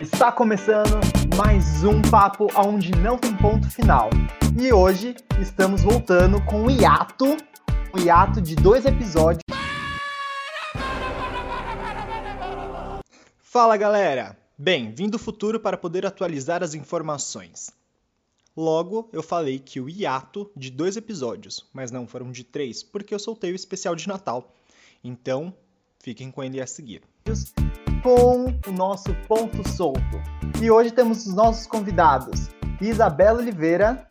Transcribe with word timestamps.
Está 0.00 0.32
começando 0.32 0.98
mais 1.36 1.84
um 1.84 2.00
papo 2.00 2.46
onde 2.56 2.90
não 2.92 3.18
tem 3.18 3.36
ponto 3.36 3.70
final. 3.70 4.08
E 4.58 4.72
hoje 4.72 5.14
estamos 5.38 5.82
voltando 5.82 6.42
com 6.46 6.64
o 6.64 6.70
hiato, 6.70 7.36
um 7.94 7.98
hiato 8.02 8.40
de 8.40 8.56
dois 8.56 8.86
episódios. 8.86 9.42
Fala 13.40 13.76
galera! 13.76 14.38
Bem, 14.56 14.90
vim 14.90 15.10
do 15.10 15.18
futuro 15.18 15.60
para 15.60 15.76
poder 15.76 16.06
atualizar 16.06 16.62
as 16.62 16.72
informações. 16.72 17.70
Logo, 18.56 19.10
eu 19.12 19.22
falei 19.22 19.58
que 19.58 19.82
o 19.82 19.88
hiato 19.88 20.50
de 20.56 20.70
dois 20.70 20.96
episódios, 20.96 21.68
mas 21.74 21.90
não 21.90 22.06
foram 22.06 22.32
de 22.32 22.42
três, 22.42 22.82
porque 22.82 23.14
eu 23.14 23.18
soltei 23.18 23.52
o 23.52 23.54
especial 23.54 23.94
de 23.94 24.08
Natal. 24.08 24.54
Então, 25.04 25.54
fiquem 25.98 26.30
com 26.30 26.42
ele 26.42 26.58
a 26.58 26.66
seguir. 26.66 27.02
Com 28.02 28.46
o 28.66 28.72
nosso 28.72 29.14
ponto 29.28 29.68
solto. 29.68 30.00
E 30.62 30.70
hoje 30.70 30.90
temos 30.90 31.26
os 31.26 31.34
nossos 31.34 31.66
convidados: 31.66 32.48
Isabela 32.80 33.40
Oliveira. 33.40 34.06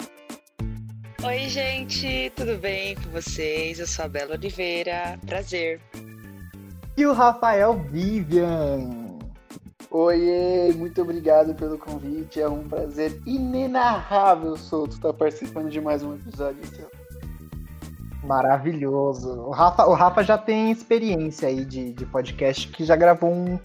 Oi, 1.24 1.50
gente, 1.50 2.32
tudo 2.36 2.56
bem 2.60 2.96
com 2.96 3.10
vocês? 3.10 3.80
Eu 3.80 3.88
sou 3.88 4.06
a 4.06 4.08
Bela 4.08 4.36
Oliveira, 4.36 5.18
prazer. 5.26 5.82
E 6.96 7.06
o 7.06 7.14
Rafael 7.14 7.80
Vivian. 7.90 9.10
Oiê, 9.90 10.72
muito 10.76 11.02
obrigado 11.02 11.56
pelo 11.56 11.80
convite. 11.80 12.40
É 12.40 12.48
um 12.48 12.68
prazer 12.68 13.20
inenarrável, 13.26 14.56
Souto, 14.56 14.94
estar 14.94 15.14
participando 15.14 15.70
de 15.70 15.82
mais 15.82 16.04
um 16.04 16.14
episódio 16.14 16.64
seu. 16.68 16.88
Maravilhoso. 18.24 19.32
O 19.32 19.50
Rafa, 19.50 19.88
o 19.88 19.94
Rafa 19.94 20.24
já 20.24 20.38
tem 20.38 20.70
experiência 20.72 21.48
aí 21.48 21.66
de, 21.66 21.92
de 21.94 22.06
podcast, 22.06 22.68
que 22.68 22.84
já 22.86 22.96
gravou 22.96 23.32
um, 23.32 23.60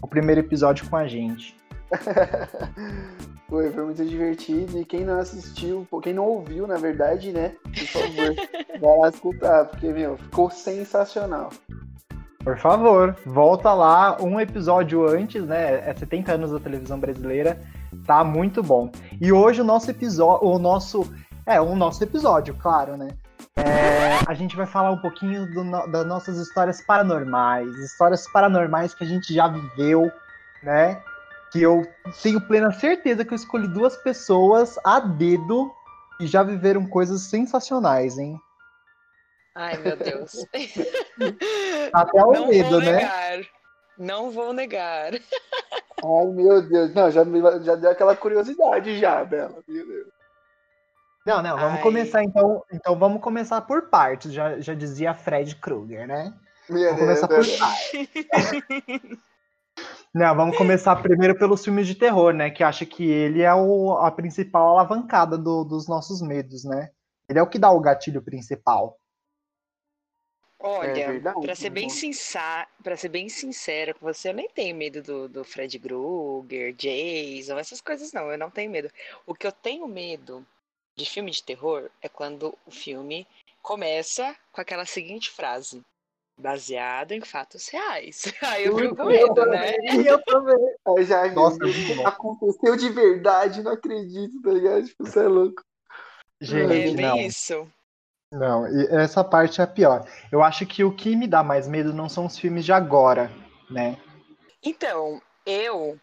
o 0.00 0.06
primeiro 0.06 0.40
episódio 0.40 0.88
com 0.88 0.96
a 0.96 1.06
gente. 1.06 1.56
foi, 3.48 3.70
foi 3.70 3.84
muito 3.84 4.04
divertido. 4.04 4.78
E 4.78 4.84
quem 4.84 5.04
não 5.04 5.18
assistiu, 5.18 5.86
quem 6.02 6.14
não 6.14 6.24
ouviu, 6.24 6.66
na 6.66 6.76
verdade, 6.76 7.32
né? 7.32 7.52
Por 7.62 7.86
favor, 7.86 8.34
vai 8.80 8.98
lá 8.98 9.08
escutar, 9.08 9.66
porque, 9.66 9.88
meu, 9.88 10.16
ficou 10.16 10.50
sensacional. 10.50 11.50
Por 12.46 12.58
favor, 12.58 13.16
volta 13.26 13.74
lá 13.74 14.22
um 14.22 14.38
episódio 14.38 15.04
antes, 15.08 15.44
né? 15.44 15.88
É 15.88 15.92
70 15.92 16.32
anos 16.32 16.52
da 16.52 16.60
televisão 16.60 16.98
brasileira. 16.98 17.60
Tá 18.06 18.22
muito 18.22 18.62
bom. 18.62 18.90
E 19.20 19.32
hoje 19.32 19.60
o 19.60 19.64
nosso 19.64 19.90
episódio, 19.90 20.46
o 20.46 20.58
nosso, 20.58 21.12
é, 21.44 21.60
o 21.60 21.74
nosso 21.74 22.04
episódio, 22.04 22.54
claro, 22.54 22.96
né? 22.96 23.08
É, 23.58 24.18
a 24.26 24.34
gente 24.34 24.54
vai 24.54 24.66
falar 24.66 24.90
um 24.90 24.98
pouquinho 24.98 25.46
do, 25.46 25.64
das 25.90 26.06
nossas 26.06 26.36
histórias 26.36 26.82
paranormais, 26.82 27.74
histórias 27.78 28.30
paranormais 28.30 28.94
que 28.94 29.02
a 29.02 29.06
gente 29.06 29.32
já 29.32 29.48
viveu, 29.48 30.12
né? 30.62 31.02
Que 31.50 31.62
eu 31.62 31.86
tenho 32.22 32.40
plena 32.40 32.70
certeza 32.72 33.24
que 33.24 33.32
eu 33.32 33.36
escolhi 33.36 33.66
duas 33.66 33.96
pessoas 33.96 34.78
a 34.84 35.00
dedo 35.00 35.72
e 36.20 36.26
já 36.26 36.42
viveram 36.42 36.86
coisas 36.86 37.22
sensacionais, 37.22 38.18
hein? 38.18 38.38
Ai, 39.54 39.78
meu 39.78 39.96
Deus. 39.96 40.46
Até 41.94 42.22
o 42.22 42.32
Não 42.32 42.48
medo, 42.48 42.78
né? 42.78 42.92
Negar. 42.92 43.46
Não 43.96 44.30
vou 44.30 44.52
negar. 44.52 45.14
Ai, 45.14 46.26
meu 46.26 46.60
Deus. 46.60 46.92
Não, 46.92 47.10
já, 47.10 47.24
já 47.62 47.74
deu 47.74 47.90
aquela 47.90 48.14
curiosidade 48.14 48.98
já, 48.98 49.24
Bela. 49.24 49.64
Não, 51.26 51.42
não, 51.42 51.56
vamos 51.56 51.78
Ai. 51.78 51.82
começar 51.82 52.22
então. 52.22 52.64
Então 52.72 52.96
vamos 52.96 53.20
começar 53.20 53.60
por 53.62 53.90
partes. 53.90 54.32
Já, 54.32 54.60
já 54.60 54.74
dizia 54.74 55.12
Fred 55.12 55.56
Krueger, 55.56 56.06
né? 56.06 56.32
Meu 56.70 56.94
vamos 56.94 57.00
começar 57.00 57.26
por 57.26 57.44
partes. 57.58 59.18
não, 60.14 60.36
vamos 60.36 60.56
começar 60.56 60.94
primeiro 61.02 61.36
pelos 61.36 61.64
filmes 61.64 61.88
de 61.88 61.96
terror, 61.96 62.32
né? 62.32 62.48
Que 62.48 62.62
acha 62.62 62.86
que 62.86 63.04
ele 63.04 63.42
é 63.42 63.52
o, 63.52 63.94
a 63.94 64.10
principal 64.12 64.68
alavancada 64.68 65.36
do, 65.36 65.64
dos 65.64 65.88
nossos 65.88 66.22
medos, 66.22 66.62
né? 66.64 66.90
Ele 67.28 67.40
é 67.40 67.42
o 67.42 67.48
que 67.48 67.58
dá 67.58 67.72
o 67.72 67.80
gatilho 67.80 68.22
principal. 68.22 68.96
Olha, 70.60 71.00
é 71.00 71.20
para 71.20 71.54
ser 71.56 71.70
bem 71.70 71.88
sincera, 71.88 72.66
para 72.82 72.96
ser 72.96 73.08
bem 73.08 73.28
sincera 73.28 73.92
com 73.92 74.06
você, 74.06 74.30
eu 74.30 74.34
nem 74.34 74.48
tenho 74.48 74.74
medo 74.74 75.02
do, 75.02 75.28
do 75.28 75.44
Fred 75.44 75.78
Krueger, 75.78 76.72
Jason, 76.72 77.58
essas 77.58 77.80
coisas 77.80 78.12
não, 78.12 78.30
eu 78.30 78.38
não 78.38 78.50
tenho 78.50 78.70
medo. 78.70 78.88
O 79.26 79.34
que 79.34 79.46
eu 79.46 79.52
tenho 79.52 79.86
medo 79.86 80.46
de 80.96 81.04
filme 81.04 81.30
de 81.30 81.42
terror 81.42 81.90
é 82.00 82.08
quando 82.08 82.56
o 82.66 82.70
filme 82.70 83.26
começa 83.62 84.34
com 84.50 84.60
aquela 84.60 84.86
seguinte 84.86 85.30
frase: 85.30 85.82
baseado 86.38 87.12
em 87.12 87.20
fatos 87.20 87.68
reais. 87.68 88.24
Aí 88.42 88.64
eu 88.64 88.76
fico 88.76 88.96
com 88.96 89.04
medo, 89.04 89.46
né? 89.46 89.74
Eu 90.06 90.22
também. 90.24 90.56
Aí 90.88 91.04
já, 91.04 91.28
Nossa, 91.32 91.58
aconteceu 92.04 92.76
de 92.76 92.88
verdade, 92.88 93.62
não 93.62 93.72
acredito, 93.72 94.40
tá 94.40 94.50
ligado? 94.50 94.86
Tipo, 94.86 95.04
você 95.04 95.20
é 95.20 95.28
louco. 95.28 95.62
Gente, 96.40 96.90
é 96.90 96.94
bem 96.94 97.06
não. 97.06 97.16
isso. 97.16 97.68
Não, 98.32 98.66
e 98.68 98.86
essa 98.88 99.22
parte 99.22 99.60
é 99.60 99.64
a 99.64 99.66
pior. 99.66 100.06
Eu 100.32 100.42
acho 100.42 100.66
que 100.66 100.82
o 100.82 100.94
que 100.94 101.14
me 101.14 101.26
dá 101.26 101.42
mais 101.42 101.68
medo 101.68 101.92
não 101.92 102.08
são 102.08 102.26
os 102.26 102.38
filmes 102.38 102.64
de 102.64 102.72
agora, 102.72 103.30
né? 103.70 103.96
Então, 104.62 105.22
eu 105.46 105.98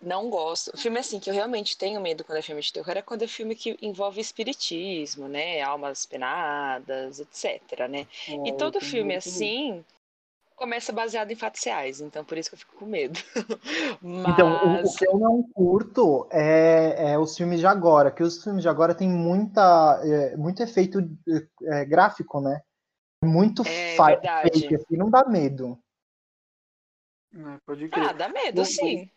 não 0.00 0.30
gosto. 0.30 0.76
Filme 0.76 0.98
assim 0.98 1.20
que 1.20 1.28
eu 1.28 1.34
realmente 1.34 1.76
tenho 1.76 2.00
medo 2.00 2.24
quando 2.24 2.38
é 2.38 2.42
filme 2.42 2.62
de 2.62 2.72
terror 2.72 2.96
é 2.96 3.02
quando 3.02 3.22
é 3.22 3.26
filme 3.26 3.54
que 3.54 3.76
envolve 3.82 4.20
espiritismo, 4.20 5.28
né? 5.28 5.60
Almas 5.60 6.06
penadas, 6.06 7.20
etc, 7.20 7.88
né? 7.88 8.06
É, 8.28 8.48
e 8.48 8.52
todo 8.52 8.80
filme 8.80 9.14
assim, 9.14 9.84
começa 10.56 10.92
baseado 10.92 11.30
em 11.30 11.36
fatos 11.36 11.62
reais, 11.64 12.00
então 12.00 12.24
por 12.24 12.38
isso 12.38 12.50
que 12.50 12.54
eu 12.54 12.58
fico 12.58 12.76
com 12.76 12.86
medo. 12.86 13.18
Mas... 14.00 14.26
Então, 14.32 14.82
o, 14.82 14.86
o, 14.86 14.96
que 14.96 15.06
eu 15.06 15.18
não 15.18 15.42
curto 15.42 16.26
é, 16.30 17.12
é, 17.12 17.18
os 17.18 17.36
filmes 17.36 17.60
de 17.60 17.66
agora, 17.66 18.10
que 18.10 18.22
os 18.22 18.42
filmes 18.42 18.62
de 18.62 18.68
agora 18.68 18.94
tem 18.94 19.08
muita, 19.08 20.00
é, 20.02 20.36
muito 20.36 20.62
efeito 20.62 20.98
é, 21.62 21.84
gráfico, 21.84 22.40
né? 22.40 22.62
Muito 23.22 23.62
é, 23.66 23.96
fake, 23.96 24.74
assim, 24.74 24.96
não 24.96 25.10
dá 25.10 25.28
medo. 25.28 25.78
É, 27.34 27.58
pode 27.66 27.88
crer. 27.88 28.08
Ah, 28.08 28.12
dá 28.12 28.28
medo, 28.28 28.64
sim. 28.64 29.10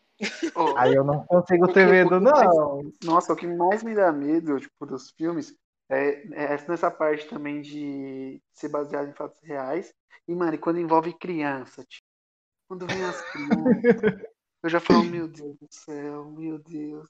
Oh, 0.56 0.76
Aí 0.78 0.94
eu 0.94 1.04
não 1.04 1.26
consigo 1.26 1.72
ter 1.72 1.88
medo, 1.88 2.20
não. 2.20 2.32
Mais, 2.32 2.94
nossa, 3.04 3.34
o 3.34 3.36
que 3.36 3.48
mais 3.48 3.84
me 3.84 3.96
dá 3.96 4.12
medo, 4.12 4.60
tipo, 4.60 4.86
dos 4.86 5.12
filmes 5.12 5.56
é, 5.90 6.24
é 6.34 6.66
nessa 6.68 6.90
parte 6.92 7.28
também 7.28 7.62
de 7.62 8.42
ser 8.54 8.70
baseado 8.70 9.10
em 9.10 9.14
fatos 9.14 9.40
reais 9.42 9.94
e, 10.28 10.36
mano, 10.36 10.58
quando 10.58 10.80
envolve 10.80 11.14
criança, 11.14 11.84
tipo, 11.84 12.08
quando 12.68 12.88
vem 12.88 13.04
as 13.04 13.22
crianças, 13.32 14.24
eu 14.64 14.70
já 14.70 14.80
falo, 14.80 15.04
meu 15.04 15.28
Deus 15.28 15.58
do 15.58 15.68
céu, 15.70 16.26
meu 16.26 16.58
Deus. 16.60 17.08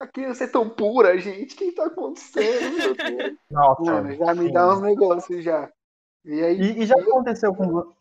A 0.00 0.06
criança 0.06 0.44
é 0.44 0.48
tão 0.48 0.68
pura, 0.68 1.16
gente. 1.18 1.54
O 1.54 1.58
que 1.58 1.72
tá 1.72 1.86
acontecendo, 1.86 2.76
meu 2.76 2.94
Deus? 2.94 3.38
Nossa, 3.50 3.82
mano, 3.82 4.14
já 4.16 4.34
me 4.34 4.52
dá 4.52 4.74
uns 4.74 4.82
negócios 4.82 5.44
já. 5.44 5.70
E, 6.24 6.42
aí, 6.42 6.60
e, 6.60 6.82
e 6.82 6.86
já 6.86 6.98
aconteceu 6.98 7.54
com. 7.54 7.94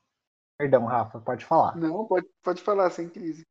Perdão, 0.58 0.86
Rafa, 0.86 1.20
pode 1.20 1.46
falar. 1.46 1.76
Não, 1.76 2.06
pode, 2.06 2.28
pode 2.42 2.62
falar, 2.62 2.90
sem 2.90 3.10
crise. 3.10 3.46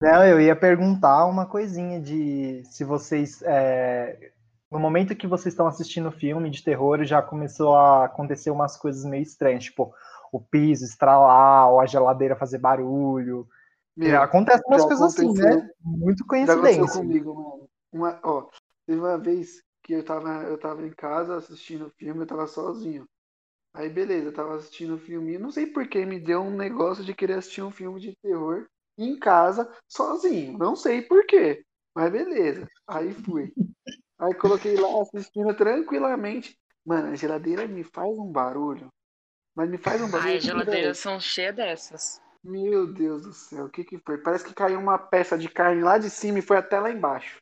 Não, 0.00 0.26
eu 0.26 0.40
ia 0.40 0.54
perguntar 0.54 1.26
uma 1.26 1.46
coisinha 1.46 2.00
de 2.00 2.62
se 2.64 2.84
vocês. 2.84 3.42
É, 3.42 4.32
no 4.70 4.78
momento 4.78 5.16
que 5.16 5.26
vocês 5.26 5.52
estão 5.52 5.66
assistindo 5.66 6.08
o 6.08 6.12
filme 6.12 6.50
de 6.50 6.62
terror, 6.62 7.02
já 7.04 7.22
começou 7.22 7.74
a 7.74 8.04
acontecer 8.04 8.50
umas 8.50 8.76
coisas 8.76 9.04
meio 9.04 9.22
estranhas. 9.22 9.64
Tipo, 9.64 9.94
o 10.30 10.40
piso 10.40 10.84
estralar, 10.84 11.70
ou 11.70 11.80
a 11.80 11.86
geladeira 11.86 12.36
fazer 12.36 12.58
barulho. 12.58 13.48
Meu, 13.96 14.20
acontece 14.20 14.62
umas 14.66 14.84
coisas 14.84 15.14
assim, 15.14 15.32
né? 15.32 15.70
Muito 15.80 16.26
coincidência. 16.26 17.00
Comigo, 17.00 17.34
mano. 17.34 17.68
Uma, 17.90 18.20
ó, 18.22 18.46
teve 18.86 19.00
uma 19.00 19.16
vez 19.16 19.62
que 19.82 19.94
eu 19.94 20.04
tava, 20.04 20.42
eu 20.42 20.58
tava 20.58 20.86
em 20.86 20.90
casa 20.90 21.36
assistindo 21.36 21.86
o 21.86 21.90
filme, 21.90 22.20
eu 22.20 22.26
tava 22.26 22.46
sozinho. 22.46 23.06
Aí 23.72 23.88
beleza, 23.88 24.26
eu 24.26 24.34
tava 24.34 24.56
assistindo 24.56 24.94
o 24.94 24.98
filme, 24.98 25.38
não 25.38 25.50
sei 25.50 25.66
por 25.66 25.86
que 25.86 26.04
me 26.04 26.18
deu 26.18 26.40
um 26.40 26.54
negócio 26.54 27.04
de 27.04 27.14
querer 27.14 27.34
assistir 27.34 27.62
um 27.62 27.70
filme 27.70 28.00
de 28.00 28.14
terror 28.22 28.66
em 28.98 29.18
casa, 29.18 29.70
sozinho. 29.88 30.56
Não 30.58 30.74
sei 30.74 31.02
por 31.02 31.26
quê, 31.26 31.64
mas 31.94 32.10
beleza. 32.10 32.66
Aí 32.86 33.12
fui. 33.12 33.52
Aí 34.18 34.34
coloquei 34.34 34.76
lá 34.76 34.88
assistindo 35.02 35.54
tranquilamente. 35.54 36.58
Mano, 36.84 37.12
a 37.12 37.14
geladeira 37.14 37.66
me 37.66 37.84
faz 37.84 38.16
um 38.18 38.30
barulho. 38.30 38.88
Mas 39.54 39.68
me 39.68 39.78
faz 39.78 40.00
um 40.00 40.10
barulho. 40.10 40.30
Ai, 40.30 40.40
geladeiras 40.40 40.98
são 40.98 41.18
cheias 41.20 41.54
dessas. 41.54 42.20
Meu 42.44 42.86
Deus 42.86 43.22
do 43.22 43.32
céu, 43.32 43.64
o 43.64 43.68
que 43.68 43.82
que 43.82 43.98
foi? 43.98 44.18
Parece 44.18 44.44
que 44.44 44.54
caiu 44.54 44.78
uma 44.78 44.98
peça 44.98 45.36
de 45.36 45.48
carne 45.48 45.82
lá 45.82 45.98
de 45.98 46.08
cima 46.08 46.38
e 46.38 46.42
foi 46.42 46.56
até 46.56 46.78
lá 46.78 46.90
embaixo. 46.90 47.38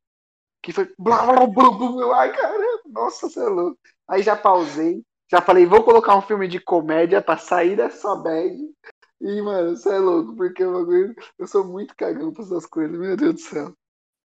Que 0.62 0.73
foi. 0.73 0.91
Blá, 0.99 1.27
blá, 1.27 1.47
blá, 1.47 1.71
blá, 1.71 2.21
ai, 2.21 2.33
caramba, 2.33 2.83
nossa, 2.87 3.29
você 3.29 3.41
é 3.41 3.49
louco. 3.49 3.79
Aí 4.09 4.23
já 4.23 4.35
pausei, 4.35 5.03
já 5.31 5.43
falei, 5.43 5.67
vou 5.67 5.85
colocar 5.85 6.17
um 6.17 6.23
filme 6.23 6.49
de 6.49 6.59
comédia 6.59 7.21
pra 7.21 7.37
sair 7.37 7.77
dessa 7.77 8.17
bad. 8.17 8.56
E, 9.21 9.41
mano, 9.41 9.77
você 9.77 9.95
é 9.95 9.99
louco, 9.99 10.37
porque 10.37 10.63
eu, 10.63 11.15
eu 11.39 11.47
sou 11.47 11.65
muito 11.65 11.97
cagão 11.97 12.33
pra 12.33 12.45
essas 12.45 12.67
coisas, 12.67 12.99
meu 12.99 13.17
Deus 13.17 13.35
do 13.35 13.41
céu. 13.41 13.73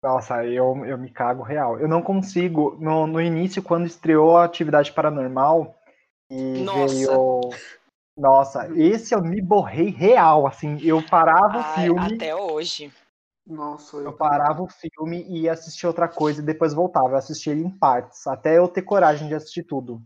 Nossa, 0.03 0.45
eu, 0.45 0.85
eu 0.85 0.99
me 0.99 1.11
cago 1.11 1.43
real. 1.43 1.81
Eu 1.81 1.89
não 1.89 2.03
consigo. 2.03 2.77
No, 2.79 3.07
no 3.07 3.21
início, 3.21 3.63
quando 3.63 3.87
estreou 3.87 4.37
a 4.37 4.45
atividade 4.45 4.93
paranormal, 4.93 5.79
e 6.31 6.63
Nossa. 6.63 6.95
veio. 6.95 7.51
Nossa, 8.17 8.69
esse 8.77 9.15
eu 9.15 9.23
me 9.23 9.41
borrei 9.41 9.89
real, 9.89 10.47
assim. 10.47 10.79
Eu 10.83 11.03
parava 11.03 11.59
Ai, 11.59 11.61
o 11.61 11.95
filme. 11.95 12.15
Até 12.15 12.37
hoje. 12.37 12.93
Nossa, 13.47 13.97
eu, 13.97 14.05
eu 14.05 14.13
parava 14.13 14.63
o 14.63 14.69
filme 14.69 15.23
e 15.23 15.43
ia 15.43 15.53
assistir 15.53 15.87
outra 15.87 16.07
coisa 16.07 16.41
e 16.41 16.45
depois 16.45 16.73
voltava. 16.73 17.09
Eu 17.09 17.17
assistia 17.17 17.53
ele 17.53 17.65
em 17.65 17.71
partes, 17.71 18.27
até 18.27 18.59
eu 18.59 18.69
ter 18.69 18.83
coragem 18.83 19.27
de 19.27 19.35
assistir 19.35 19.65
tudo. 19.65 20.03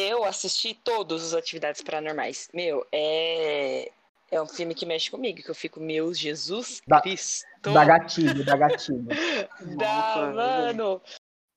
Eu 0.00 0.24
assisti 0.24 0.74
todas 0.74 1.24
as 1.24 1.34
atividades 1.34 1.82
paranormais. 1.82 2.48
Meu, 2.54 2.86
é. 2.92 3.90
É 4.30 4.40
um 4.42 4.46
filme 4.46 4.74
que 4.74 4.84
mexe 4.84 5.10
comigo, 5.10 5.42
que 5.42 5.48
eu 5.48 5.54
fico, 5.54 5.80
meu 5.80 6.12
Jesus 6.12 6.82
da, 6.86 7.00
Cristo. 7.00 7.72
Da 7.72 7.82
gatilho, 7.82 8.44
da 8.44 8.56
gatilho. 8.58 9.06
da, 9.78 10.30
mano. 10.34 11.00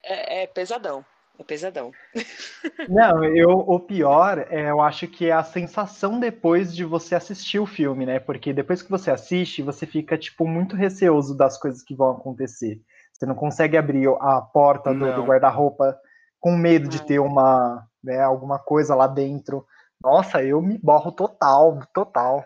É, 0.02 0.44
é 0.44 0.48
pesadão. 0.48 1.06
É 1.38 1.44
pesadão. 1.44 1.92
Não, 2.88 3.26
eu, 3.26 3.50
o 3.50 3.78
pior, 3.78 4.48
é, 4.50 4.70
eu 4.70 4.80
acho 4.80 5.06
que 5.10 5.28
é 5.28 5.34
a 5.34 5.44
sensação 5.44 6.18
depois 6.18 6.74
de 6.74 6.86
você 6.86 7.14
assistir 7.14 7.60
o 7.60 7.66
filme, 7.66 8.06
né? 8.06 8.22
Porque 8.22 8.54
depois 8.54 8.82
que 8.82 8.90
você 8.90 9.12
assiste, 9.12 9.62
você 9.62 9.86
fica, 9.86 10.18
tipo, 10.18 10.48
muito 10.48 10.74
receoso 10.74 11.36
das 11.36 11.60
coisas 11.60 11.84
que 11.84 11.94
vão 11.94 12.12
acontecer. 12.12 12.82
Você 13.12 13.26
não 13.26 13.36
consegue 13.36 13.76
abrir 13.76 14.08
a 14.22 14.40
porta 14.42 14.94
do, 14.94 15.14
do 15.14 15.26
guarda-roupa 15.26 16.00
com 16.40 16.56
medo 16.56 16.88
de 16.88 17.04
ter 17.04 17.20
uma, 17.20 17.86
né, 18.04 18.22
alguma 18.22 18.60
coisa 18.60 18.96
lá 18.96 19.08
dentro. 19.08 19.66
Nossa, 20.02 20.44
eu 20.44 20.62
me 20.62 20.78
borro 20.78 21.12
total, 21.12 21.80
total. 21.94 22.46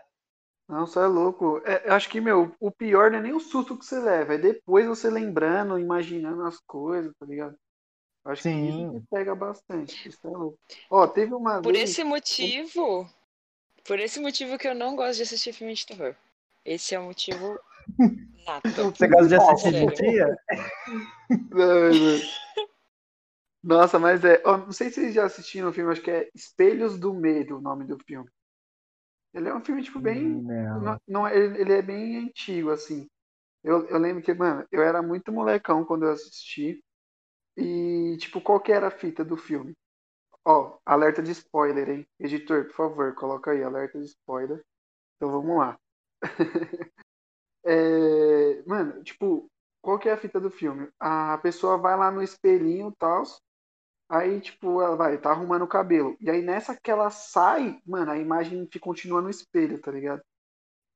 Não, 0.67 0.85
você 0.85 0.99
é 0.99 1.05
louco. 1.05 1.61
É, 1.63 1.89
eu 1.89 1.93
acho 1.93 2.09
que, 2.09 2.19
meu, 2.19 2.53
o 2.59 2.71
pior 2.71 3.11
não 3.11 3.19
é 3.19 3.21
nem 3.21 3.33
o 3.33 3.39
susto 3.39 3.77
que 3.77 3.85
você 3.85 3.99
leva, 3.99 4.33
é 4.33 4.37
depois 4.37 4.85
você 4.87 5.09
lembrando, 5.09 5.79
imaginando 5.79 6.43
as 6.43 6.59
coisas, 6.59 7.13
tá 7.19 7.25
ligado? 7.25 7.55
Eu 8.25 8.31
acho 8.31 8.41
Sim. 8.41 8.89
que 8.89 8.97
isso 8.97 9.07
pega 9.09 9.35
bastante. 9.35 10.09
Isso 10.09 10.27
é 10.27 10.29
louco. 10.29 10.57
Ó, 10.89 11.07
teve 11.07 11.33
uma 11.33 11.61
Por 11.61 11.73
vez... 11.73 11.91
esse 11.91 12.03
motivo, 12.03 13.07
por 13.85 13.99
esse 13.99 14.19
motivo 14.19 14.57
que 14.57 14.67
eu 14.67 14.73
não 14.73 14.95
gosto 14.95 15.17
de 15.17 15.23
assistir 15.23 15.53
filme 15.53 15.75
de 15.75 15.85
terror. 15.85 16.15
Esse 16.65 16.95
é 16.95 16.99
o 16.99 17.03
motivo 17.03 17.59
nato. 18.47 18.91
Você 18.91 19.07
gosta 19.07 19.27
de 19.27 19.35
assistir 19.35 19.71
de 19.71 19.95
dia? 19.95 20.37
Nossa, 23.65 23.97
mas 23.97 24.23
é. 24.23 24.43
Não 24.43 24.71
sei 24.71 24.89
se 24.89 25.01
vocês 25.01 25.15
já 25.15 25.25
assistiram 25.25 25.69
o 25.69 25.73
filme, 25.73 25.91
acho 25.91 26.01
que 26.01 26.11
é 26.11 26.29
Espelhos 26.35 26.99
do 26.99 27.11
Medo, 27.11 27.57
o 27.57 27.61
nome 27.61 27.83
do 27.83 27.97
filme. 27.97 28.29
Ele 29.33 29.49
é 29.49 29.55
um 29.55 29.65
filme, 29.65 29.81
tipo, 29.81 29.99
bem. 29.99 30.43
Não, 30.43 31.01
não, 31.07 31.27
ele, 31.27 31.59
ele 31.59 31.73
é 31.73 31.81
bem 31.81 32.17
antigo, 32.17 32.69
assim. 32.69 33.07
Eu, 33.63 33.87
eu 33.87 33.97
lembro 33.97 34.21
que, 34.21 34.31
mano, 34.35 34.65
eu 34.71 34.83
era 34.83 35.01
muito 35.01 35.31
molecão 35.31 35.83
quando 35.83 36.05
eu 36.05 36.11
assisti. 36.11 36.79
E, 37.57 38.15
tipo, 38.19 38.39
qual 38.39 38.59
que 38.59 38.71
era 38.71 38.87
a 38.87 38.91
fita 38.91 39.25
do 39.25 39.35
filme? 39.35 39.73
Ó, 40.45 40.77
alerta 40.85 41.23
de 41.23 41.31
spoiler, 41.31 41.89
hein? 41.89 42.07
Editor, 42.19 42.65
por 42.65 42.75
favor, 42.75 43.15
coloca 43.15 43.49
aí, 43.49 43.63
alerta 43.63 43.97
de 43.97 44.05
spoiler. 44.05 44.63
Então 45.15 45.31
vamos 45.31 45.57
lá. 45.57 45.79
é, 47.65 48.61
mano, 48.67 49.03
tipo, 49.03 49.49
qual 49.81 49.97
que 49.97 50.07
é 50.07 50.11
a 50.13 50.17
fita 50.17 50.39
do 50.39 50.51
filme? 50.51 50.87
A 50.99 51.39
pessoa 51.39 51.79
vai 51.79 51.97
lá 51.97 52.11
no 52.11 52.21
espelhinho 52.21 52.89
e 52.89 52.95
tal, 52.97 53.23
Aí, 54.07 54.39
tipo, 54.39 54.81
ela 54.81 54.95
vai, 54.95 55.17
tá 55.17 55.31
arrumando 55.31 55.63
o 55.63 55.67
cabelo. 55.67 56.15
E 56.21 56.29
aí, 56.29 56.41
nessa 56.41 56.75
que 56.75 56.91
ela 56.91 57.09
sai, 57.09 57.79
mano, 57.85 58.11
a 58.11 58.17
imagem 58.17 58.67
continua 58.79 59.21
no 59.21 59.29
espelho, 59.29 59.81
tá 59.81 59.91
ligado? 59.91 60.21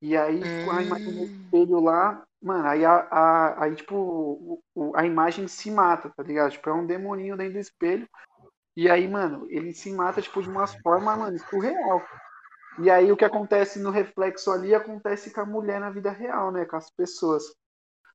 E 0.02 0.16
aí, 0.16 0.42
hum. 0.42 0.72
a 0.72 0.84
imagem 0.84 1.14
no 1.14 1.24
espelho 1.24 1.80
lá, 1.82 2.24
mano, 2.42 2.68
aí, 2.68 2.86
a, 2.86 3.08
a, 3.12 3.64
aí 3.64 3.76
tipo, 3.76 4.64
a 4.96 5.06
imagem 5.06 5.48
se 5.48 5.72
mata, 5.72 6.12
tá 6.16 6.24
ligado? 6.24 6.52
Tipo, 6.52 6.70
é 6.70 6.74
um 6.74 6.86
demoninho 6.86 7.36
dentro 7.36 7.54
do 7.54 7.60
espelho. 7.60 8.08
E 8.78 8.90
aí, 8.90 9.08
mano, 9.08 9.46
ele 9.50 9.74
se 9.74 9.92
mata, 9.92 10.22
tipo, 10.22 10.42
de 10.42 10.50
umas 10.50 10.74
formas, 10.76 11.18
mano, 11.18 11.38
surreal. 11.50 12.02
E 12.82 12.90
aí, 12.90 13.12
o 13.12 13.18
que 13.18 13.26
acontece 13.26 13.80
no 13.80 13.90
reflexo 13.90 14.52
ali, 14.52 14.74
acontece 14.74 15.34
com 15.34 15.42
a 15.42 15.46
mulher 15.46 15.82
na 15.82 15.90
vida 15.90 16.12
real, 16.12 16.52
né? 16.52 16.64
Com 16.64 16.78
as 16.78 16.90
pessoas. 16.92 17.44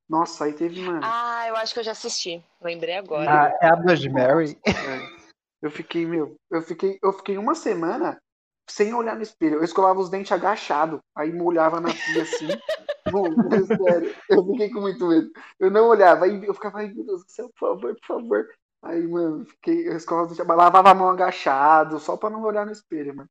Nossa, 0.07 0.45
aí 0.45 0.53
teve, 0.53 0.81
mano. 0.81 1.01
Ah, 1.03 1.45
eu 1.47 1.55
acho 1.55 1.73
que 1.73 1.79
eu 1.79 1.83
já 1.83 1.91
assisti. 1.91 2.43
Lembrei 2.61 2.95
agora. 2.95 3.47
Ah, 3.47 3.57
é 3.61 3.67
a 3.67 3.75
Blood 3.75 4.09
Mary. 4.09 4.57
É. 4.65 5.25
Eu 5.61 5.71
fiquei, 5.71 6.05
meu, 6.05 6.35
eu 6.51 6.61
fiquei, 6.61 6.99
eu 7.01 7.11
fiquei 7.11 7.37
uma 7.37 7.55
semana 7.55 8.21
sem 8.69 8.93
olhar 8.93 9.15
no 9.15 9.23
espelho. 9.23 9.55
Eu 9.55 9.63
escovava 9.63 9.99
os 9.99 10.09
dentes 10.09 10.31
agachado, 10.31 10.99
aí 11.15 11.33
molhava 11.33 11.79
na 11.79 11.89
pia 11.89 12.21
assim. 12.21 12.47
Bom, 13.09 13.35
sério, 13.65 14.15
eu 14.29 14.45
fiquei 14.45 14.69
com 14.71 14.81
muito 14.81 15.07
medo. 15.07 15.31
Eu 15.59 15.69
não 15.69 15.87
olhava, 15.87 16.25
aí 16.25 16.43
eu 16.43 16.53
ficava, 16.53 16.79
ai 16.79 16.87
meu 16.87 17.05
Deus 17.05 17.23
do 17.23 17.31
céu, 17.31 17.49
por 17.57 17.69
favor, 17.69 17.95
por 17.95 18.07
favor. 18.07 18.47
Aí, 18.83 19.07
mano, 19.07 19.45
fiquei, 19.45 19.87
eu 19.87 19.95
escovava 19.95 20.31
os 20.31 20.37
dentes, 20.37 20.55
lavava 20.55 20.89
a 20.91 20.93
mão 20.93 21.09
agachado, 21.09 21.99
só 21.99 22.17
pra 22.17 22.29
não 22.29 22.43
olhar 22.43 22.65
no 22.65 22.71
espelho, 22.71 23.15
mano. 23.15 23.29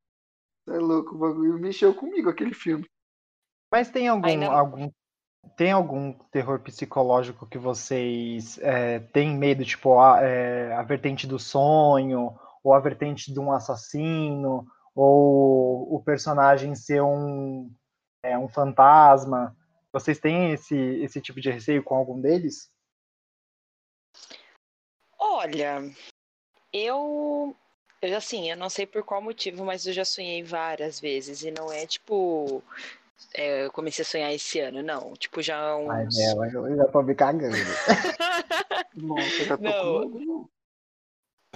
É 0.67 0.77
louco, 0.77 1.15
o 1.15 1.17
bagulho 1.17 1.59
mexeu 1.59 1.93
comigo 1.93 2.29
aquele 2.29 2.53
filme. 2.53 2.89
Mas 3.71 3.89
tem 3.89 4.07
algum, 4.07 4.51
algum 4.51 4.89
tem 5.55 5.71
algum 5.71 6.13
terror 6.31 6.59
psicológico 6.59 7.47
que 7.47 7.57
vocês 7.57 8.57
é, 8.59 8.99
têm 8.99 9.35
medo, 9.35 9.63
tipo 9.63 9.99
a, 9.99 10.21
é, 10.21 10.73
a 10.73 10.83
vertente 10.83 11.25
do 11.25 11.39
sonho, 11.39 12.37
ou 12.63 12.73
a 12.73 12.79
vertente 12.79 13.31
de 13.31 13.39
um 13.39 13.51
assassino, 13.51 14.67
ou 14.93 15.93
o 15.93 16.01
personagem 16.03 16.75
ser 16.75 17.01
um, 17.01 17.71
é, 18.23 18.37
um 18.37 18.47
fantasma? 18.47 19.55
Vocês 19.91 20.19
têm 20.19 20.51
esse, 20.51 20.75
esse 20.75 21.21
tipo 21.21 21.39
de 21.39 21.49
receio 21.49 21.83
com 21.83 21.95
algum 21.95 22.19
deles? 22.19 22.69
Olha, 25.17 25.83
eu 26.73 27.55
eu 28.01 28.17
assim, 28.17 28.49
eu 28.49 28.57
não 28.57 28.69
sei 28.69 28.85
por 28.85 29.03
qual 29.03 29.21
motivo, 29.21 29.65
mas 29.65 29.85
eu 29.85 29.93
já 29.93 30.05
sonhei 30.05 30.43
várias 30.43 30.99
vezes 30.99 31.43
e 31.43 31.51
não 31.51 31.71
é 31.71 31.85
tipo 31.87 32.61
é, 33.33 33.65
eu 33.65 33.71
comecei 33.71 34.03
a 34.03 34.05
sonhar 34.05 34.33
esse 34.33 34.59
ano, 34.59 34.81
não. 34.81 35.13
Tipo, 35.13 35.41
já 35.41 35.75
uns. 35.75 35.89
Ai, 35.89 36.07
Bela, 36.07 36.47
eu 36.47 36.75
já 36.77 36.85
tô 36.85 37.01
me 37.01 37.15
cagando. 37.15 37.55
Nossa, 38.95 39.43
já 39.45 39.57
tô 39.57 39.63
não, 39.63 40.49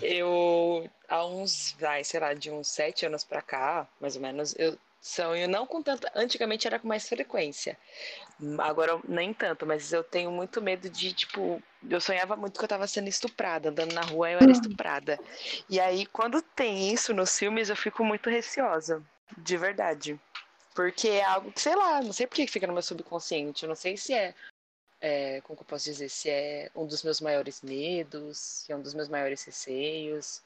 Eu, 0.01 0.89
há 1.07 1.25
uns, 1.25 1.75
vai, 1.79 2.03
sei 2.03 2.19
lá, 2.19 2.33
de 2.33 2.51
uns 2.51 2.67
sete 2.67 3.06
anos 3.06 3.23
pra 3.23 3.41
cá, 3.41 3.88
mais 4.00 4.15
ou 4.15 4.21
menos, 4.21 4.56
eu 4.57 4.77
sonho 5.01 5.47
não 5.47 5.65
com 5.65 5.81
tanta. 5.81 6.11
Antigamente 6.15 6.67
era 6.67 6.79
com 6.79 6.88
mais 6.88 7.07
frequência. 7.07 7.77
Agora 8.59 9.00
nem 9.07 9.33
tanto, 9.33 9.65
mas 9.65 9.91
eu 9.94 10.03
tenho 10.03 10.31
muito 10.31 10.61
medo 10.61 10.89
de, 10.89 11.13
tipo, 11.13 11.61
eu 11.89 12.01
sonhava 12.01 12.35
muito 12.35 12.57
que 12.57 12.63
eu 12.63 12.69
tava 12.69 12.88
sendo 12.88 13.07
estuprada, 13.07 13.69
andando 13.69 13.94
na 13.94 14.01
rua 14.01 14.31
eu 14.31 14.39
era 14.39 14.51
estuprada. 14.51 15.19
E 15.69 15.79
aí, 15.79 16.06
quando 16.06 16.41
tem 16.41 16.91
isso 16.94 17.13
nos 17.13 17.38
filmes, 17.38 17.69
eu 17.69 17.75
fico 17.75 18.03
muito 18.03 18.29
receosa, 18.29 19.01
de 19.37 19.57
verdade. 19.57 20.19
Porque 20.80 21.09
é 21.09 21.26
algo 21.26 21.52
que, 21.52 21.59
sei 21.59 21.76
lá, 21.76 22.02
não 22.02 22.14
sei 22.14 22.26
por 22.26 22.36
que 22.36 22.48
fica 22.48 22.66
no 22.66 22.71
meu 22.71 22.81
subconsciente. 22.81 23.64
Eu 23.64 23.68
não 23.68 23.76
sei 23.76 23.98
se 23.98 24.14
é, 24.14 24.33
é, 25.02 25.42
como 25.42 25.57
que 25.57 25.64
eu 25.64 25.68
posso 25.68 25.83
dizer, 25.83 26.07
se 26.07 26.30
é 26.30 26.71
um 26.74 26.88
dos 26.88 27.04
meus 27.04 27.19
maiores 27.19 27.62
medos, 27.62 28.38
se 28.38 28.71
é 28.71 28.78
um 28.78 28.81
dos 28.81 28.94
meus 28.94 29.09
maiores 29.09 29.44
receios. 29.44 30.42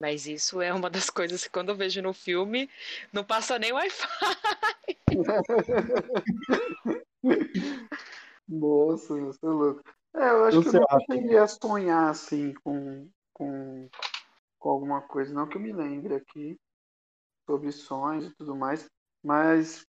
Mas 0.00 0.26
isso 0.26 0.62
é 0.62 0.72
uma 0.72 0.88
das 0.88 1.10
coisas 1.10 1.44
que 1.44 1.50
quando 1.50 1.68
eu 1.68 1.76
vejo 1.76 2.00
no 2.00 2.14
filme, 2.14 2.70
não 3.12 3.22
passa 3.22 3.58
nem 3.58 3.74
Wi-Fi. 3.74 4.06
Nossa, 8.48 9.20
você 9.20 9.44
é 9.44 9.48
louco. 9.50 9.82
É, 10.16 10.30
eu 10.30 10.44
acho 10.46 10.56
eu 10.56 10.62
que 10.62 10.68
eu 10.68 10.80
não 10.80 11.00
cheguei 11.12 11.36
a 11.36 11.46
sonhar 11.46 12.08
assim 12.08 12.54
com, 12.64 13.06
com, 13.34 13.90
com 14.58 14.70
alguma 14.70 15.02
coisa, 15.02 15.34
não 15.34 15.46
que 15.46 15.58
eu 15.58 15.60
me 15.60 15.74
lembre 15.74 16.14
aqui 16.14 16.58
sobre 17.44 17.70
sonhos 17.70 18.28
e 18.28 18.34
tudo 18.34 18.56
mais. 18.56 18.88
Mas 19.24 19.86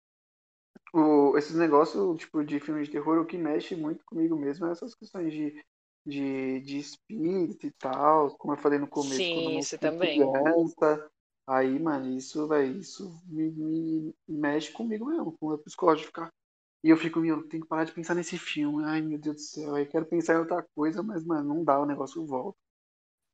o, 0.92 1.36
esses 1.36 1.56
negócios, 1.56 2.18
tipo, 2.18 2.44
de 2.44 2.60
filmes 2.60 2.86
de 2.86 2.92
terror, 2.92 3.18
o 3.18 3.26
que 3.26 3.36
mexe 3.36 3.74
muito 3.74 4.04
comigo 4.04 4.36
mesmo 4.36 4.66
é 4.66 4.70
essas 4.70 4.94
questões 4.94 5.32
de, 5.32 5.60
de, 6.06 6.60
de 6.60 6.78
espírito 6.78 7.66
e 7.66 7.70
tal, 7.72 8.30
como 8.36 8.54
eu 8.54 8.58
falei 8.58 8.78
no 8.78 8.86
começo. 8.86 9.16
Sim, 9.16 9.58
isso 9.58 9.76
também. 9.76 10.18
Criança, 10.18 11.10
aí, 11.48 11.78
mano, 11.80 12.16
isso, 12.16 12.46
velho, 12.46 12.78
isso 12.78 13.12
me, 13.26 13.50
me, 13.50 14.14
mexe 14.28 14.70
comigo 14.70 15.06
mesmo, 15.06 15.32
com 15.32 15.46
o 15.46 15.48
meu 15.48 15.58
psicológico 15.58 16.06
ficar. 16.06 16.32
E 16.84 16.90
eu 16.90 16.96
fico, 16.96 17.18
meu, 17.18 17.42
tenho 17.48 17.62
que 17.62 17.68
parar 17.68 17.84
de 17.84 17.92
pensar 17.92 18.14
nesse 18.14 18.38
filme. 18.38 18.84
Ai, 18.84 19.00
meu 19.00 19.18
Deus 19.18 19.36
do 19.36 19.42
céu, 19.42 19.76
eu 19.76 19.88
quero 19.88 20.06
pensar 20.06 20.34
em 20.34 20.38
outra 20.40 20.64
coisa, 20.76 21.02
mas, 21.02 21.24
mano, 21.24 21.54
não 21.54 21.64
dá, 21.64 21.80
o 21.80 21.86
negócio 21.86 22.24
volta. 22.24 22.58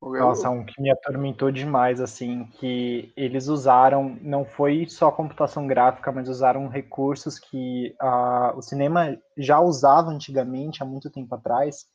Nossa, 0.02 0.48
um 0.48 0.64
que 0.64 0.80
me 0.80 0.90
atormentou 0.90 1.50
demais, 1.50 2.00
assim, 2.00 2.46
que 2.58 3.12
eles 3.14 3.48
usaram, 3.48 4.16
não 4.22 4.46
foi 4.46 4.88
só 4.88 5.12
computação 5.12 5.66
gráfica, 5.66 6.10
mas 6.10 6.26
usaram 6.26 6.68
recursos 6.68 7.38
que 7.38 7.94
uh, 8.00 8.56
o 8.56 8.62
cinema 8.62 9.18
já 9.36 9.60
usava 9.60 10.10
antigamente, 10.10 10.82
há 10.82 10.86
muito 10.86 11.10
tempo 11.10 11.34
atrás, 11.34 11.86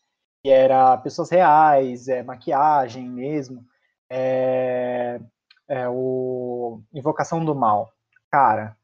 que 0.43 0.51
era 0.51 0.95
pessoas 0.97 1.31
reais, 1.31 2.07
é, 2.07 2.21
maquiagem 2.21 3.09
mesmo, 3.09 3.65
é, 4.07 5.19
é 5.67 5.89
o 5.89 6.81
Invocação 6.93 7.43
do 7.43 7.55
Mal. 7.55 7.91
Cara, 8.31 8.77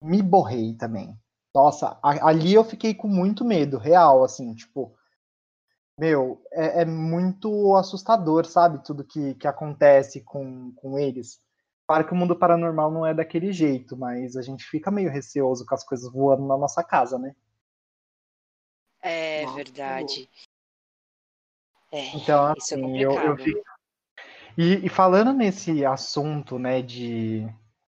me 0.00 0.22
borrei 0.22 0.72
também. 0.74 1.14
Nossa, 1.54 1.98
ali 2.02 2.54
eu 2.54 2.64
fiquei 2.64 2.94
com 2.94 3.06
muito 3.06 3.44
medo, 3.44 3.76
real, 3.76 4.24
assim, 4.24 4.54
tipo, 4.54 4.94
meu, 5.98 6.42
é, 6.52 6.82
é, 6.82 6.84
muito 6.84 7.76
assustador, 7.76 8.44
sabe? 8.46 8.82
Tudo 8.84 9.04
que, 9.04 9.34
que 9.34 9.46
acontece 9.46 10.20
com, 10.20 10.72
com 10.72 10.98
eles. 10.98 11.40
Claro 11.86 12.06
que 12.06 12.12
o 12.12 12.16
mundo 12.16 12.36
paranormal 12.36 12.90
não 12.90 13.06
é 13.06 13.12
daquele 13.12 13.52
jeito, 13.52 13.96
mas 13.96 14.36
a 14.36 14.42
gente 14.42 14.64
fica 14.64 14.90
meio 14.90 15.10
receoso 15.10 15.64
com 15.66 15.74
as 15.74 15.84
coisas 15.84 16.10
voando 16.10 16.46
na 16.46 16.56
nossa 16.56 16.82
casa, 16.82 17.18
né? 17.18 17.34
verdade. 19.54 20.28
É, 21.92 22.16
então, 22.16 22.48
é 22.48 22.54
assim, 22.56 22.98
é 22.98 23.04
eu, 23.04 23.12
eu 23.12 23.36
fico... 23.36 23.62
e, 24.56 24.86
e, 24.86 24.88
falando 24.88 25.32
nesse 25.32 25.84
assunto, 25.84 26.58
né, 26.58 26.80
de 26.80 27.46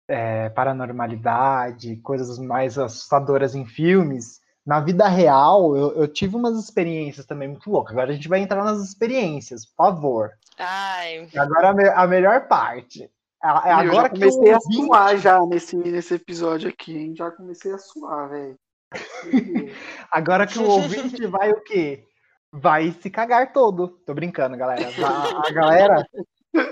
é, 0.07 0.49
paranormalidade, 0.49 1.97
coisas 1.97 2.37
mais 2.37 2.77
assustadoras 2.77 3.55
em 3.55 3.65
filmes, 3.65 4.38
na 4.65 4.79
vida 4.79 5.07
real, 5.07 5.75
eu, 5.75 5.91
eu, 5.93 6.07
tive 6.07 6.35
umas 6.35 6.57
experiências 6.57 7.25
também 7.25 7.47
muito 7.47 7.69
loucas. 7.69 7.91
Agora 7.93 8.11
a 8.11 8.15
gente 8.15 8.27
vai 8.27 8.39
entrar 8.39 8.63
nas 8.63 8.79
experiências, 8.81 9.65
por 9.65 9.85
favor. 9.85 10.31
Ai. 10.57 11.27
Agora 11.35 11.69
a, 11.69 11.73
me, 11.73 11.89
a 11.89 12.07
melhor 12.07 12.47
parte. 12.47 13.09
É 13.41 13.47
agora 13.47 14.07
eu 14.07 14.11
comecei 14.11 14.43
que 14.43 14.49
eu 14.49 14.57
a 14.57 14.59
suar 14.59 15.17
já 15.17 15.45
nesse, 15.45 15.75
nesse 15.77 16.13
episódio 16.13 16.69
aqui, 16.69 16.97
hein? 16.97 17.15
Já 17.15 17.31
comecei 17.31 17.71
a 17.71 17.77
suar, 17.77 18.29
velho. 18.29 18.59
agora 20.11 20.45
que 20.45 20.59
o 20.59 20.67
ouvinte 20.67 21.25
vai 21.25 21.51
o 21.51 21.61
quê? 21.61 22.05
Vai 22.51 22.91
se 22.91 23.09
cagar 23.09 23.53
todo. 23.53 23.87
Tô 24.05 24.13
brincando, 24.13 24.57
galera. 24.57 24.89
A, 25.05 25.47
a 25.47 25.51
galera, 25.51 26.05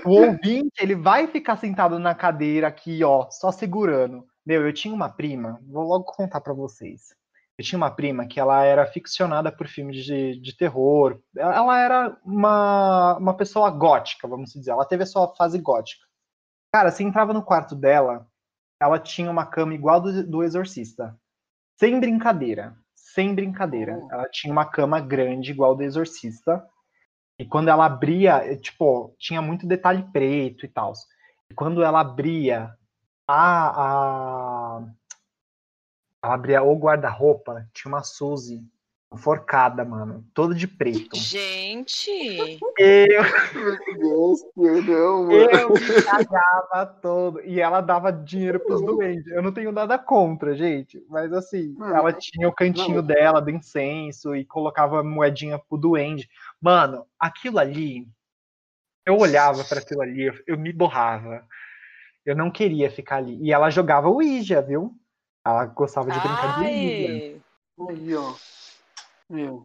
o 0.04 0.10
ouvinte, 0.10 0.72
ele 0.80 0.94
vai 0.94 1.26
ficar 1.26 1.56
sentado 1.56 1.98
na 1.98 2.14
cadeira 2.14 2.68
aqui, 2.68 3.02
ó, 3.02 3.30
só 3.30 3.50
segurando. 3.50 4.26
Meu, 4.44 4.66
eu 4.66 4.72
tinha 4.72 4.92
uma 4.92 5.08
prima, 5.08 5.60
vou 5.66 5.86
logo 5.86 6.04
contar 6.04 6.40
para 6.40 6.52
vocês. 6.52 7.14
Eu 7.58 7.64
tinha 7.64 7.76
uma 7.76 7.90
prima 7.90 8.26
que 8.26 8.38
ela 8.38 8.62
era 8.62 8.86
ficcionada 8.86 9.50
por 9.50 9.66
filmes 9.66 10.04
de, 10.04 10.38
de 10.40 10.56
terror. 10.56 11.20
Ela 11.36 11.80
era 11.80 12.16
uma, 12.24 13.16
uma 13.18 13.36
pessoa 13.36 13.68
gótica, 13.68 14.28
vamos 14.28 14.52
dizer. 14.52 14.70
Ela 14.70 14.86
teve 14.86 15.02
a 15.02 15.06
sua 15.06 15.34
fase 15.34 15.58
gótica. 15.58 16.06
Cara, 16.72 16.90
você 16.92 17.02
entrava 17.02 17.32
no 17.32 17.42
quarto 17.42 17.74
dela, 17.74 18.26
ela 18.80 18.98
tinha 19.00 19.28
uma 19.28 19.44
cama 19.44 19.74
igual 19.74 20.00
do, 20.00 20.24
do 20.24 20.44
Exorcista. 20.44 21.18
Sem 21.78 21.98
brincadeira. 21.98 22.76
Sem 22.94 23.34
brincadeira. 23.34 23.98
Oh. 24.00 24.12
Ela 24.12 24.28
tinha 24.30 24.52
uma 24.52 24.64
cama 24.64 25.00
grande, 25.00 25.50
igual 25.50 25.74
do 25.74 25.82
Exorcista. 25.82 26.64
E 27.40 27.44
quando 27.44 27.68
ela 27.68 27.86
abria, 27.86 28.56
tipo, 28.60 29.14
tinha 29.18 29.42
muito 29.42 29.66
detalhe 29.66 30.04
preto 30.12 30.64
e 30.64 30.68
tal. 30.68 30.92
E 31.50 31.54
quando 31.54 31.82
ela 31.82 32.00
abria 32.00 32.72
a, 33.26 33.68
a, 33.68 34.47
abria 36.22 36.62
o 36.62 36.74
guarda-roupa, 36.76 37.66
tinha 37.72 37.92
uma 37.92 38.02
Suzy 38.02 38.64
enforcada, 39.12 39.84
mano. 39.84 40.24
Todo 40.34 40.54
de 40.54 40.68
preto. 40.68 41.16
Gente! 41.16 42.10
Eu. 42.78 43.22
Deus, 43.98 44.40
perdão, 44.54 45.24
mano. 45.24 45.34
Eu 45.34 45.70
me 45.70 46.02
cagava 46.02 46.86
todo. 47.00 47.40
E 47.40 47.60
ela 47.60 47.80
dava 47.80 48.12
dinheiro 48.12 48.60
pros 48.60 48.82
doentes. 48.82 49.26
Eu 49.28 49.42
não 49.42 49.52
tenho 49.52 49.72
nada 49.72 49.98
contra, 49.98 50.54
gente. 50.54 51.02
Mas 51.08 51.32
assim, 51.32 51.74
mano, 51.78 51.96
ela 51.96 52.12
tinha 52.12 52.48
o 52.48 52.54
cantinho 52.54 52.96
não. 52.96 53.06
dela 53.06 53.40
do 53.40 53.50
incenso 53.50 54.34
e 54.36 54.44
colocava 54.44 55.02
moedinha 55.02 55.58
pro 55.58 55.78
duende. 55.78 56.28
Mano, 56.60 57.06
aquilo 57.18 57.58
ali. 57.58 58.06
Eu 59.06 59.16
olhava 59.16 59.64
para 59.64 59.80
aquilo 59.80 60.02
ali, 60.02 60.30
eu, 60.46 60.58
me 60.58 60.70
borrava. 60.70 61.42
Eu 62.26 62.36
não 62.36 62.50
queria 62.50 62.90
ficar 62.90 63.16
ali. 63.16 63.38
E 63.40 63.50
ela 63.50 63.70
jogava 63.70 64.06
Ouija, 64.06 64.60
viu? 64.60 64.94
Ela 65.48 65.66
gostava 65.66 66.10
de 66.10 66.18
brincar 66.18 66.60
de. 66.60 67.40
Aí, 67.88 68.14
ó. 68.14 68.34
Meu. 69.30 69.62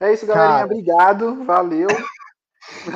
É 0.00 0.12
isso, 0.12 0.26
galerinha. 0.26 0.58
Cara... 0.58 0.64
Obrigado. 0.64 1.44
Valeu. 1.44 1.88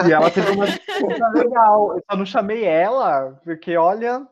E 0.04 0.12
ela 0.12 0.28
teve 0.33 0.50
uma 0.50 0.66
disputa 0.66 1.28
legal. 1.28 1.95
Eu 1.95 2.02
só 2.11 2.16
não 2.16 2.26
chamei 2.26 2.64
ela, 2.64 3.40
porque 3.45 3.76
olha. 3.76 4.26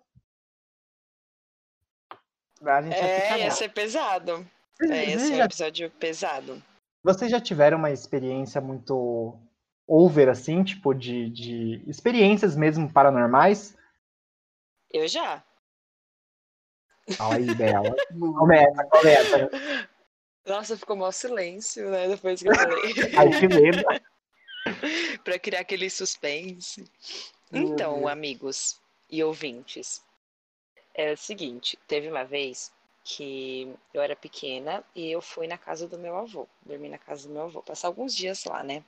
A 2.60 2.82
gente 2.82 2.96
é, 2.96 3.44
ia 3.44 3.50
ser 3.52 3.68
pesado. 3.68 4.44
É, 4.82 5.04
esse 5.12 5.32
é 5.32 5.36
um 5.36 5.44
episódio 5.44 5.90
pesado. 5.92 6.60
Vocês 7.04 7.30
já 7.30 7.40
tiveram 7.40 7.78
uma 7.78 7.92
experiência 7.92 8.60
muito 8.60 9.38
over, 9.86 10.28
assim, 10.28 10.64
tipo, 10.64 10.92
de, 10.92 11.30
de 11.30 11.84
experiências 11.88 12.56
mesmo 12.56 12.92
paranormais? 12.92 13.76
Eu 14.90 15.06
já. 15.06 15.44
Fala 17.16 17.36
aí 17.36 17.54
dela. 17.54 17.94
começa, 18.38 18.84
começa. 18.84 19.50
Nossa, 20.46 20.76
ficou 20.76 20.96
mal 20.96 21.12
silêncio, 21.12 21.90
né? 21.90 22.08
Depois 22.08 22.42
que 22.42 22.48
eu 22.48 22.54
falei. 22.54 22.92
Aí 23.16 23.40
que 23.40 23.46
lembra. 23.46 24.00
pra 25.24 25.38
criar 25.38 25.60
aquele 25.60 25.90
suspense. 25.90 26.84
Então, 27.52 28.00
uhum. 28.00 28.08
amigos 28.08 28.80
e 29.10 29.22
ouvintes, 29.22 30.02
é 30.94 31.12
o 31.12 31.16
seguinte: 31.16 31.78
teve 31.86 32.08
uma 32.08 32.24
vez 32.24 32.72
que 33.04 33.74
eu 33.94 34.02
era 34.02 34.14
pequena 34.14 34.84
e 34.94 35.10
eu 35.10 35.22
fui 35.22 35.46
na 35.46 35.56
casa 35.56 35.88
do 35.88 35.98
meu 35.98 36.16
avô, 36.16 36.46
dormi 36.62 36.88
na 36.90 36.98
casa 36.98 37.26
do 37.26 37.32
meu 37.32 37.44
avô, 37.44 37.62
passar 37.62 37.88
alguns 37.88 38.14
dias 38.14 38.44
lá, 38.44 38.62
né? 38.62 38.84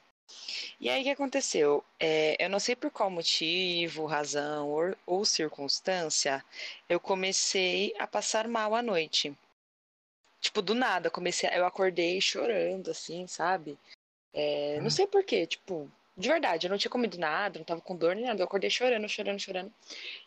E 0.80 0.88
aí 0.88 1.00
o 1.02 1.04
que 1.04 1.10
aconteceu? 1.10 1.84
É, 1.98 2.36
eu 2.44 2.48
não 2.48 2.58
sei 2.58 2.76
por 2.76 2.90
qual 2.90 3.10
motivo, 3.10 4.06
razão 4.06 4.68
ou, 4.68 4.96
ou 5.06 5.24
circunstância, 5.24 6.44
eu 6.88 6.98
comecei 7.00 7.94
a 7.98 8.06
passar 8.06 8.48
mal 8.48 8.74
à 8.74 8.82
noite. 8.82 9.36
Tipo, 10.40 10.62
do 10.62 10.74
nada, 10.74 11.10
comecei, 11.10 11.50
eu 11.52 11.66
acordei 11.66 12.20
chorando, 12.20 12.90
assim, 12.90 13.26
sabe? 13.26 13.78
É, 14.32 14.78
não 14.80 14.86
hum. 14.86 14.90
sei 14.90 15.06
porquê, 15.06 15.46
tipo, 15.46 15.90
de 16.16 16.28
verdade, 16.28 16.66
eu 16.66 16.70
não 16.70 16.78
tinha 16.78 16.90
comido 16.90 17.18
nada, 17.18 17.58
não 17.58 17.64
tava 17.64 17.80
com 17.80 17.96
dor 17.96 18.14
nem 18.14 18.26
nada. 18.26 18.40
Eu 18.40 18.44
acordei 18.44 18.68
chorando, 18.70 19.08
chorando, 19.08 19.40
chorando. 19.40 19.72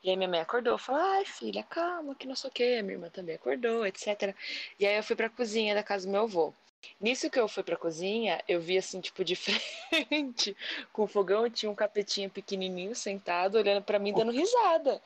E 0.04 0.10
aí 0.10 0.16
minha 0.16 0.30
mãe 0.30 0.40
acordou, 0.40 0.78
falou, 0.78 1.02
ai 1.02 1.26
filha, 1.26 1.64
calma, 1.64 2.16
que 2.16 2.28
não 2.28 2.36
sei 2.36 2.50
o 2.50 2.54
quê. 2.54 2.82
Minha 2.82 2.96
irmã 2.96 3.10
também 3.10 3.36
acordou, 3.36 3.86
etc. 3.86 4.36
E 4.80 4.86
aí 4.88 4.98
eu 4.98 5.04
fui 5.04 5.16
pra 5.16 5.30
cozinha 5.30 5.76
da 5.76 5.84
casa 5.84 6.08
do 6.08 6.12
meu 6.12 6.22
avô. 6.24 6.54
Nisso 7.00 7.30
que 7.30 7.40
eu 7.40 7.48
fui 7.48 7.64
pra 7.64 7.76
cozinha, 7.76 8.42
eu 8.48 8.60
vi 8.60 8.78
assim, 8.78 9.02
tipo, 9.02 9.24
de 9.24 9.36
frente, 9.36 10.56
com 10.92 11.04
o 11.04 11.08
fogão, 11.08 11.50
tinha 11.50 11.72
um 11.72 11.76
capetinho 11.76 12.30
pequenininho 12.30 12.96
sentado, 12.96 13.58
olhando 13.58 13.84
pra 13.84 14.00
mim, 14.00 14.14
dando 14.14 14.32
risada. 14.32 15.02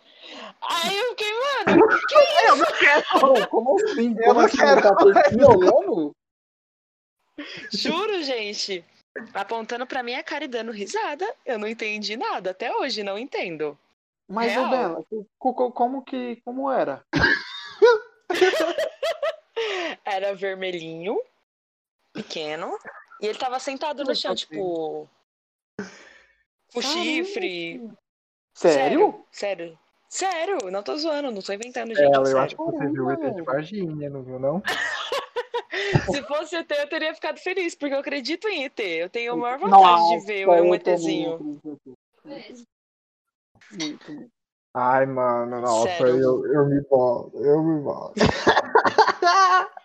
Aí 0.62 0.98
eu 0.98 1.10
fiquei, 1.10 1.31
mano, 1.34 1.88
que 1.88 2.15
é 2.15 2.50
Eu 2.50 2.55
não 2.55 2.65
quero! 2.65 3.48
Como 3.50 3.84
assim? 3.84 4.15
Eu 4.17 4.25
Como 4.25 4.39
não 4.39 4.46
assim, 4.46 4.57
quero! 4.57 4.81
Capetinho 4.81 5.50
olhando? 5.50 6.15
Juro, 7.72 8.24
gente. 8.24 8.84
Apontando 9.34 9.86
pra 9.86 10.03
minha 10.03 10.24
cara 10.24 10.46
e 10.46 10.48
dando 10.48 10.72
risada. 10.72 11.25
Eu 11.46 11.57
não 11.57 11.67
entendi 11.67 12.15
nada. 12.15 12.51
Até 12.51 12.75
hoje, 12.75 13.03
não 13.03 13.17
entendo. 13.17 13.77
Mas, 14.27 14.51
Real. 14.51 14.69
Bela, 14.69 15.05
como 15.39 16.03
que. 16.03 16.41
Como 16.43 16.72
era? 16.72 17.03
era 20.05 20.36
vermelhinho, 20.36 21.19
pequeno. 22.18 22.78
E 23.22 23.28
ele 23.28 23.38
tava 23.38 23.60
sentado 23.60 24.04
no 24.04 24.16
chão, 24.16 24.36
tipo. 24.36 25.08
Com 26.74 26.82
chifre. 26.82 27.90
Sério? 28.54 29.24
Sério. 29.32 29.78
Sério, 30.10 30.72
não 30.72 30.82
tô 30.82 30.96
zoando, 30.96 31.32
não 31.32 31.42
tô 31.42 31.52
inventando, 31.52 31.90
gente. 31.90 32.02
Ela, 32.02 32.18
eu 32.18 32.26
sério. 32.26 32.40
acho 32.40 32.56
que 32.56 32.64
você 32.64 32.88
viu 32.88 33.06
o 33.06 33.12
ET 33.12 33.36
de 33.36 33.42
Varginha, 33.42 34.10
não 34.10 34.24
viu, 34.24 34.40
não? 34.40 34.64
Se 36.10 36.24
fosse 36.24 36.56
ET, 36.56 36.72
eu 36.72 36.90
teria 36.90 37.14
ficado 37.14 37.38
feliz, 37.40 37.76
porque 37.76 37.94
eu 37.94 38.00
acredito 38.00 38.48
em 38.48 38.64
ET. 38.64 38.80
Eu 38.80 39.10
tenho 39.10 39.34
a 39.34 39.36
maior 39.36 39.60
vontade 39.60 39.82
Nossa, 39.82 40.18
de 40.20 40.26
ver 40.26 40.48
um 40.48 40.74
ETzinho. 40.74 41.62
Ai, 44.74 45.06
mano, 45.06 45.60
nossa, 45.62 46.04
eu, 46.04 46.46
eu 46.54 46.66
me 46.68 46.82
boto, 46.82 47.38
eu 47.38 47.62
me 47.64 47.82
boto. 47.82 48.14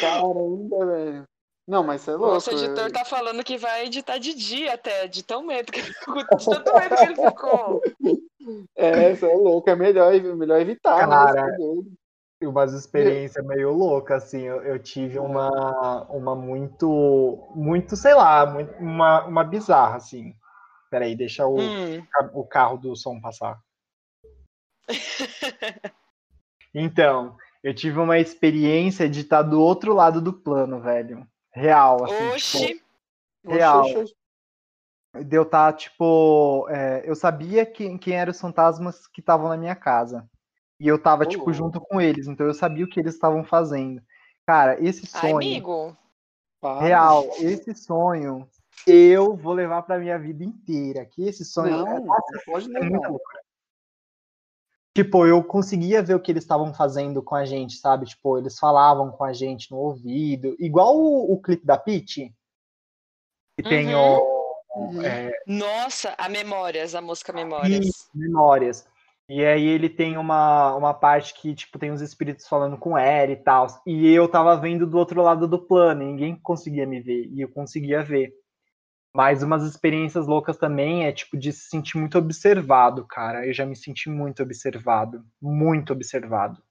Caramba, 0.00 0.86
velho. 0.86 1.28
Não, 1.66 1.84
mas 1.84 2.00
você 2.00 2.10
é 2.10 2.14
louco. 2.14 2.34
Nosso 2.34 2.50
editor 2.50 2.86
é... 2.86 2.90
tá 2.90 3.04
falando 3.04 3.44
que 3.44 3.56
vai 3.56 3.86
editar 3.86 4.18
de 4.18 4.34
dia 4.34 4.74
até, 4.74 5.06
de 5.06 5.22
tão 5.22 5.42
medo 5.42 5.70
que 5.70 5.80
ele 5.80 5.92
ficou, 5.92 6.16
de 6.16 6.44
tanto 6.44 6.74
medo 6.74 6.96
que 6.96 7.04
ele 7.04 7.16
ficou. 7.16 7.82
É, 8.74 9.14
você 9.14 9.30
é 9.30 9.34
louco, 9.34 9.70
é 9.70 9.76
melhor, 9.76 10.12
melhor 10.36 10.60
evitar. 10.60 11.06
Né, 11.06 11.14
Cara, 11.14 11.46
né? 11.46 11.56
umas 12.42 12.72
experiências 12.72 13.44
meio 13.46 13.70
loucas, 13.72 14.24
assim, 14.24 14.42
eu, 14.42 14.62
eu, 14.62 14.78
tive 14.78 15.18
uma, 15.18 16.06
uma 16.10 16.34
muito, 16.34 17.48
muito, 17.54 17.96
sei 17.96 18.14
lá, 18.14 18.46
muito, 18.46 18.72
uma, 18.78 19.26
uma 19.26 19.44
bizarra, 19.44 19.96
assim. 19.96 20.34
Peraí, 20.90 21.14
deixa 21.14 21.46
o, 21.46 21.60
hum. 21.60 22.04
o 22.32 22.44
carro 22.44 22.78
do 22.78 22.96
som 22.96 23.20
passar. 23.20 23.60
então, 26.74 27.36
eu 27.62 27.74
tive 27.74 28.00
uma 28.00 28.18
experiência 28.18 29.08
de 29.08 29.20
estar 29.20 29.42
do 29.42 29.60
outro 29.60 29.94
lado 29.94 30.20
do 30.20 30.32
plano, 30.32 30.80
velho. 30.80 31.26
Real, 31.52 32.04
assim. 32.04 32.28
Oxi. 32.30 32.66
Tipo, 32.66 32.84
real. 33.44 33.84
Oxi, 33.84 34.14
De 35.24 35.36
eu 35.36 35.42
estar, 35.42 35.72
tipo, 35.72 36.68
é, 36.68 37.02
eu 37.04 37.14
sabia 37.14 37.66
quem, 37.66 37.98
quem 37.98 38.14
eram 38.14 38.30
os 38.30 38.40
fantasmas 38.40 39.06
que 39.08 39.20
estavam 39.20 39.48
na 39.48 39.56
minha 39.56 39.74
casa. 39.74 40.28
E 40.78 40.88
eu 40.88 41.00
tava, 41.00 41.26
tipo, 41.26 41.52
junto 41.52 41.80
com 41.80 42.00
eles, 42.00 42.26
então 42.26 42.46
eu 42.46 42.54
sabia 42.54 42.84
o 42.84 42.88
que 42.88 42.98
eles 42.98 43.14
estavam 43.14 43.44
fazendo. 43.44 44.00
Cara, 44.46 44.82
esse 44.82 45.06
sonho. 45.06 45.36
Ai, 45.38 45.46
amigo. 45.46 45.96
Real, 46.80 47.24
esse 47.38 47.74
sonho 47.74 48.48
eu 48.86 49.36
vou 49.36 49.52
levar 49.52 49.82
pra 49.82 49.98
minha 49.98 50.18
vida 50.18 50.44
inteira. 50.44 51.04
Que 51.04 51.28
esse 51.28 51.44
sonho. 51.44 51.70
Não, 51.70 51.88
é, 51.88 52.00
nossa, 52.00 52.42
pode 52.46 52.68
levar. 52.68 53.10
É. 53.10 53.40
Tipo, 54.94 55.24
eu 55.24 55.42
conseguia 55.44 56.02
ver 56.02 56.14
o 56.14 56.20
que 56.20 56.32
eles 56.32 56.42
estavam 56.42 56.74
fazendo 56.74 57.22
com 57.22 57.36
a 57.36 57.44
gente, 57.44 57.74
sabe? 57.74 58.06
Tipo, 58.06 58.38
eles 58.38 58.58
falavam 58.58 59.10
com 59.12 59.22
a 59.22 59.32
gente 59.32 59.70
no 59.70 59.78
ouvido. 59.78 60.56
Igual 60.58 60.96
o, 60.96 61.32
o 61.32 61.40
clipe 61.40 61.64
da 61.64 61.78
Peach. 61.78 62.34
Que 63.56 63.62
uhum. 63.62 63.68
tem 63.68 63.94
o. 63.94 64.40
Uhum. 64.76 65.02
É... 65.02 65.32
Nossa, 65.46 66.14
a 66.18 66.28
Memórias, 66.28 66.94
a 66.94 67.00
música 67.00 67.32
Memórias. 67.32 67.86
E, 67.86 68.18
memórias. 68.18 68.86
E 69.28 69.44
aí 69.44 69.64
ele 69.64 69.88
tem 69.88 70.16
uma, 70.16 70.74
uma 70.74 70.92
parte 70.92 71.34
que, 71.34 71.54
tipo, 71.54 71.78
tem 71.78 71.92
os 71.92 72.00
espíritos 72.00 72.48
falando 72.48 72.76
com 72.76 72.98
ela 72.98 73.30
e 73.30 73.36
tal. 73.36 73.68
E 73.86 74.10
eu 74.12 74.26
tava 74.26 74.56
vendo 74.56 74.88
do 74.88 74.98
outro 74.98 75.22
lado 75.22 75.46
do 75.46 75.56
plano, 75.56 76.02
ninguém 76.02 76.34
conseguia 76.34 76.84
me 76.84 77.00
ver. 77.00 77.28
E 77.32 77.40
eu 77.40 77.48
conseguia 77.48 78.02
ver. 78.02 78.32
Mas 79.12 79.42
umas 79.42 79.64
experiências 79.64 80.26
loucas 80.26 80.56
também 80.56 81.04
é, 81.04 81.12
tipo, 81.12 81.36
de 81.36 81.52
se 81.52 81.68
sentir 81.68 81.98
muito 81.98 82.16
observado, 82.16 83.04
cara. 83.06 83.46
Eu 83.46 83.52
já 83.52 83.66
me 83.66 83.74
senti 83.74 84.08
muito 84.08 84.42
observado. 84.42 85.24
Muito 85.42 85.92
observado. 85.92 86.62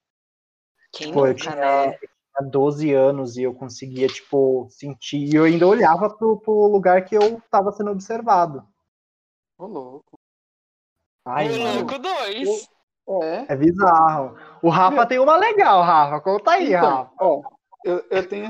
Quem 0.93 1.08
tipo, 1.08 1.19
nunca, 1.19 1.31
eu 1.31 1.36
tinha, 1.36 1.55
né? 1.55 1.91
tinha 1.91 2.50
12 2.50 2.93
anos 2.93 3.36
e 3.36 3.43
eu 3.43 3.53
conseguia, 3.53 4.08
tipo, 4.08 4.67
sentir. 4.69 5.34
E 5.34 5.36
eu 5.36 5.43
ainda 5.43 5.67
olhava 5.67 6.10
pro, 6.10 6.39
pro 6.39 6.67
lugar 6.67 7.03
que 7.03 7.15
eu 7.15 7.41
tava 7.51 7.72
sendo 7.74 7.91
observado. 7.91 8.65
Ô, 9.58 9.65
louco. 9.65 10.17
Ai, 11.25 11.50
Ô, 11.50 11.58
louco, 11.58 12.00
dois. 12.00 12.69
É. 13.22 13.53
É 13.53 13.55
bizarro. 13.55 14.38
O 14.62 14.69
Rafa 14.69 14.98
Meu... 14.98 15.08
tem 15.08 15.19
uma 15.19 15.36
legal, 15.36 15.81
Rafa. 15.81 16.22
Conta 16.22 16.51
aí, 16.51 16.74
então, 16.74 16.89
Rafa. 16.89 17.12
Ó, 17.19 17.41
eu, 17.84 18.05
eu 18.10 18.27
tenho. 18.27 18.50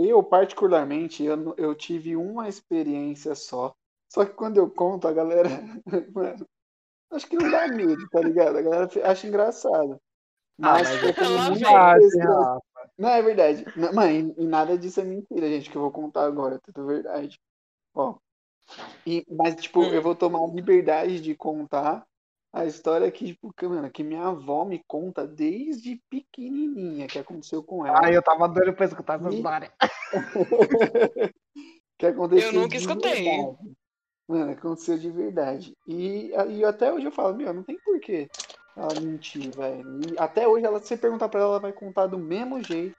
Eu, 0.00 0.22
particularmente, 0.22 1.24
eu, 1.24 1.54
eu 1.56 1.74
tive 1.74 2.14
uma 2.14 2.48
experiência 2.48 3.34
só. 3.34 3.74
Só 4.08 4.24
que 4.24 4.32
quando 4.32 4.58
eu 4.58 4.70
conto, 4.70 5.08
a 5.08 5.12
galera. 5.12 5.48
Mano, 6.14 6.46
acho 7.10 7.26
que 7.26 7.36
não 7.36 7.50
dá 7.50 7.66
medo, 7.66 8.08
tá 8.08 8.20
ligado? 8.20 8.58
A 8.58 8.62
galera 8.62 8.88
acha 9.04 9.26
engraçado. 9.26 10.00
Mas, 10.56 10.88
ah, 10.88 10.92
mas 10.92 11.02
eu 11.02 11.14
tenho 11.14 11.42
muita 11.50 12.60
Não, 12.96 13.08
é 13.08 13.22
verdade. 13.22 13.64
Não, 13.76 13.92
mãe, 13.92 14.32
e 14.38 14.46
nada 14.46 14.78
disso 14.78 15.00
é 15.00 15.04
mentira, 15.04 15.48
gente, 15.48 15.68
que 15.68 15.76
eu 15.76 15.82
vou 15.82 15.90
contar 15.90 16.26
agora, 16.26 16.54
é 16.54 16.60
tudo 16.60 16.86
verdade. 16.86 17.36
Ó. 17.92 18.16
E, 19.04 19.26
mas, 19.28 19.56
tipo, 19.56 19.82
eu 19.82 20.00
vou 20.00 20.14
tomar 20.14 20.44
a 20.44 20.54
liberdade 20.54 21.20
de 21.20 21.34
contar 21.34 22.06
a 22.52 22.64
história 22.64 23.10
que, 23.10 23.26
tipo, 23.26 23.52
mano, 23.62 23.90
que 23.90 24.02
minha 24.02 24.26
avó 24.26 24.64
me 24.64 24.82
conta 24.86 25.26
desde 25.26 26.00
pequenininha 26.10 27.06
que 27.06 27.18
aconteceu 27.18 27.62
com 27.62 27.86
ela. 27.86 28.00
Ah, 28.02 28.10
eu 28.10 28.22
tava 28.22 28.48
doido 28.48 28.72
pra 28.72 28.86
escutar 28.86 29.20
essa 29.20 29.30
e... 29.30 29.36
história. 29.36 29.72
que 31.98 32.06
aconteceu 32.06 32.52
Eu 32.52 32.60
nunca 32.60 32.76
escutei. 32.76 33.24
Verdade. 33.24 33.76
Mano, 34.26 34.52
aconteceu 34.52 34.98
de 34.98 35.10
verdade. 35.10 35.74
E, 35.86 36.30
e 36.48 36.64
até 36.64 36.92
hoje 36.92 37.06
eu 37.06 37.12
falo, 37.12 37.34
meu, 37.34 37.52
não 37.52 37.62
tem 37.62 37.78
porquê 37.78 38.28
ela 38.76 39.00
mentir, 39.00 39.50
velho. 39.54 40.00
E 40.06 40.18
até 40.18 40.46
hoje, 40.46 40.64
ela, 40.64 40.78
se 40.80 40.86
você 40.86 40.96
perguntar 40.96 41.28
pra 41.28 41.40
ela, 41.40 41.50
ela 41.50 41.60
vai 41.60 41.72
contar 41.72 42.06
do 42.06 42.18
mesmo 42.18 42.62
jeito. 42.62 42.96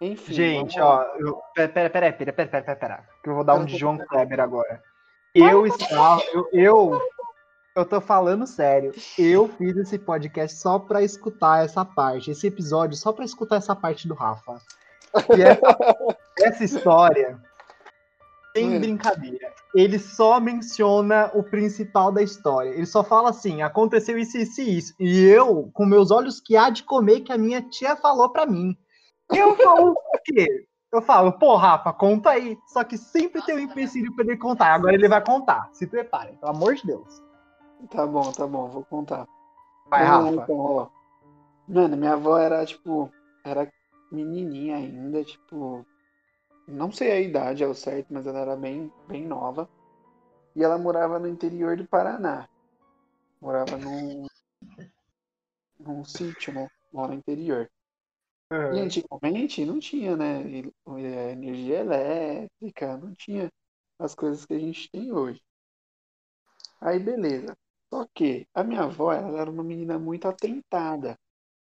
Enfim. 0.00 0.32
Gente, 0.32 0.78
ó, 0.80 1.02
eu, 1.18 1.40
pera, 1.54 1.68
pera, 1.68 1.90
pera, 1.90 2.12
pera, 2.12 2.32
pera, 2.32 2.62
pera, 2.62 2.76
pera, 2.76 3.08
que 3.22 3.30
eu 3.30 3.34
vou 3.34 3.44
dar 3.44 3.54
um 3.54 3.64
de 3.64 3.76
João 3.76 3.96
Kleber 3.98 4.40
agora. 4.40 4.82
Eu 5.34 5.66
estava. 5.66 6.22
Eu, 6.32 6.48
eu, 6.52 7.02
eu 7.76 7.84
tô 7.84 8.00
falando 8.00 8.46
sério. 8.46 8.92
Eu 9.18 9.48
fiz 9.48 9.76
esse 9.76 9.98
podcast 9.98 10.58
só 10.58 10.78
pra 10.78 11.02
escutar 11.02 11.64
essa 11.64 11.84
parte, 11.84 12.30
esse 12.30 12.46
episódio, 12.46 12.96
só 12.96 13.12
pra 13.12 13.24
escutar 13.24 13.56
essa 13.56 13.76
parte 13.76 14.08
do 14.08 14.14
Rafa. 14.14 14.60
E 15.36 15.42
essa, 15.42 15.60
essa 16.40 16.64
história. 16.64 17.40
Sem 18.56 18.76
hum. 18.76 18.80
brincadeira. 18.80 19.52
Ele 19.74 19.98
só 19.98 20.40
menciona 20.40 21.30
o 21.34 21.42
principal 21.42 22.10
da 22.10 22.22
história. 22.22 22.70
Ele 22.70 22.86
só 22.86 23.04
fala 23.04 23.30
assim: 23.30 23.62
aconteceu 23.62 24.18
isso, 24.18 24.38
isso 24.38 24.60
e 24.60 24.78
isso. 24.78 24.94
E 24.98 25.24
eu, 25.26 25.70
com 25.72 25.84
meus 25.84 26.10
olhos 26.10 26.40
que 26.40 26.56
há 26.56 26.70
de 26.70 26.82
comer, 26.82 27.20
que 27.20 27.32
a 27.32 27.38
minha 27.38 27.62
tia 27.62 27.94
falou 27.96 28.30
pra 28.30 28.46
mim. 28.46 28.76
Eu 29.30 29.54
falo 29.56 29.92
o 29.92 30.18
quê? 30.24 30.66
Eu 30.90 31.02
falo, 31.02 31.32
pô, 31.32 31.56
Rafa, 31.56 31.92
conta 31.92 32.30
aí. 32.30 32.58
Só 32.66 32.82
que 32.82 32.96
sempre 32.96 33.42
tem 33.42 33.56
um 33.56 33.60
empecilho 33.60 34.14
pra 34.14 34.24
ele 34.24 34.36
contar. 34.36 34.74
Agora 34.74 34.94
ele 34.94 35.08
vai 35.08 35.22
contar. 35.22 35.68
Se 35.72 35.86
prepare, 35.86 36.36
pelo 36.36 36.52
amor 36.52 36.74
de 36.74 36.86
Deus. 36.86 37.22
Tá 37.90 38.06
bom, 38.06 38.32
tá 38.32 38.46
bom, 38.46 38.68
vou 38.68 38.84
contar. 38.84 39.26
Vai, 39.88 40.04
Rafa. 40.04 40.30
Então, 40.30 40.56
ó. 40.56 40.88
Mano, 41.68 41.96
minha 41.96 42.14
avó 42.14 42.38
era, 42.38 42.64
tipo, 42.64 43.12
era 43.44 43.70
menininha 44.10 44.76
ainda, 44.76 45.22
tipo. 45.22 45.84
Não 46.66 46.90
sei 46.90 47.12
a 47.12 47.20
idade 47.20 47.62
ao 47.62 47.74
certo, 47.74 48.06
mas 48.10 48.26
ela 48.26 48.40
era 48.40 48.56
bem, 48.56 48.92
bem 49.06 49.26
nova. 49.26 49.68
E 50.56 50.64
ela 50.64 50.78
morava 50.78 51.18
no 51.18 51.28
interior 51.28 51.76
do 51.76 51.86
Paraná. 51.86 52.48
Morava 53.40 53.76
num. 53.76 54.26
num 55.78 56.04
sítio, 56.04 56.52
né? 56.52 56.68
Lá 56.92 57.08
no 57.08 57.14
interior. 57.14 57.70
Uhum. 58.50 58.76
E 58.76 58.80
antigamente 58.80 59.64
não 59.64 59.78
tinha, 59.78 60.16
né? 60.16 60.42
É, 60.98 61.32
energia 61.32 61.80
elétrica, 61.80 62.96
não 62.96 63.14
tinha 63.14 63.50
as 63.98 64.14
coisas 64.14 64.46
que 64.46 64.54
a 64.54 64.58
gente 64.58 64.90
tem 64.90 65.12
hoje. 65.12 65.40
Aí 66.80 66.98
beleza. 66.98 67.56
Só 67.92 68.06
que 68.14 68.46
a 68.54 68.62
minha 68.64 68.82
avó, 68.82 69.12
ela 69.12 69.40
era 69.40 69.50
uma 69.50 69.62
menina 69.64 69.98
muito 69.98 70.26
atentada. 70.28 71.16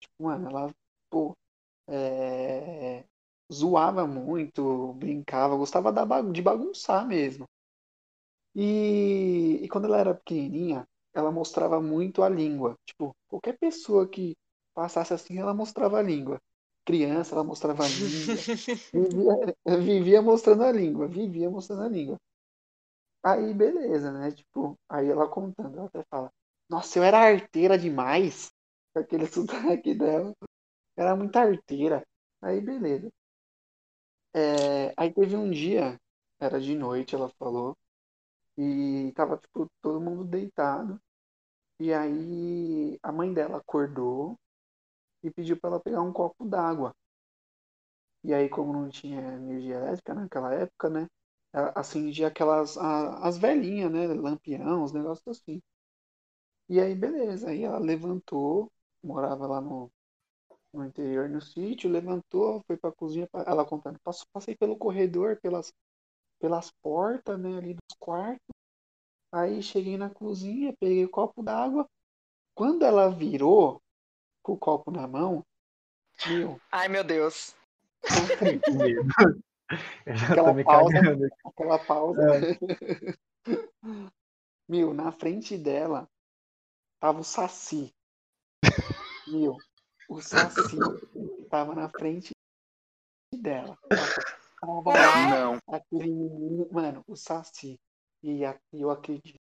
Tipo, 0.01 0.25
mano, 0.25 0.49
ela, 0.51 0.75
pô, 1.11 1.37
é... 1.89 3.05
zoava 3.53 4.07
muito, 4.07 4.95
brincava, 4.95 5.57
gostava 5.57 5.93
de 6.33 6.43
bagunçar 6.43 7.07
mesmo. 7.07 7.47
E... 8.55 9.61
e 9.63 9.69
quando 9.69 9.87
ela 9.87 9.99
era 9.99 10.15
pequenininha, 10.15 10.87
ela 11.15 11.31
mostrava 11.31 11.81
muito 11.81 12.23
a 12.23 12.29
língua. 12.29 12.77
Tipo, 12.87 13.15
qualquer 13.29 13.59
pessoa 13.59 14.09
que 14.09 14.37
passasse 14.75 15.13
assim, 15.15 15.39
ela 15.39 15.55
mostrava 15.55 15.99
a 15.99 16.03
língua 16.03 16.41
criança, 16.87 17.35
ela 17.35 17.45
mostrava 17.45 17.85
a 17.85 17.89
língua. 17.89 18.37
vivia, 18.95 19.79
vivia 19.81 20.23
mostrando 20.23 20.65
a 20.65 20.73
língua, 20.73 21.09
vivia 21.09 21.51
mostrando 21.51 21.83
a 21.83 21.89
língua. 21.89 22.17
Aí, 23.23 23.53
beleza, 23.53 24.13
né? 24.13 24.31
Tipo, 24.31 24.79
aí 24.89 25.09
ela 25.09 25.29
contando, 25.29 25.77
ela 25.77 25.89
até 25.89 26.05
fala, 26.05 26.31
nossa, 26.71 26.99
eu 26.99 27.03
era 27.03 27.19
arteira 27.19 27.77
demais. 27.77 28.51
Com 28.95 29.01
aquele 29.01 29.27
sotaque 29.83 29.95
dela. 29.95 30.33
Era 30.97 31.17
muita 31.17 31.41
arteira. 31.41 32.05
Aí, 32.41 32.61
beleza. 32.61 33.11
É, 34.35 34.95
aí 34.97 35.13
teve 35.13 35.37
um 35.37 35.51
dia, 35.51 35.99
era 36.39 36.61
de 36.61 36.75
noite, 36.75 37.15
ela 37.15 37.31
falou, 37.39 37.75
e 38.59 39.13
tava, 39.15 39.39
tipo, 39.39 39.67
todo 39.83 40.01
mundo 40.01 40.25
deitado. 40.25 41.01
E 41.81 41.93
aí 41.93 42.99
a 43.03 43.13
mãe 43.13 43.33
dela 43.33 43.59
acordou 43.59 44.37
e 45.27 45.31
pediu 45.33 45.59
para 45.59 45.71
ela 45.71 45.81
pegar 45.81 46.03
um 46.03 46.13
copo 46.13 46.45
d'água. 46.47 46.95
E 48.25 48.35
aí, 48.35 48.49
como 48.49 48.73
não 48.75 48.89
tinha 48.91 49.21
energia 49.21 49.77
elétrica 49.77 50.13
naquela 50.15 50.53
época, 50.55 50.91
né? 50.91 51.09
Acendia 51.75 52.29
aquelas. 52.29 52.77
A, 52.77 53.27
as 53.27 53.39
velhinhas, 53.39 53.91
né? 53.91 54.07
Lampião, 54.09 54.83
os 54.83 54.93
negócios 54.93 55.27
assim. 55.39 55.63
E 56.69 56.81
aí, 56.81 56.95
beleza. 56.95 57.51
Aí 57.51 57.63
ela 57.65 57.79
levantou, 57.79 58.71
morava 59.03 59.47
lá 59.47 59.61
no, 59.61 59.91
no 60.73 60.85
interior, 60.87 61.29
no 61.29 61.41
sítio, 61.41 61.91
levantou, 61.91 62.63
foi 62.67 62.77
pra 62.79 62.93
cozinha, 62.93 63.29
ela 63.47 63.65
contando, 63.67 63.99
passei 64.33 64.57
pelo 64.57 64.77
corredor, 64.79 65.39
pelas, 65.43 65.73
pelas 66.41 66.71
portas, 66.83 67.39
né, 67.41 67.59
ali 67.59 67.75
dos 67.75 67.97
quartos. 67.99 68.47
Aí 69.33 69.63
cheguei 69.63 69.97
na 69.99 70.11
cozinha, 70.11 70.75
peguei 70.81 71.05
o 71.05 71.11
copo 71.11 71.43
d'água. 71.43 71.89
Quando 72.55 72.85
ela 72.85 73.11
virou, 73.11 73.83
com 74.47 74.53
o 74.53 74.59
copo 74.59 74.93
na 74.93 75.09
mão, 75.09 75.45
meu. 76.29 76.61
Ai, 76.71 76.87
meu 76.87 77.03
Deus. 77.03 77.57
Eu 80.07 80.15
já 80.15 80.29
aquela 80.31 80.63
pausa, 80.63 80.93
cagando. 80.93 81.29
Aquela 81.45 81.79
pausa. 81.81 82.23
É. 82.37 82.57
Meu, 84.69 84.95
na 84.95 85.11
frente 85.11 85.59
dela 85.59 86.09
tava 87.01 87.19
o 87.19 87.25
Saci. 87.25 87.93
Meu, 89.27 89.57
o 90.09 90.21
Saci 90.23 90.79
tava 91.51 91.75
na 91.75 91.89
frente 91.89 92.31
dela. 93.35 93.77
Tava 94.61 94.93
não. 95.29 95.59
Aquele 95.67 96.13
menino, 96.13 96.69
mano, 96.71 97.03
o 97.09 97.17
Saci. 97.17 97.77
E 98.23 98.43
eu 98.73 98.91
acredito. 98.93 99.41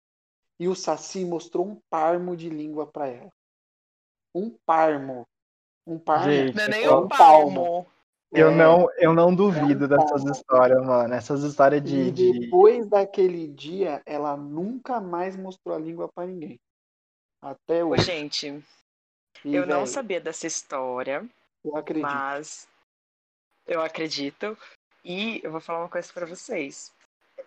E 0.58 0.68
o 0.68 0.74
Saci 0.74 1.24
mostrou 1.24 1.66
um 1.66 1.80
parmo 1.88 2.36
de 2.36 2.50
língua 2.50 2.86
para 2.86 3.08
ela 3.08 3.32
um 4.34 4.50
parmo. 4.64 5.26
Um 5.86 5.98
parmo. 5.98 6.30
Gente, 6.30 6.56
não 6.56 6.64
é 6.64 6.68
nem 6.68 6.88
um 6.88 7.08
palmo. 7.08 7.86
Eu, 8.32 8.50
é, 8.50 8.54
não, 8.54 8.88
eu 8.98 9.12
não 9.12 9.34
duvido 9.34 9.84
é 9.84 9.86
um 9.86 9.88
dessas 9.88 10.24
histórias, 10.24 10.86
mano. 10.86 11.12
Essas 11.14 11.42
histórias 11.42 11.82
de. 11.82 11.96
E 11.96 12.12
depois 12.12 12.84
de... 12.84 12.90
daquele 12.90 13.48
dia, 13.48 14.00
ela 14.06 14.36
nunca 14.36 15.00
mais 15.00 15.36
mostrou 15.36 15.74
a 15.74 15.78
língua 15.78 16.08
para 16.08 16.28
ninguém. 16.28 16.60
Até 17.42 17.84
hoje. 17.84 18.04
Gente, 18.04 18.46
e, 19.44 19.54
eu 19.54 19.66
véio, 19.66 19.66
não 19.66 19.86
sabia 19.86 20.20
dessa 20.20 20.46
história. 20.46 21.28
Eu 21.64 21.76
acredito. 21.76 22.02
Mas 22.06 22.68
eu 23.66 23.80
acredito. 23.80 24.56
E 25.04 25.40
eu 25.42 25.50
vou 25.50 25.60
falar 25.60 25.80
uma 25.80 25.88
coisa 25.88 26.12
para 26.12 26.26
vocês. 26.26 26.92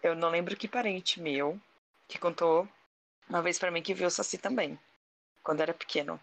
Eu 0.01 0.15
não 0.15 0.29
lembro 0.29 0.55
que 0.57 0.67
parente 0.67 1.21
meu 1.21 1.59
que 2.07 2.17
contou 2.19 2.67
uma 3.29 3.41
vez 3.41 3.57
para 3.57 3.71
mim 3.71 3.81
que 3.81 3.93
viu 3.93 4.07
o 4.07 4.11
Saci 4.11 4.37
também. 4.37 4.77
quando 5.43 5.61
era 5.61 5.73
pequeno. 5.73 6.19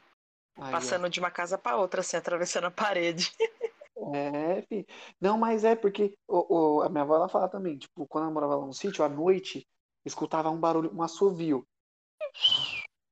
Aí, 0.60 0.70
Passando 0.70 1.06
ó. 1.06 1.08
de 1.08 1.18
uma 1.20 1.30
casa 1.30 1.56
para 1.56 1.76
outra, 1.76 2.00
assim, 2.00 2.16
atravessando 2.16 2.66
a 2.66 2.70
parede. 2.70 3.32
É, 4.14 4.62
filho. 4.62 4.86
Não, 5.20 5.36
mas 5.36 5.62
é 5.62 5.76
porque 5.76 6.16
o, 6.26 6.78
o, 6.78 6.82
a 6.82 6.88
minha 6.88 7.02
avó 7.02 7.16
ela 7.16 7.28
fala 7.28 7.50
também, 7.50 7.76
tipo, 7.76 8.06
quando 8.06 8.24
ela 8.24 8.32
morava 8.32 8.56
lá 8.56 8.66
no 8.66 8.72
sítio, 8.72 9.04
à 9.04 9.08
noite, 9.10 9.68
escutava 10.06 10.48
um 10.48 10.58
barulho, 10.58 10.90
um 10.94 11.02
assovio. 11.02 11.66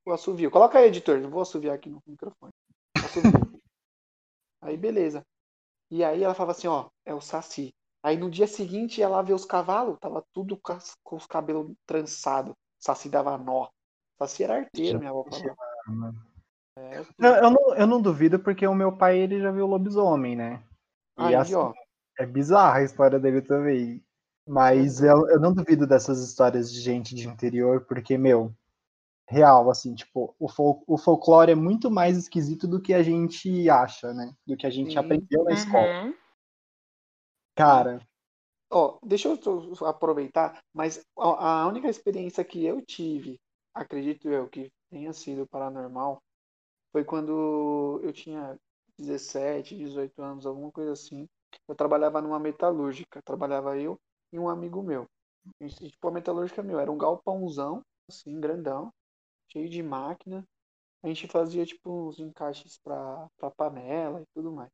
O 0.06 0.12
assovio. 0.12 0.50
Coloca 0.50 0.78
aí, 0.78 0.86
editor, 0.86 1.18
eu 1.18 1.28
vou 1.28 1.42
assoviar 1.42 1.74
aqui 1.74 1.90
no 1.90 2.02
microfone. 2.06 2.52
Assovio. 2.96 3.22
aí, 4.62 4.78
beleza. 4.78 5.22
E 5.90 6.02
aí 6.02 6.22
ela 6.22 6.34
falava 6.34 6.52
assim, 6.52 6.68
ó, 6.68 6.88
é 7.04 7.14
o 7.14 7.20
Saci. 7.20 7.74
Aí 8.02 8.16
no 8.16 8.30
dia 8.30 8.46
seguinte 8.46 9.02
ela 9.02 9.22
vê 9.22 9.34
os 9.34 9.44
cavalos, 9.44 9.98
tava 10.00 10.24
tudo 10.32 10.56
com, 10.56 10.72
as, 10.72 10.96
com 11.02 11.16
os 11.16 11.26
cabelos 11.26 11.70
trançados. 11.84 12.54
Saci 12.78 13.10
dava 13.10 13.36
nó. 13.36 13.68
Saci 14.18 14.44
era 14.44 14.56
arteiro, 14.56 14.98
minha 14.98 15.10
avó 15.10 15.24
falava. 15.24 16.14
É, 16.78 16.98
eu, 17.18 17.34
eu, 17.34 17.50
não, 17.50 17.74
eu 17.74 17.86
não 17.86 18.00
duvido 18.00 18.38
porque 18.38 18.66
o 18.66 18.74
meu 18.74 18.96
pai 18.96 19.18
ele 19.18 19.40
já 19.40 19.50
viu 19.50 19.66
lobisomem, 19.66 20.36
né? 20.36 20.62
E 21.18 21.22
Aí, 21.22 21.34
assim, 21.34 21.54
ó. 21.54 21.72
é 22.18 22.24
bizarra 22.24 22.78
a 22.78 22.84
história 22.84 23.18
dele 23.18 23.42
também. 23.42 24.02
Mas 24.46 25.02
eu, 25.02 25.28
eu 25.28 25.40
não 25.40 25.52
duvido 25.52 25.86
dessas 25.86 26.22
histórias 26.22 26.72
de 26.72 26.80
gente 26.80 27.14
de 27.14 27.28
interior, 27.28 27.84
porque, 27.84 28.16
meu, 28.16 28.54
real, 29.28 29.68
assim, 29.68 29.94
tipo, 29.94 30.34
o, 30.38 30.48
fol 30.48 30.82
o 30.86 30.96
folclore 30.96 31.52
é 31.52 31.54
muito 31.54 31.90
mais 31.90 32.16
esquisito 32.16 32.66
do 32.66 32.80
que 32.80 32.94
a 32.94 33.02
gente 33.02 33.68
acha, 33.68 34.14
né? 34.14 34.32
Do 34.46 34.56
que 34.56 34.66
a 34.66 34.70
gente 34.70 34.92
Sim. 34.92 34.98
aprendeu 34.98 35.44
na 35.44 35.52
escola. 35.52 36.04
Uhum. 36.04 36.14
Cara. 37.54 38.00
Ó, 38.70 38.98
deixa 39.02 39.28
eu 39.28 39.86
aproveitar, 39.86 40.62
mas 40.74 41.00
a 41.16 41.66
única 41.66 41.88
experiência 41.88 42.44
que 42.44 42.64
eu 42.64 42.80
tive, 42.82 43.38
acredito 43.74 44.28
eu, 44.28 44.48
que 44.48 44.70
tenha 44.90 45.12
sido 45.12 45.46
paranormal, 45.46 46.22
foi 46.98 47.04
quando 47.04 48.00
eu 48.02 48.12
tinha 48.12 48.58
17, 48.98 49.76
18 49.76 50.20
anos, 50.20 50.44
alguma 50.44 50.72
coisa 50.72 50.92
assim. 50.92 51.28
Eu 51.68 51.74
trabalhava 51.76 52.20
numa 52.20 52.40
metalúrgica, 52.40 53.22
trabalhava 53.22 53.78
eu 53.78 53.96
e 54.32 54.38
um 54.38 54.48
amigo 54.48 54.82
meu. 54.82 55.06
E, 55.60 55.68
tipo, 55.68 56.08
a 56.08 56.10
metalúrgica 56.10 56.60
meu 56.60 56.80
era 56.80 56.90
um 56.90 56.98
galpãozão, 56.98 57.82
assim, 58.08 58.40
grandão, 58.40 58.92
cheio 59.48 59.68
de 59.68 59.80
máquina. 59.80 60.44
A 61.04 61.06
gente 61.06 61.28
fazia, 61.28 61.64
tipo, 61.64 62.08
uns 62.08 62.18
encaixes 62.18 62.78
pra, 62.78 63.28
pra 63.36 63.50
panela 63.52 64.20
e 64.20 64.26
tudo 64.34 64.50
mais. 64.50 64.70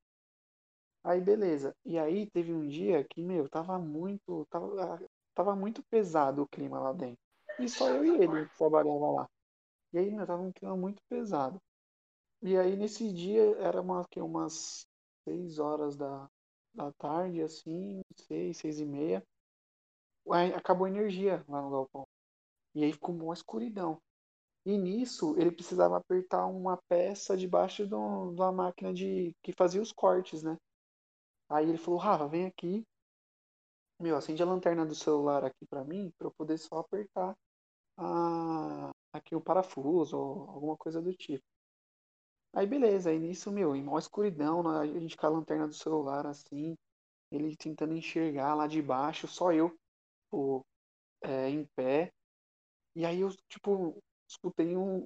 Aí, 1.04 1.20
beleza. 1.20 1.74
E 1.84 1.98
aí, 1.98 2.30
teve 2.30 2.54
um 2.54 2.66
dia 2.66 3.04
que, 3.04 3.22
meu, 3.22 3.50
tava 3.50 3.78
muito, 3.78 4.46
tava, 4.48 4.98
tava 5.34 5.54
muito 5.54 5.82
pesado 5.90 6.42
o 6.42 6.48
clima 6.48 6.80
lá 6.80 6.92
dentro. 6.94 7.18
E 7.58 7.68
só 7.68 7.86
eu 7.90 8.06
e 8.06 8.22
ele 8.24 8.48
trabalhava 8.56 9.10
lá. 9.10 9.28
E 9.92 9.98
aí, 9.98 10.10
meu, 10.10 10.26
tava 10.26 10.40
um 10.42 10.52
clima 10.52 10.74
muito 10.74 11.02
pesado. 11.06 11.60
E 12.44 12.58
aí 12.58 12.76
nesse 12.76 13.10
dia 13.10 13.56
era 13.56 13.80
uma, 13.80 14.06
que, 14.06 14.20
umas 14.20 14.86
seis 15.26 15.58
horas 15.58 15.96
da, 15.96 16.28
da 16.74 16.92
tarde, 16.92 17.40
assim, 17.40 18.02
seis, 18.14 18.58
seis 18.58 18.78
e 18.78 18.84
meia. 18.84 19.24
Aí 20.30 20.52
acabou 20.52 20.84
a 20.84 20.90
energia 20.90 21.42
lá 21.48 21.62
no 21.62 21.70
galpão. 21.70 22.06
E 22.74 22.84
aí 22.84 22.92
ficou 22.92 23.14
uma 23.14 23.32
escuridão. 23.32 23.98
E 24.66 24.76
nisso 24.76 25.34
ele 25.38 25.50
precisava 25.50 25.96
apertar 25.96 26.46
uma 26.46 26.76
peça 26.86 27.34
debaixo 27.34 27.86
de 27.86 27.94
uma 27.94 28.52
máquina 28.52 28.92
de 28.92 29.34
que 29.42 29.54
fazia 29.56 29.80
os 29.80 29.90
cortes, 29.90 30.42
né? 30.42 30.58
Aí 31.48 31.66
ele 31.66 31.78
falou, 31.78 31.98
Rafa, 31.98 32.28
vem 32.28 32.44
aqui. 32.44 32.84
Meu, 33.98 34.18
acende 34.18 34.42
a 34.42 34.46
lanterna 34.46 34.84
do 34.84 34.94
celular 34.94 35.44
aqui 35.44 35.64
para 35.66 35.82
mim, 35.82 36.12
para 36.18 36.26
eu 36.26 36.32
poder 36.36 36.58
só 36.58 36.80
apertar 36.80 37.34
a, 37.96 38.90
aqui 39.14 39.34
o 39.34 39.40
parafuso 39.40 40.18
ou 40.18 40.50
alguma 40.50 40.76
coisa 40.76 41.00
do 41.00 41.14
tipo. 41.14 41.53
Aí 42.54 42.66
beleza, 42.66 43.10
aí 43.10 43.18
nisso, 43.18 43.50
meu, 43.50 43.74
em 43.76 43.82
maior 43.82 43.98
escuridão, 43.98 44.62
né, 44.62 44.78
a 44.80 45.00
gente 45.00 45.16
com 45.16 45.26
a 45.26 45.28
lanterna 45.28 45.66
do 45.68 45.74
celular 45.74 46.26
assim, 46.26 46.76
ele 47.32 47.56
tentando 47.56 47.94
enxergar 47.96 48.54
lá 48.54 48.66
de 48.68 48.82
baixo, 48.82 49.28
só 49.28 49.52
eu, 49.52 49.70
tipo, 50.24 50.66
é, 51.22 51.50
em 51.50 51.66
pé. 51.76 52.12
E 52.96 53.06
aí 53.06 53.20
eu, 53.20 53.30
tipo, 53.48 53.98
escutei 54.28 54.76
um, 54.76 54.96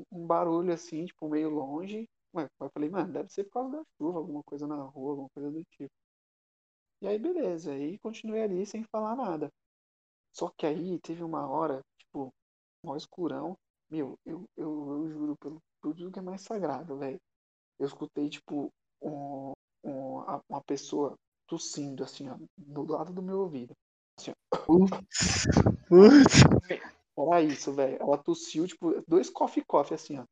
um, 0.00 0.04
um, 0.12 0.26
barulho 0.26 0.72
assim, 0.72 1.06
tipo, 1.06 1.28
meio 1.28 1.50
longe. 1.50 2.08
Ué, 2.34 2.48
eu 2.60 2.70
falei, 2.70 2.90
mano, 2.90 3.12
deve 3.12 3.30
ser 3.32 3.44
por 3.44 3.52
causa 3.52 3.78
da 3.78 3.84
chuva, 3.98 4.18
alguma 4.20 4.42
coisa 4.44 4.66
na 4.66 4.76
rua, 4.76 5.12
alguma 5.12 5.30
coisa 5.30 5.50
do 5.50 5.64
tipo. 5.64 5.90
E 7.00 7.06
aí 7.08 7.18
beleza, 7.18 7.72
aí 7.72 7.98
continuei 7.98 8.42
ali 8.42 8.64
sem 8.66 8.84
falar 8.84 9.16
nada. 9.16 9.50
Só 10.32 10.50
que 10.56 10.66
aí 10.66 10.98
teve 11.00 11.22
uma 11.24 11.46
hora, 11.48 11.82
tipo, 11.98 12.32
maior 12.84 12.96
escurão. 12.96 13.58
Meu, 13.90 14.18
eu, 14.26 14.44
eu, 14.56 14.90
eu 14.90 15.10
juro 15.10 15.36
pelo 15.38 15.62
tudo 15.80 16.10
que 16.10 16.18
é 16.18 16.22
mais 16.22 16.42
sagrado, 16.42 16.96
velho. 16.96 17.20
Eu 17.78 17.86
escutei, 17.86 18.28
tipo, 18.28 18.72
um, 19.02 19.52
um, 19.84 20.22
uma 20.48 20.60
pessoa 20.66 21.14
tossindo, 21.46 22.02
assim, 22.04 22.28
ó, 22.28 22.36
do 22.56 22.92
lado 22.92 23.12
do 23.12 23.22
meu 23.22 23.40
ouvido. 23.40 23.72
Assim, 24.18 24.32
ó. 24.32 24.56
Era 27.16 27.42
isso, 27.42 27.72
velho. 27.72 27.96
Ela 28.00 28.18
tossiu, 28.18 28.66
tipo, 28.66 29.02
dois 29.06 29.30
coffee-coffee, 29.30 29.94
assim, 29.94 30.18
ó, 30.18 30.24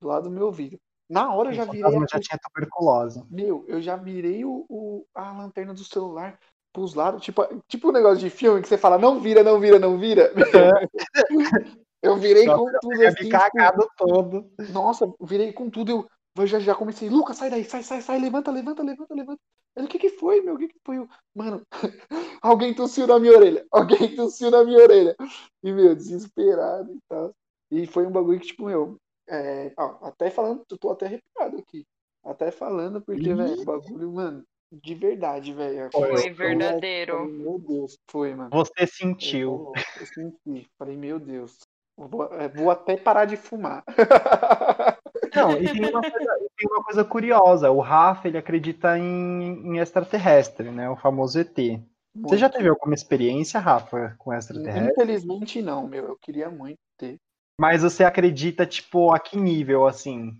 do 0.00 0.08
lado 0.08 0.24
do 0.24 0.30
meu 0.30 0.46
ouvido. 0.46 0.78
Na 1.08 1.32
hora 1.32 1.50
eu 1.50 1.54
já 1.54 1.64
virei. 1.64 1.82
Mas 1.82 2.10
já 2.10 2.20
tinha 2.20 2.38
tuberculose. 2.38 3.22
Meu, 3.30 3.64
eu 3.68 3.80
já 3.80 3.96
virei 3.96 4.44
o, 4.44 4.66
o, 4.68 5.06
a 5.14 5.32
lanterna 5.32 5.72
do 5.72 5.84
celular 5.84 6.38
pros 6.72 6.94
lados, 6.94 7.22
tipo, 7.22 7.42
tipo 7.68 7.88
um 7.88 7.92
negócio 7.92 8.18
de 8.18 8.28
filme 8.28 8.60
que 8.60 8.68
você 8.68 8.76
fala, 8.76 8.98
não 8.98 9.18
vira, 9.18 9.42
não 9.42 9.58
vira, 9.58 9.78
não 9.78 9.98
vira. 9.98 10.30
É. 10.34 11.06
Eu 12.02 12.16
virei 12.16 12.46
com 12.46 12.70
tudo 12.80 13.06
assim. 13.06 13.16
Tipo, 13.24 13.30
cagado 13.30 13.88
todo. 13.96 14.50
Nossa, 14.72 15.12
virei 15.20 15.52
com 15.52 15.70
tudo. 15.70 16.08
Eu 16.38 16.46
já, 16.46 16.58
já 16.58 16.74
comecei, 16.74 17.08
Lucas, 17.08 17.38
sai 17.38 17.48
daí, 17.48 17.64
sai, 17.64 17.82
sai, 17.82 18.02
sai, 18.02 18.18
levanta, 18.18 18.50
levanta, 18.50 18.82
levanta, 18.82 19.14
levanta. 19.14 19.40
Ele, 19.74 19.86
o 19.86 19.88
que 19.88 19.98
que 19.98 20.10
foi, 20.10 20.42
meu? 20.42 20.54
O 20.54 20.58
que 20.58 20.68
que 20.68 20.78
foi? 20.84 21.06
Mano, 21.34 21.62
alguém 22.42 22.74
tossiu 22.74 23.06
na 23.06 23.18
minha 23.18 23.32
orelha. 23.32 23.66
Alguém 23.70 24.14
tossiu 24.14 24.50
na 24.50 24.62
minha 24.62 24.78
orelha. 24.78 25.16
E, 25.62 25.72
meu, 25.72 25.94
desesperado 25.94 26.92
e 26.92 26.98
tal. 27.08 27.34
E 27.70 27.86
foi 27.86 28.06
um 28.06 28.10
bagulho 28.10 28.38
que, 28.38 28.48
tipo, 28.48 28.66
meu, 28.66 28.98
é, 29.28 29.72
ó, 29.78 30.06
até 30.06 30.30
falando, 30.30 30.64
eu 30.70 30.78
tô 30.78 30.90
até 30.90 31.06
arrepiado 31.06 31.58
aqui. 31.58 31.86
Até 32.22 32.50
falando, 32.50 33.00
porque, 33.00 33.34
velho, 33.34 33.60
o 33.60 33.64
bagulho, 33.64 34.12
mano, 34.12 34.44
de 34.72 34.94
verdade, 34.94 35.52
velho. 35.52 35.90
Foi 35.92 36.30
verdadeiro. 36.30 37.18
Falei, 37.18 37.32
meu 37.32 37.58
Deus, 37.58 37.98
foi, 38.10 38.34
mano. 38.34 38.50
Você 38.50 38.86
sentiu. 38.86 39.72
Eu, 39.74 39.82
eu 40.00 40.06
senti. 40.06 40.68
Falei, 40.78 40.96
meu 40.96 41.18
Deus. 41.18 41.56
Vou, 41.96 42.24
é, 42.34 42.48
vou 42.48 42.70
até 42.70 42.96
parar 42.96 43.24
de 43.24 43.36
fumar. 43.36 43.82
Não, 45.34 45.52
e 45.52 45.64
tem 45.64 45.90
uma, 45.90 46.00
coisa, 46.00 46.38
tem 46.56 46.68
uma 46.70 46.84
coisa 46.84 47.04
curiosa. 47.04 47.70
O 47.70 47.80
Rafa, 47.80 48.28
ele 48.28 48.38
acredita 48.38 48.98
em, 48.98 49.66
em 49.66 49.78
extraterrestre, 49.78 50.70
né? 50.70 50.88
O 50.88 50.96
famoso 50.96 51.38
ET. 51.38 51.56
Muito. 51.58 52.28
Você 52.28 52.38
já 52.38 52.48
teve 52.48 52.68
alguma 52.68 52.94
experiência, 52.94 53.60
Rafa, 53.60 54.14
com 54.18 54.32
extraterrestre? 54.32 54.92
Infelizmente 54.92 55.62
não, 55.62 55.86
meu. 55.86 56.06
Eu 56.06 56.16
queria 56.16 56.50
muito 56.50 56.78
ter. 56.96 57.16
Mas 57.58 57.82
você 57.82 58.04
acredita, 58.04 58.66
tipo, 58.66 59.12
a 59.12 59.18
que 59.18 59.36
nível, 59.36 59.86
assim? 59.86 60.32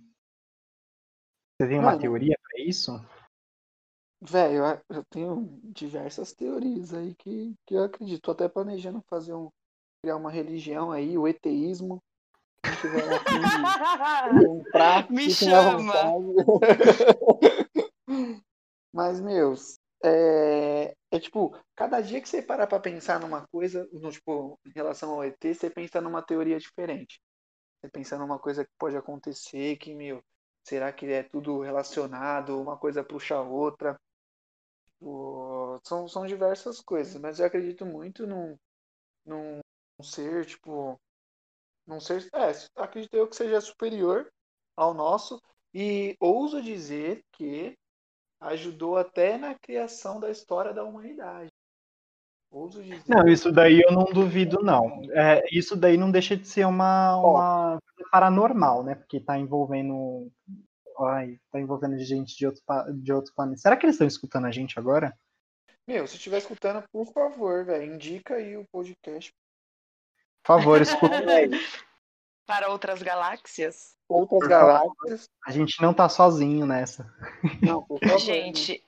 Você 1.58 1.68
tem 1.68 1.78
uma 1.78 1.92
Mano, 1.92 2.00
teoria 2.00 2.38
para 2.42 2.62
isso? 2.62 2.92
Velho, 4.20 4.64
eu, 4.64 4.96
eu 4.96 5.04
tenho 5.10 5.60
diversas 5.64 6.32
teorias 6.32 6.92
aí 6.92 7.14
que, 7.14 7.54
que 7.66 7.74
eu 7.74 7.84
acredito. 7.84 8.22
Tô 8.22 8.30
até 8.32 8.48
planejando 8.48 9.02
fazer 9.08 9.34
um, 9.34 9.50
criar 10.06 10.16
uma 10.16 10.30
religião 10.30 10.92
aí, 10.92 11.18
o 11.18 11.26
eteísmo. 11.26 12.00
Tiver 12.80 13.12
aqui 13.12 13.34
comprar, 14.46 15.10
Me 15.10 15.28
chama. 15.28 15.92
Mas, 18.94 19.20
meus, 19.20 19.80
é, 20.04 20.94
é, 21.10 21.18
tipo, 21.18 21.58
cada 21.74 22.00
dia 22.00 22.20
que 22.20 22.28
você 22.28 22.40
parar 22.40 22.68
pra 22.68 22.78
pensar 22.78 23.18
numa 23.18 23.44
coisa, 23.48 23.88
no, 23.92 24.12
tipo, 24.12 24.56
em 24.64 24.70
relação 24.70 25.10
ao 25.10 25.24
ET, 25.24 25.42
você 25.42 25.68
pensa 25.68 26.00
numa 26.00 26.22
teoria 26.22 26.58
diferente. 26.58 27.20
Você 27.80 27.90
pensa 27.90 28.16
numa 28.16 28.38
coisa 28.38 28.64
que 28.64 28.70
pode 28.78 28.96
acontecer, 28.96 29.76
que, 29.76 29.92
meu, 29.92 30.22
será 30.62 30.92
que 30.92 31.06
é 31.06 31.24
tudo 31.24 31.62
relacionado, 31.62 32.60
uma 32.60 32.78
coisa 32.78 33.02
puxa 33.02 33.34
a 33.34 33.42
outra? 33.42 33.98
Tipo, 34.84 35.80
são, 35.82 36.06
são 36.06 36.24
diversas 36.26 36.80
coisas, 36.80 37.20
mas 37.20 37.40
eu 37.40 37.46
acredito 37.46 37.84
muito 37.84 38.24
num, 38.24 38.56
num 39.26 39.60
um 39.98 40.02
ser, 40.02 40.46
tipo. 40.46 40.98
Não 41.86 42.00
ser. 42.00 42.28
É, 42.34 42.52
acredito 42.76 43.14
eu 43.14 43.28
que 43.28 43.36
seja 43.36 43.60
superior 43.60 44.30
ao 44.76 44.92
nosso. 44.92 45.40
E 45.74 46.16
ouso 46.20 46.62
dizer 46.62 47.22
que 47.32 47.76
ajudou 48.40 48.96
até 48.96 49.36
na 49.36 49.54
criação 49.54 50.18
da 50.20 50.30
história 50.30 50.72
da 50.72 50.84
humanidade. 50.84 51.50
Ouso 52.50 52.82
dizer. 52.82 53.02
Não, 53.08 53.26
isso 53.28 53.52
daí 53.52 53.80
eu 53.80 53.92
não 53.92 54.04
duvido, 54.04 54.62
não. 54.62 55.02
É, 55.12 55.42
isso 55.50 55.76
daí 55.76 55.96
não 55.96 56.10
deixa 56.10 56.36
de 56.36 56.46
ser 56.46 56.66
uma, 56.66 57.16
uma 57.16 57.78
paranormal, 58.10 58.82
né? 58.82 58.94
Porque 58.94 59.20
tá 59.20 59.38
envolvendo. 59.38 60.30
Ai, 60.98 61.38
tá 61.50 61.60
envolvendo 61.60 61.98
gente 61.98 62.36
de 62.36 62.46
outro, 62.46 62.62
de 62.94 63.12
outro 63.12 63.34
planeta. 63.34 63.60
Será 63.60 63.76
que 63.76 63.84
eles 63.84 63.96
estão 63.96 64.06
escutando 64.06 64.46
a 64.46 64.50
gente 64.50 64.78
agora? 64.78 65.14
Meu, 65.86 66.06
se 66.06 66.16
estiver 66.16 66.38
escutando, 66.38 66.82
por 66.90 67.12
favor, 67.12 67.64
velho, 67.64 67.94
indica 67.94 68.34
aí 68.34 68.56
o 68.56 68.66
podcast 68.72 69.32
por 70.46 70.58
favor, 70.58 70.80
escutem 70.82 71.28
aí. 71.28 71.50
para 72.46 72.68
outras 72.68 73.02
galáxias. 73.02 73.96
Outras 74.08 74.48
galáxias. 74.48 75.28
A 75.44 75.50
gente 75.50 75.82
não 75.82 75.92
tá 75.92 76.08
sozinho 76.08 76.64
nessa. 76.64 77.12
Não, 77.60 77.82
por 77.82 77.98
favor, 77.98 78.18
Gente, 78.20 78.80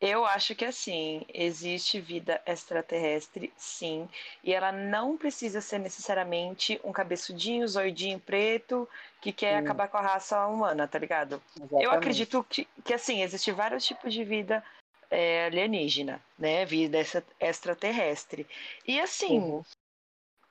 eu 0.00 0.24
acho 0.24 0.54
que 0.54 0.64
assim, 0.64 1.26
existe 1.32 2.00
vida 2.00 2.40
extraterrestre, 2.46 3.52
sim, 3.56 4.08
e 4.42 4.54
ela 4.54 4.72
não 4.72 5.16
precisa 5.16 5.60
ser 5.60 5.78
necessariamente 5.78 6.80
um 6.82 6.92
cabeçudinho, 6.92 7.68
zoidinho 7.68 8.18
preto, 8.18 8.88
que 9.20 9.32
quer 9.32 9.58
Sim. 9.58 9.64
acabar 9.64 9.88
com 9.88 9.98
a 9.98 10.02
raça 10.02 10.46
humana, 10.46 10.88
tá 10.88 10.98
ligado? 10.98 11.42
Eu 11.56 11.64
exatamente. 11.66 11.96
acredito 11.96 12.46
que, 12.48 12.66
que 12.82 12.94
assim, 12.94 13.22
existem 13.22 13.52
vários 13.52 13.84
tipos 13.84 14.12
de 14.12 14.24
vida 14.24 14.64
é, 15.10 15.46
alienígena, 15.46 16.22
né? 16.38 16.64
Vida 16.64 16.98
extra- 16.98 17.24
extraterrestre. 17.40 18.46
E 18.86 18.98
assim, 19.00 19.38
Uhum. 19.38 19.64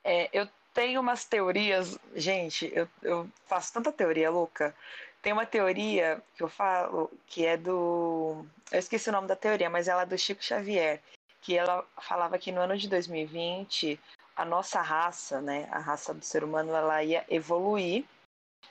É, 0.06 0.30
eu 0.32 0.48
tenho 0.72 1.02
umas 1.02 1.26
teorias, 1.26 1.98
gente, 2.16 2.72
eu, 2.76 2.88
eu 3.02 3.28
faço 3.48 3.74
tanta 3.74 3.92
teoria 3.92 4.30
louca. 4.30 4.76
Tem 5.22 5.34
uma 5.34 5.46
teoria 5.46 6.22
que 6.38 6.44
eu 6.44 6.48
falo 6.48 7.10
que 7.26 7.44
é 7.44 7.58
do. 7.58 8.46
Eu 8.72 8.80
esqueci 8.80 9.10
o 9.10 9.12
nome 9.12 9.28
da 9.28 9.36
teoria, 9.36 9.70
mas 9.70 9.88
ela 9.88 10.04
é 10.04 10.06
do 10.06 10.18
Chico 10.18 10.44
Xavier. 10.44 11.02
Que 11.42 11.58
ela 11.58 11.84
falava 12.00 12.38
que 12.38 12.52
no 12.52 12.62
ano 12.62 12.78
de 12.78 12.88
2020 12.88 14.00
a 14.36 14.46
nossa 14.46 14.82
raça, 14.82 15.42
né, 15.42 15.68
a 15.72 15.80
raça 15.80 16.14
do 16.14 16.24
ser 16.24 16.44
humano, 16.44 16.76
ela 16.76 17.04
ia 17.04 17.26
evoluir, 17.30 18.04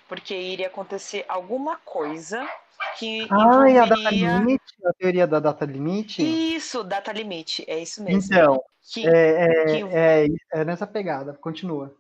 porque 0.07 0.35
iria 0.35 0.67
acontecer 0.67 1.25
alguma 1.27 1.79
coisa 1.79 2.49
que 2.99 3.29
Ai, 3.31 3.79
a 3.79 3.87
data 3.87 4.11
limite? 4.11 4.75
A 4.85 4.93
teoria 4.93 5.27
da 5.27 5.41
data 5.41 5.65
limite? 5.65 6.23
Isso, 6.23 6.83
data 6.85 7.13
limite, 7.13 7.65
é 7.69 7.79
isso 7.79 8.03
mesmo. 8.03 8.23
Então, 8.33 8.63
Que, 8.93 9.07
é, 9.07 9.65
que 9.65 9.97
é, 9.97 10.27
é, 10.27 10.61
é 10.61 10.65
nessa 10.65 10.87
pegada. 10.87 11.33
Continua. 11.35 11.95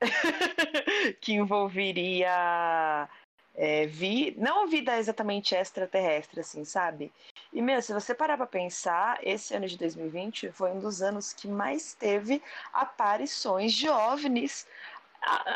que 1.20 1.32
envolveria 1.32 3.08
é, 3.56 3.86
vi, 3.86 4.34
não 4.36 4.68
vida 4.68 4.98
exatamente 4.98 5.54
extraterrestre, 5.54 6.40
assim, 6.40 6.64
sabe? 6.64 7.10
E, 7.52 7.62
meu, 7.62 7.80
se 7.80 7.92
você 7.92 8.14
parar 8.14 8.36
pra 8.36 8.46
pensar, 8.46 9.18
esse 9.22 9.54
ano 9.54 9.66
de 9.66 9.78
2020 9.78 10.52
foi 10.52 10.70
um 10.72 10.78
dos 10.78 11.00
anos 11.00 11.32
que 11.32 11.48
mais 11.48 11.94
teve 11.94 12.42
aparições 12.72 13.72
de 13.72 13.88
OVNIs 13.88 14.66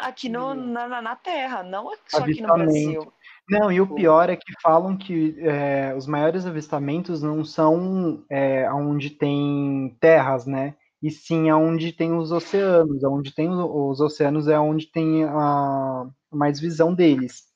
aqui 0.01 0.29
no, 0.29 0.55
na, 0.55 1.03
na- 1.03 1.17
Terra, 1.17 1.63
não 1.63 1.93
só 2.09 2.25
aqui 2.25 2.41
no. 2.41 2.55
Brasil. 2.55 3.13
Não, 3.51 3.73
e 3.73 3.81
o 3.81 3.95
pior 3.95 4.31
é 4.31 4.37
que 4.37 4.53
falam 4.63 4.97
que 4.97 5.35
é, 5.41 5.93
os 5.97 6.07
maiores 6.07 6.47
avistamentos 6.47 7.21
não 7.21 7.45
são 7.45 8.25
é, 8.31 8.73
onde 8.73 9.11
tem 9.11 9.97
terras, 10.01 10.47
né? 10.47 10.77
E 11.03 11.11
sim 11.11 11.51
aonde 11.51 11.93
tem 11.93 12.15
os 12.15 12.31
oceanos. 12.31 13.03
Onde 13.03 13.35
tem 13.35 13.49
os, 13.49 13.59
os 13.59 14.01
oceanos 14.01 14.47
é 14.47 14.57
onde 14.59 14.87
tem 14.87 15.25
a 15.25 16.07
mais 16.31 16.61
visão 16.61 16.95
deles. 16.95 17.51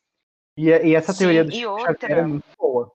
E, 0.56 0.68
e 0.68 0.94
essa 0.94 1.12
Sim, 1.12 1.20
teoria 1.20 1.44
do 1.44 1.52
Chico 1.52 1.70
outra- 1.70 1.92
Xavier 2.00 2.18
é 2.18 2.26
muito 2.26 2.46
boa. 2.58 2.90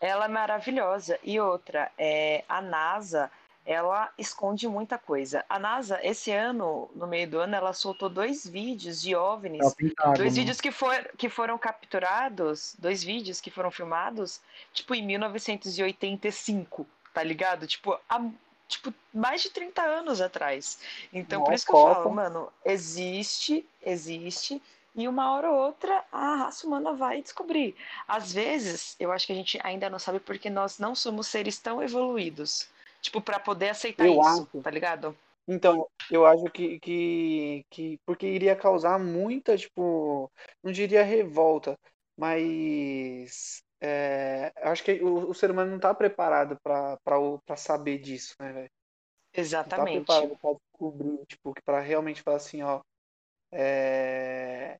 Ela 0.00 0.24
é 0.26 0.28
maravilhosa. 0.28 1.18
E 1.22 1.38
outra, 1.38 1.90
é, 1.98 2.42
a 2.48 2.62
NASA, 2.62 3.30
ela 3.66 4.10
esconde 4.16 4.68
muita 4.68 4.96
coisa. 4.96 5.44
A 5.48 5.58
NASA, 5.58 5.98
esse 6.02 6.30
ano, 6.30 6.88
no 6.94 7.08
meio 7.08 7.28
do 7.28 7.40
ano, 7.40 7.56
ela 7.56 7.72
soltou 7.72 8.08
dois 8.08 8.46
vídeos 8.46 9.02
de 9.02 9.12
É 9.12 9.18
OVNIs. 9.18 9.74
Dois 10.16 10.36
vídeos 10.36 10.60
que, 10.60 10.70
for, 10.70 10.94
que 11.18 11.28
foram 11.28 11.58
capturados, 11.58 12.76
dois 12.78 13.02
vídeos 13.02 13.40
que 13.40 13.50
foram 13.50 13.72
filmados, 13.72 14.40
tipo, 14.72 14.94
em 14.94 15.04
1985, 15.04 16.86
tá 17.12 17.24
ligado? 17.24 17.66
Tipo, 17.66 17.98
há, 18.08 18.24
tipo, 18.68 18.94
mais 19.12 19.42
de 19.42 19.50
30 19.50 19.82
anos 19.82 20.20
atrás. 20.20 20.78
Então, 21.12 21.40
por 21.40 21.50
Nossa, 21.50 21.54
isso 21.56 21.66
que 21.66 21.72
eu 21.72 21.94
falo, 21.94 22.10
mano, 22.14 22.52
existe, 22.64 23.66
existe, 23.82 24.62
e 24.94 25.08
uma 25.08 25.32
hora 25.32 25.50
ou 25.50 25.58
outra 25.58 26.04
a 26.10 26.36
raça 26.36 26.66
humana 26.66 26.94
vai 26.94 27.20
descobrir. 27.20 27.74
Às 28.06 28.32
vezes, 28.32 28.94
eu 29.00 29.10
acho 29.10 29.26
que 29.26 29.32
a 29.32 29.36
gente 29.36 29.58
ainda 29.62 29.90
não 29.90 29.98
sabe 29.98 30.20
porque 30.20 30.48
nós 30.48 30.78
não 30.78 30.94
somos 30.94 31.26
seres 31.26 31.58
tão 31.58 31.82
evoluídos, 31.82 32.68
tipo, 33.06 33.20
pra 33.20 33.38
poder 33.38 33.70
aceitar 33.70 34.06
Eu 34.06 34.20
isso, 34.20 34.46
acho. 34.46 34.62
tá 34.62 34.70
ligado? 34.70 35.16
Então, 35.48 35.88
eu 36.10 36.26
acho 36.26 36.44
que, 36.50 36.80
que, 36.80 37.64
que 37.70 37.98
porque 38.04 38.26
iria 38.26 38.56
causar 38.56 38.98
muita, 38.98 39.56
tipo, 39.56 40.30
não 40.62 40.72
diria 40.72 41.04
revolta, 41.04 41.78
mas 42.16 43.62
é, 43.80 44.52
eu 44.56 44.70
acho 44.70 44.82
que 44.82 45.00
o, 45.02 45.30
o 45.30 45.34
ser 45.34 45.50
humano 45.52 45.70
não 45.70 45.78
tá 45.78 45.94
preparado 45.94 46.58
pra 46.60 47.56
saber 47.56 47.98
disso, 47.98 48.34
né, 48.40 48.52
velho? 48.52 48.70
Não 49.64 49.70
tá 49.70 49.78
Exatamente. 49.80 49.92
preparado 49.92 50.36
pra 50.38 50.52
descobrir, 50.54 51.26
tipo, 51.26 51.54
pra 51.64 51.80
realmente 51.80 52.22
falar 52.22 52.38
assim, 52.38 52.62
ó, 52.62 52.80
é, 53.52 54.78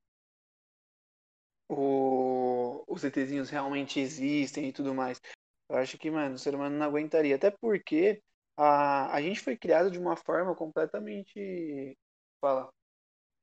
o, 1.69 2.85
os 2.89 3.05
ETzinhos 3.05 3.51
realmente 3.51 4.01
existem 4.01 4.69
e 4.69 4.73
tudo 4.73 4.95
mais. 4.95 5.21
Eu 5.68 5.76
acho 5.76 5.98
que, 5.98 6.11
mano, 6.11 6.35
o 6.37 6.38
ser 6.38 6.55
humano 6.55 6.76
não 6.79 6.87
aguentaria. 6.87 7.37
Até 7.37 7.50
porque 7.50 8.22
a, 8.57 9.12
a 9.14 9.22
gente 9.22 9.40
foi 9.40 9.57
criado 9.57 9.90
de 9.90 9.98
uma 9.98 10.16
forma 10.16 10.55
completamente. 10.55 11.96
Fala. 12.40 12.70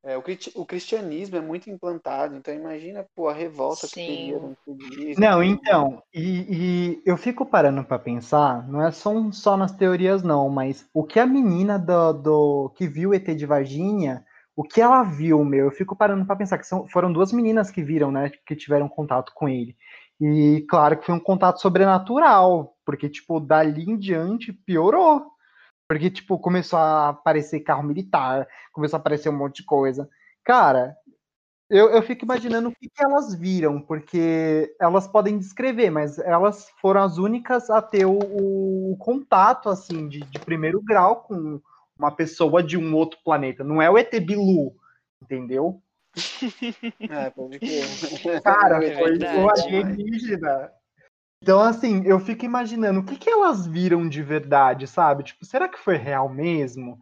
É, 0.03 0.17
o, 0.17 0.23
cri- 0.23 0.39
o 0.55 0.65
cristianismo 0.65 1.37
é 1.37 1.41
muito 1.41 1.69
implantado, 1.69 2.35
então 2.35 2.53
imagina, 2.53 3.05
pô, 3.15 3.29
a 3.29 3.33
revolta 3.33 3.87
que 3.89 3.99
Sim. 3.99 4.05
teria 4.05 4.39
dentro 4.39 4.75
disso. 4.75 5.19
Não, 5.19 5.43
então, 5.43 6.01
e, 6.13 6.95
e 6.97 7.03
eu 7.05 7.17
fico 7.17 7.45
parando 7.45 7.83
pra 7.83 7.99
pensar, 7.99 8.67
não 8.67 8.81
é 8.85 8.91
só, 8.91 9.11
um- 9.11 9.31
só 9.31 9.55
nas 9.55 9.71
teorias 9.71 10.23
não, 10.23 10.49
mas 10.49 10.87
o 10.93 11.03
que 11.03 11.19
a 11.19 11.25
menina 11.25 11.77
do, 11.77 12.13
do 12.13 12.69
que 12.75 12.87
viu 12.87 13.11
o 13.11 13.13
ET 13.13 13.35
de 13.35 13.45
Varginha, 13.45 14.25
o 14.55 14.63
que 14.63 14.81
ela 14.81 15.03
viu, 15.03 15.43
meu, 15.45 15.65
eu 15.65 15.71
fico 15.71 15.95
parando 15.95 16.25
pra 16.25 16.35
pensar 16.35 16.57
que 16.57 16.65
são, 16.67 16.87
foram 16.87 17.13
duas 17.13 17.31
meninas 17.31 17.69
que 17.71 17.83
viram, 17.83 18.11
né, 18.11 18.31
que 18.45 18.55
tiveram 18.55 18.89
contato 18.89 19.31
com 19.35 19.47
ele. 19.47 19.75
E 20.25 20.61
claro 20.69 20.97
que 20.97 21.05
foi 21.05 21.15
um 21.15 21.19
contato 21.19 21.59
sobrenatural, 21.59 22.77
porque 22.85 23.09
tipo, 23.09 23.41
dali 23.41 23.83
em 23.83 23.97
diante 23.97 24.53
piorou. 24.53 25.33
Porque 25.85 26.09
tipo, 26.09 26.39
começou 26.39 26.79
a 26.79 27.09
aparecer 27.09 27.59
carro 27.59 27.83
militar, 27.83 28.47
começou 28.71 28.95
a 28.95 29.01
aparecer 29.01 29.27
um 29.27 29.37
monte 29.37 29.57
de 29.57 29.65
coisa. 29.65 30.09
Cara, 30.41 30.95
eu, 31.69 31.89
eu 31.89 32.01
fico 32.01 32.23
imaginando 32.23 32.69
o 32.69 32.71
que, 32.71 32.89
que 32.89 33.03
elas 33.03 33.35
viram, 33.35 33.81
porque 33.81 34.73
elas 34.79 35.09
podem 35.09 35.37
descrever, 35.37 35.89
mas 35.89 36.17
elas 36.19 36.69
foram 36.79 37.03
as 37.03 37.17
únicas 37.17 37.69
a 37.69 37.81
ter 37.81 38.05
o, 38.05 38.17
o 38.17 38.95
contato, 38.97 39.67
assim, 39.67 40.07
de, 40.07 40.21
de 40.21 40.39
primeiro 40.39 40.81
grau 40.81 41.17
com 41.23 41.61
uma 41.99 42.15
pessoa 42.15 42.63
de 42.63 42.77
um 42.77 42.95
outro 42.95 43.19
planeta. 43.25 43.61
Não 43.61 43.81
é 43.81 43.89
o 43.89 43.97
ET 43.97 44.09
Bilu, 44.21 44.73
entendeu? 45.21 45.82
É, 47.09 47.29
pode 47.29 47.59
crer. 47.59 47.83
Cara, 48.43 48.83
É 48.83 48.95
foi 48.95 49.11
verdade, 49.17 49.41
mas- 49.43 49.63
alienígena. 49.65 50.71
Então, 51.41 51.59
assim, 51.59 52.03
eu 52.05 52.19
fico 52.19 52.45
imaginando 52.45 53.01
o 53.01 53.03
que, 53.03 53.17
que 53.17 53.29
elas 53.29 53.67
viram 53.67 54.07
de 54.07 54.23
verdade, 54.23 54.87
sabe? 54.87 55.23
Tipo, 55.23 55.45
será 55.45 55.67
que 55.67 55.77
foi 55.77 55.97
real 55.97 56.29
mesmo? 56.29 56.97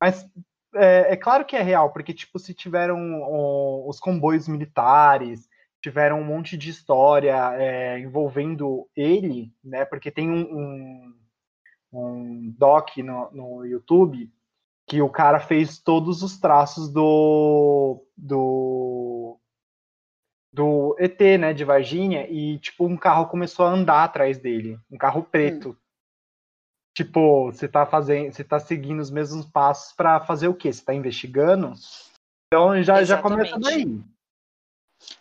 Mas 0.00 0.26
é, 0.74 1.12
é 1.12 1.16
claro 1.16 1.44
que 1.44 1.54
é 1.54 1.62
real, 1.62 1.92
porque, 1.92 2.12
tipo, 2.12 2.36
se 2.38 2.52
tiveram 2.52 3.22
ó, 3.22 3.88
os 3.88 4.00
comboios 4.00 4.48
militares, 4.48 5.48
tiveram 5.80 6.20
um 6.20 6.24
monte 6.24 6.56
de 6.56 6.68
história 6.70 7.36
é, 7.54 7.98
envolvendo 8.00 8.88
ele, 8.96 9.52
né? 9.62 9.84
Porque 9.84 10.10
tem 10.10 10.28
um, 10.28 10.42
um, 10.58 11.14
um 11.92 12.54
doc 12.58 12.96
no, 12.96 13.30
no 13.30 13.64
YouTube 13.64 14.28
que 14.86 15.02
o 15.02 15.10
cara 15.10 15.40
fez 15.40 15.78
todos 15.78 16.22
os 16.22 16.38
traços 16.38 16.88
do, 16.88 18.04
do 18.16 19.38
do 20.52 20.96
ET, 20.98 21.20
né, 21.38 21.52
de 21.52 21.64
Varginha, 21.64 22.26
e 22.30 22.58
tipo 22.58 22.86
um 22.86 22.96
carro 22.96 23.26
começou 23.26 23.66
a 23.66 23.70
andar 23.70 24.04
atrás 24.04 24.38
dele, 24.38 24.78
um 24.90 24.96
carro 24.96 25.22
preto. 25.22 25.76
Tipo, 26.96 27.52
você 27.52 27.68
tá 27.68 27.84
fazendo, 27.84 28.32
você 28.32 28.42
tá 28.42 28.58
seguindo 28.58 29.00
os 29.00 29.10
mesmos 29.10 29.44
passos 29.44 29.92
pra 29.92 30.18
fazer 30.18 30.48
o 30.48 30.54
quê? 30.54 30.72
Você 30.72 30.82
tá 30.82 30.94
investigando? 30.94 31.74
Então 32.46 32.82
já 32.82 33.04
já 33.04 33.20
começa 33.20 33.56
Exatamente. 33.56 33.84
daí. 33.84 34.16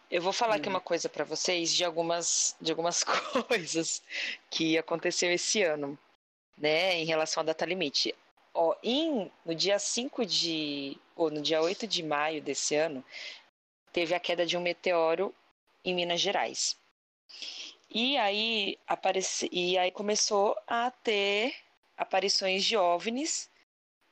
Eu 0.09 0.21
vou 0.21 0.31
falar 0.31 0.55
aqui 0.55 0.69
uma 0.69 0.79
coisa 0.79 1.09
para 1.09 1.25
vocês 1.25 1.73
de 1.73 1.83
algumas, 1.83 2.55
de 2.61 2.71
algumas 2.71 3.03
coisas 3.49 4.01
que 4.49 4.77
aconteceu 4.77 5.29
esse 5.33 5.63
ano, 5.63 5.99
né, 6.57 6.95
em 6.95 7.03
relação 7.03 7.41
à 7.41 7.45
data 7.45 7.65
limite. 7.65 8.15
Ó, 8.55 8.73
em, 8.81 9.29
no 9.45 9.53
dia 9.53 9.77
5 9.77 10.25
de, 10.25 10.97
ou 11.15 11.29
no 11.29 11.41
dia 11.41 11.61
8 11.61 11.85
de 11.85 12.01
maio 12.01 12.41
desse 12.41 12.73
ano, 12.73 13.03
teve 13.91 14.15
a 14.15 14.19
queda 14.19 14.45
de 14.45 14.57
um 14.57 14.61
meteoro 14.61 15.35
em 15.83 15.93
Minas 15.93 16.21
Gerais. 16.21 16.77
E 17.89 18.17
aí, 18.17 18.77
apareci, 18.87 19.49
e 19.51 19.77
aí 19.77 19.91
começou 19.91 20.57
a 20.67 20.89
ter 20.89 21.53
aparições 21.97 22.63
de 22.63 22.75
OVNIs 22.75 23.49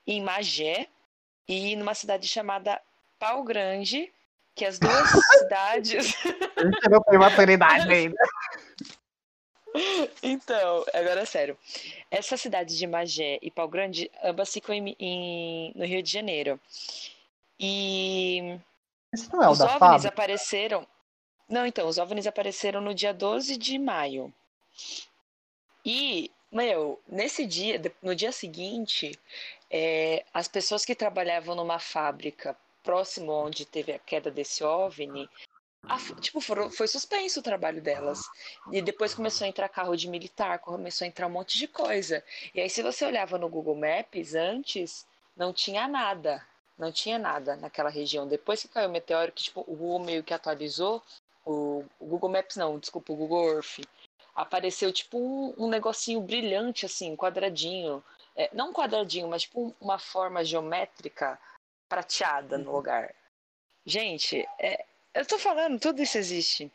em 0.05 0.21
Magé 0.21 0.87
e 1.47 1.75
numa 1.75 1.93
cidade 1.93 2.27
chamada 2.27 2.81
Pau 3.17 3.43
Grande, 3.43 4.11
que 4.55 4.65
as 4.65 4.77
duas 4.77 5.09
cidades 5.39 6.15
A 6.57 6.65
gente 6.65 6.89
não 6.89 7.01
tem 7.01 7.17
maturidade 7.17 7.87
ainda. 7.91 8.15
Então, 10.21 10.85
agora 10.93 11.21
é 11.21 11.25
sério. 11.25 11.57
Essa 12.11 12.37
cidade 12.37 12.77
de 12.77 12.85
Magé 12.87 13.39
e 13.41 13.49
Pau 13.49 13.67
Grande, 13.67 14.09
ambas 14.23 14.51
ficam 14.53 14.73
em, 14.75 14.95
em- 14.99 15.71
no 15.75 15.85
Rio 15.85 16.01
de 16.03 16.11
Janeiro. 16.11 16.59
E 17.59 18.57
Esse 19.13 19.31
não 19.33 19.43
é 19.43 19.47
o 19.47 19.51
os 19.51 19.59
da 19.59 19.65
OVNIs 19.65 19.79
fábrica? 19.79 20.07
apareceram. 20.09 20.87
Não, 21.49 21.65
então, 21.65 21.87
os 21.87 21.97
OVNIs 21.97 22.27
apareceram 22.27 22.81
no 22.81 22.93
dia 22.93 23.13
12 23.13 23.57
de 23.57 23.77
maio. 23.77 24.33
E, 25.85 26.31
meu, 26.51 27.01
nesse 27.07 27.45
dia, 27.45 27.81
no 28.01 28.15
dia 28.15 28.31
seguinte, 28.31 29.11
é, 29.69 30.23
as 30.33 30.47
pessoas 30.47 30.85
que 30.85 30.95
trabalhavam 30.95 31.55
numa 31.55 31.79
fábrica 31.79 32.55
próximo 32.83 33.31
onde 33.31 33.65
teve 33.65 33.91
a 33.93 33.99
queda 33.99 34.29
desse 34.31 34.63
OVNI, 34.63 35.29
a 35.87 35.97
tipo, 36.19 36.39
foram- 36.41 36.69
foi 36.71 36.87
suspenso 36.87 37.39
o 37.39 37.43
trabalho 37.43 37.81
delas. 37.81 38.21
E 38.71 38.81
depois 38.81 39.13
começou 39.13 39.45
a 39.45 39.47
entrar 39.47 39.67
carro 39.69 39.95
de 39.95 40.07
militar, 40.07 40.59
começou 40.59 41.05
a 41.05 41.07
entrar 41.07 41.27
um 41.27 41.31
monte 41.31 41.57
de 41.57 41.67
coisa. 41.67 42.23
E 42.53 42.61
aí, 42.61 42.69
se 42.69 42.81
você 42.81 43.05
olhava 43.05 43.37
no 43.37 43.49
Google 43.49 43.75
Maps 43.75 44.33
antes, 44.33 45.05
não 45.35 45.51
tinha 45.53 45.87
nada. 45.87 46.45
Não 46.77 46.91
tinha 46.91 47.19
nada 47.19 47.55
naquela 47.55 47.89
região. 47.89 48.27
Depois 48.27 48.61
que 48.61 48.67
caiu 48.67 48.89
o 48.89 48.91
meteoro, 48.91 49.31
que 49.31 49.43
tipo, 49.43 49.61
o 49.61 49.75
Google 49.75 49.99
meio 49.99 50.23
que 50.23 50.33
atualizou, 50.33 51.03
o, 51.45 51.83
o 51.99 52.05
Google 52.05 52.29
Maps 52.29 52.55
não, 52.55 52.79
desculpa, 52.79 53.13
o 53.13 53.15
Google 53.15 53.55
Earth, 53.55 53.79
apareceu 54.35 54.91
tipo 54.91 55.17
um, 55.19 55.53
um 55.57 55.67
negocinho 55.69 56.21
brilhante, 56.21 56.85
assim, 56.85 57.11
um 57.11 57.17
quadradinho. 57.17 58.03
É, 58.35 58.49
não 58.53 58.69
um 58.69 58.73
quadradinho, 58.73 59.27
mas 59.27 59.43
tipo 59.43 59.65
um- 59.67 59.73
uma 59.79 59.99
forma 59.99 60.43
geométrica 60.43 61.39
prateada 61.87 62.57
no 62.57 62.71
lugar. 62.71 63.13
Gente, 63.85 64.47
é, 64.59 64.85
eu 65.13 65.25
tô 65.25 65.37
falando, 65.39 65.79
tudo 65.79 66.01
isso 66.01 66.17
existe. 66.17 66.71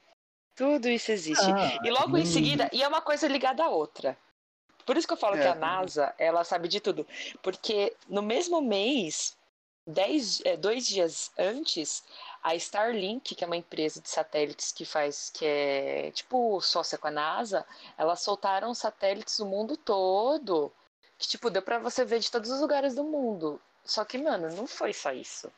Tudo 0.54 0.88
isso 0.88 1.12
existe. 1.12 1.50
Ah, 1.50 1.78
e 1.84 1.90
logo 1.90 2.16
em 2.16 2.22
hum. 2.22 2.26
seguida, 2.26 2.68
e 2.72 2.82
é 2.82 2.88
uma 2.88 3.00
coisa 3.00 3.28
ligada 3.28 3.62
à 3.62 3.68
outra. 3.68 4.18
Por 4.84 4.96
isso 4.96 5.06
que 5.06 5.12
eu 5.12 5.18
falo 5.18 5.36
É, 5.36 5.42
que 5.42 5.46
a 5.46 5.54
também. 5.54 5.68
NASA, 5.68 6.14
ela 6.18 6.42
sabe 6.44 6.66
de 6.66 6.80
tudo. 6.80 7.06
Porque 7.42 7.94
no 8.08 8.22
mesmo 8.22 8.60
mês, 8.60 9.36
dez, 9.86 10.40
é, 10.44 10.56
dois 10.56 10.86
dias 10.86 11.30
antes, 11.38 12.02
a 12.42 12.54
Starlink, 12.56 13.34
que 13.34 13.44
é 13.44 13.46
uma 13.46 13.56
empresa 13.56 14.00
de 14.00 14.08
satélites 14.08 14.72
que 14.72 14.84
faz, 14.84 15.30
que 15.30 15.44
é 15.44 16.10
tipo 16.12 16.60
sócia 16.60 16.98
com 16.98 17.08
a 17.08 17.10
NASA, 17.10 17.66
elas 17.96 18.22
soltaram 18.22 18.74
satélites 18.74 19.36
do 19.38 19.46
mundo 19.46 19.76
todo. 19.76 20.72
Que, 21.18 21.28
tipo, 21.28 21.50
deu 21.50 21.62
pra 21.62 21.78
você 21.78 22.04
ver 22.04 22.20
de 22.20 22.30
todos 22.30 22.50
os 22.50 22.60
lugares 22.60 22.94
do 22.94 23.04
mundo. 23.04 23.60
Só 23.84 24.04
que, 24.04 24.18
mano, 24.18 24.48
não 24.56 24.66
foi 24.66 24.92
só 24.92 25.12
isso. 25.12 25.52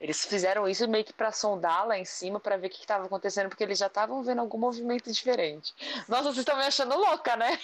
Eles 0.00 0.24
fizeram 0.24 0.68
isso 0.68 0.86
meio 0.88 1.04
que 1.04 1.12
pra 1.12 1.32
sondar 1.32 1.84
lá 1.86 1.98
em 1.98 2.04
cima 2.04 2.38
pra 2.38 2.56
ver 2.56 2.68
o 2.68 2.70
que, 2.70 2.78
que 2.80 2.86
tava 2.86 3.06
acontecendo, 3.06 3.48
porque 3.48 3.64
eles 3.64 3.78
já 3.78 3.88
estavam 3.88 4.22
vendo 4.22 4.40
algum 4.40 4.56
movimento 4.56 5.10
diferente. 5.10 5.74
Nossa, 6.08 6.24
vocês 6.24 6.38
estão 6.38 6.56
me 6.56 6.62
achando 6.62 6.96
louca, 6.96 7.34
né? 7.36 7.58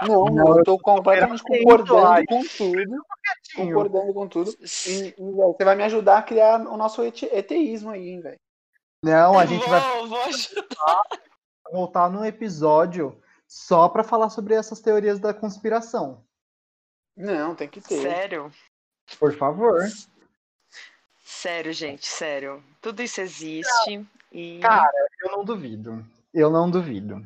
Não, 0.00 0.24
Não, 0.26 0.56
eu 0.58 0.64
tô 0.64 0.78
completamente 0.78 1.42
concordando 1.42 2.24
com 2.26 2.42
tudo. 2.56 3.04
Concordando 3.54 4.14
com 4.14 4.26
tudo. 4.28 4.50
E, 4.86 5.08
e, 5.08 5.12
velho, 5.12 5.54
você 5.54 5.64
vai 5.64 5.74
me 5.76 5.82
ajudar 5.84 6.18
a 6.18 6.22
criar 6.22 6.58
o 6.60 6.76
nosso 6.78 7.02
ete- 7.02 7.28
eteísmo 7.30 7.90
aí, 7.90 8.08
hein, 8.08 8.20
velho. 8.22 8.40
Não, 9.04 9.38
a 9.38 9.44
gente 9.44 9.60
vou, 9.60 9.68
vai 9.68 10.06
vou 10.06 10.22
ajudar. 10.24 11.02
voltar 11.70 12.10
num 12.10 12.24
episódio 12.24 13.22
só 13.46 13.90
pra 13.90 14.02
falar 14.02 14.30
sobre 14.30 14.54
essas 14.54 14.80
teorias 14.80 15.18
da 15.20 15.34
conspiração. 15.34 16.24
Não, 17.14 17.54
tem 17.54 17.68
que 17.68 17.80
ter. 17.82 18.00
Sério? 18.00 18.50
Por 19.18 19.36
favor. 19.36 19.80
Sério, 21.30 21.74
gente, 21.74 22.08
sério. 22.08 22.64
Tudo 22.80 23.02
isso 23.02 23.20
existe. 23.20 24.08
E. 24.32 24.60
Cara, 24.60 24.90
eu 25.20 25.30
não 25.30 25.44
duvido. 25.44 26.02
Eu 26.32 26.50
não 26.50 26.70
duvido. 26.70 27.22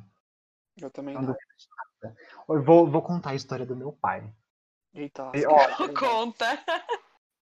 Eu 0.76 0.90
também 0.90 1.14
Não 1.14 1.22
não. 1.22 1.28
duvido 1.28 1.54
de 1.56 1.68
nada. 2.02 2.16
Eu 2.48 2.62
vou, 2.64 2.90
vou 2.90 3.00
contar 3.00 3.30
a 3.30 3.34
história 3.36 3.64
do 3.64 3.76
meu 3.76 3.92
pai. 3.92 4.28
Eita, 4.92 5.30
E, 5.32 5.46
ó, 5.46 5.56
Conta. 5.96 6.46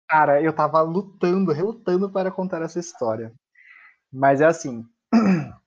Cara, 0.10 0.42
eu 0.42 0.52
tava 0.52 0.82
lutando, 0.82 1.52
relutando 1.52 2.10
para 2.10 2.32
contar 2.32 2.64
essa 2.64 2.80
história. 2.80 3.32
Mas 4.12 4.42
é 4.42 4.46
assim. 4.46 4.84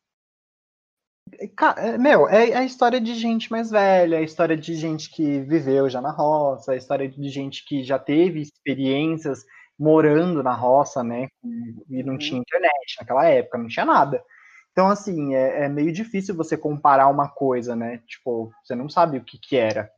É, 1.77 1.97
Meu, 1.97 2.29
é 2.29 2.51
é 2.51 2.57
a 2.59 2.65
história 2.65 3.01
de 3.01 3.15
gente 3.15 3.51
mais 3.51 3.71
velha, 3.71 4.17
é 4.17 4.19
a 4.19 4.23
história 4.23 4.57
de 4.57 4.75
gente 4.75 5.09
que 5.09 5.41
viveu 5.41 5.89
já 5.89 6.01
na 6.01 6.11
roça, 6.11 6.73
é 6.73 6.75
a 6.75 6.79
história 6.79 7.09
de 7.09 7.29
gente 7.31 7.65
que 7.65 7.83
já 7.83 7.99
teve 7.99 8.41
experiências 8.43 9.45
morando 9.81 10.43
na 10.43 10.53
roça, 10.53 11.03
né? 11.03 11.29
E 11.89 12.03
não 12.03 12.13
Uhum. 12.13 12.19
tinha 12.19 12.39
internet 12.41 12.97
naquela 13.01 13.25
época, 13.27 13.57
não 13.57 13.67
tinha 13.67 13.87
nada. 13.87 14.23
Então, 14.73 14.89
assim, 14.89 15.35
é, 15.35 15.65
é 15.65 15.69
meio 15.71 15.91
difícil 15.91 16.35
você 16.37 16.55
comparar 16.57 17.09
uma 17.09 17.29
coisa, 17.31 17.75
né? 17.75 17.99
Tipo, 18.07 18.53
você 18.63 18.75
não 18.75 18.89
sabe 18.91 19.17
o 19.17 19.25
que 19.25 19.39
que 19.39 19.57
era. 19.57 19.91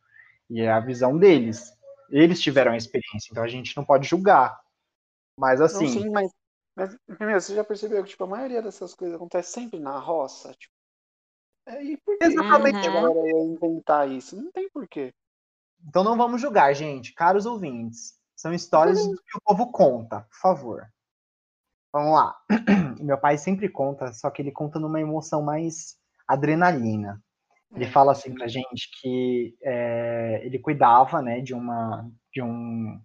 E 0.49 0.61
é 0.63 0.71
a 0.71 0.79
visão 0.81 1.19
deles. 1.19 1.73
Eles 2.11 2.41
tiveram 2.41 2.73
a 2.73 2.77
experiência, 2.77 3.29
então 3.31 3.43
a 3.43 3.49
gente 3.49 3.77
não 3.77 3.85
pode 3.85 4.07
julgar. 4.09 4.57
Mas 5.37 5.59
Não, 5.59 5.67
assim, 5.67 5.89
sim, 5.89 6.11
mas, 6.11 6.31
mas 6.77 6.97
meu, 7.19 7.41
você 7.41 7.55
já 7.55 7.65
percebeu 7.65 8.03
que 8.05 8.11
tipo, 8.11 8.23
a 8.25 8.27
maioria 8.29 8.63
dessas 8.63 8.95
coisas 8.95 9.17
acontece 9.17 9.51
sempre 9.53 9.81
na 9.81 9.99
roça? 9.99 10.53
Tipo, 10.55 10.73
é, 11.67 11.83
e 11.83 11.97
por 11.97 12.17
que 12.19 12.25
Exatamente. 12.25 12.81
que 12.81 12.87
a 12.87 12.91
galera 12.91 13.19
ia 13.27 13.45
inventar 13.45 14.09
isso? 14.09 14.37
Não 14.37 14.51
tem 14.53 14.69
porquê. 14.71 15.13
então 15.89 16.05
não 16.05 16.17
vamos 16.17 16.41
julgar, 16.41 16.73
gente. 16.75 17.15
Caros 17.15 17.47
ouvintes, 17.47 18.15
são 18.43 18.53
histórias 18.55 19.01
que 19.01 19.39
o 19.39 19.43
povo 19.45 19.73
conta, 19.73 20.23
por 20.23 20.37
favor. 20.41 20.87
Vamos 21.93 22.13
lá. 22.13 22.35
Meu 23.01 23.19
pai 23.19 23.37
sempre 23.39 23.69
conta, 23.69 24.13
só 24.13 24.31
que 24.31 24.41
ele 24.43 24.51
conta 24.53 24.79
numa 24.79 25.01
emoção 25.01 25.43
mais 25.43 25.97
adrenalina. 26.27 27.23
Ele 27.77 27.87
É, 27.87 27.93
fala 27.93 28.13
assim 28.13 28.35
pra 28.35 28.49
gente 28.49 28.91
que 29.01 29.57
é, 29.63 30.43
ele 30.45 30.59
cuidava, 30.61 31.23
né, 31.23 31.41
de 31.41 31.55
uma 31.55 32.11
de 32.33 32.43
um, 32.43 33.01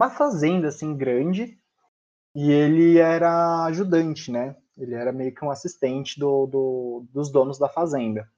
uma 0.00 0.10
fazenda 0.10 0.68
assim 0.68 0.96
grande 0.96 1.58
e 2.34 2.50
ele 2.52 2.98
era 2.98 3.64
ajudante, 3.66 4.30
né? 4.32 4.56
Ele 4.78 4.94
era 4.94 5.12
meio 5.12 5.34
que 5.34 5.44
um 5.44 5.50
assistente 5.50 6.20
do, 6.20 6.46
do- 6.46 7.06
dos 7.12 7.30
donos 7.32 7.58
da 7.58 7.68
fazenda. 7.68 8.28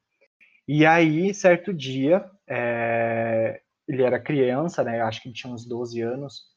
E 0.68 0.86
aí, 0.86 1.34
certo 1.34 1.74
dia, 1.74 2.30
é, 2.48 3.61
ele 3.88 4.02
era 4.02 4.20
criança, 4.20 4.82
né? 4.84 5.00
Acho 5.02 5.22
que 5.22 5.28
ele 5.28 5.34
tinha 5.34 5.52
uns 5.52 5.66
12 5.66 6.00
anos. 6.00 6.50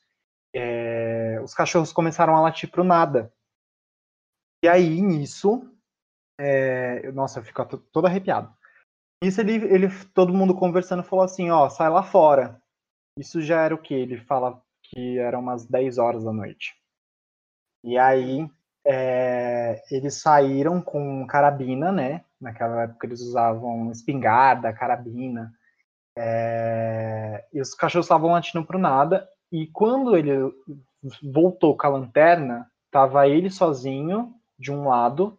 é, 0.54 1.40
os 1.44 1.54
cachorros 1.54 1.94
começaram 1.94 2.36
a 2.36 2.42
latir 2.42 2.70
pro 2.72 2.84
nada. 2.84 3.32
E 4.64 4.68
aí, 4.68 5.02
nisso, 5.02 5.62
é, 6.68 7.12
nossa, 7.12 7.40
eu 7.40 7.44
fico 7.44 7.66
to- 7.66 7.78
todo 7.92 8.08
arrepiado. 8.08 8.54
Isso 9.24 9.42
ele, 9.42 9.56
ele, 9.74 9.88
todo 10.14 10.34
mundo 10.34 10.56
conversando, 10.56 11.04
falou 11.04 11.26
assim, 11.26 11.52
ó, 11.52 11.70
sai 11.70 11.90
lá 11.90 12.04
fora. 12.04 12.62
Isso 13.20 13.42
já 13.42 13.64
era 13.64 13.76
o 13.76 13.82
que? 13.82 13.94
Ele 13.94 14.18
fala 14.18 14.62
que 14.84 15.20
eram 15.20 15.42
umas 15.42 15.66
10 15.68 15.98
horas 16.00 16.24
da 16.26 16.34
noite. 16.34 16.76
E 17.84 17.98
aí, 17.98 18.50
é, 18.86 19.82
eles 19.92 20.16
saíram 20.16 20.82
com 20.82 21.26
carabina, 21.28 21.92
né? 21.92 22.24
Naquela 22.40 22.84
época 22.84 23.06
eles 23.08 23.22
usavam 23.22 23.92
espingarda, 23.92 24.74
carabina. 24.74 25.54
É, 26.18 27.46
e 27.54 27.62
os 27.62 27.74
cachorros 27.74 28.06
estavam 28.06 28.32
latindo 28.32 28.66
pro 28.66 28.80
nada. 28.80 29.28
E 29.52 29.68
quando 29.68 30.16
ele 30.16 30.32
voltou 31.22 31.78
com 31.78 31.88
a 31.88 31.90
lanterna, 31.90 32.70
tava 32.92 33.28
ele 33.28 33.50
sozinho 33.50 34.34
de 34.58 34.72
um 34.72 34.88
lado 34.88 35.38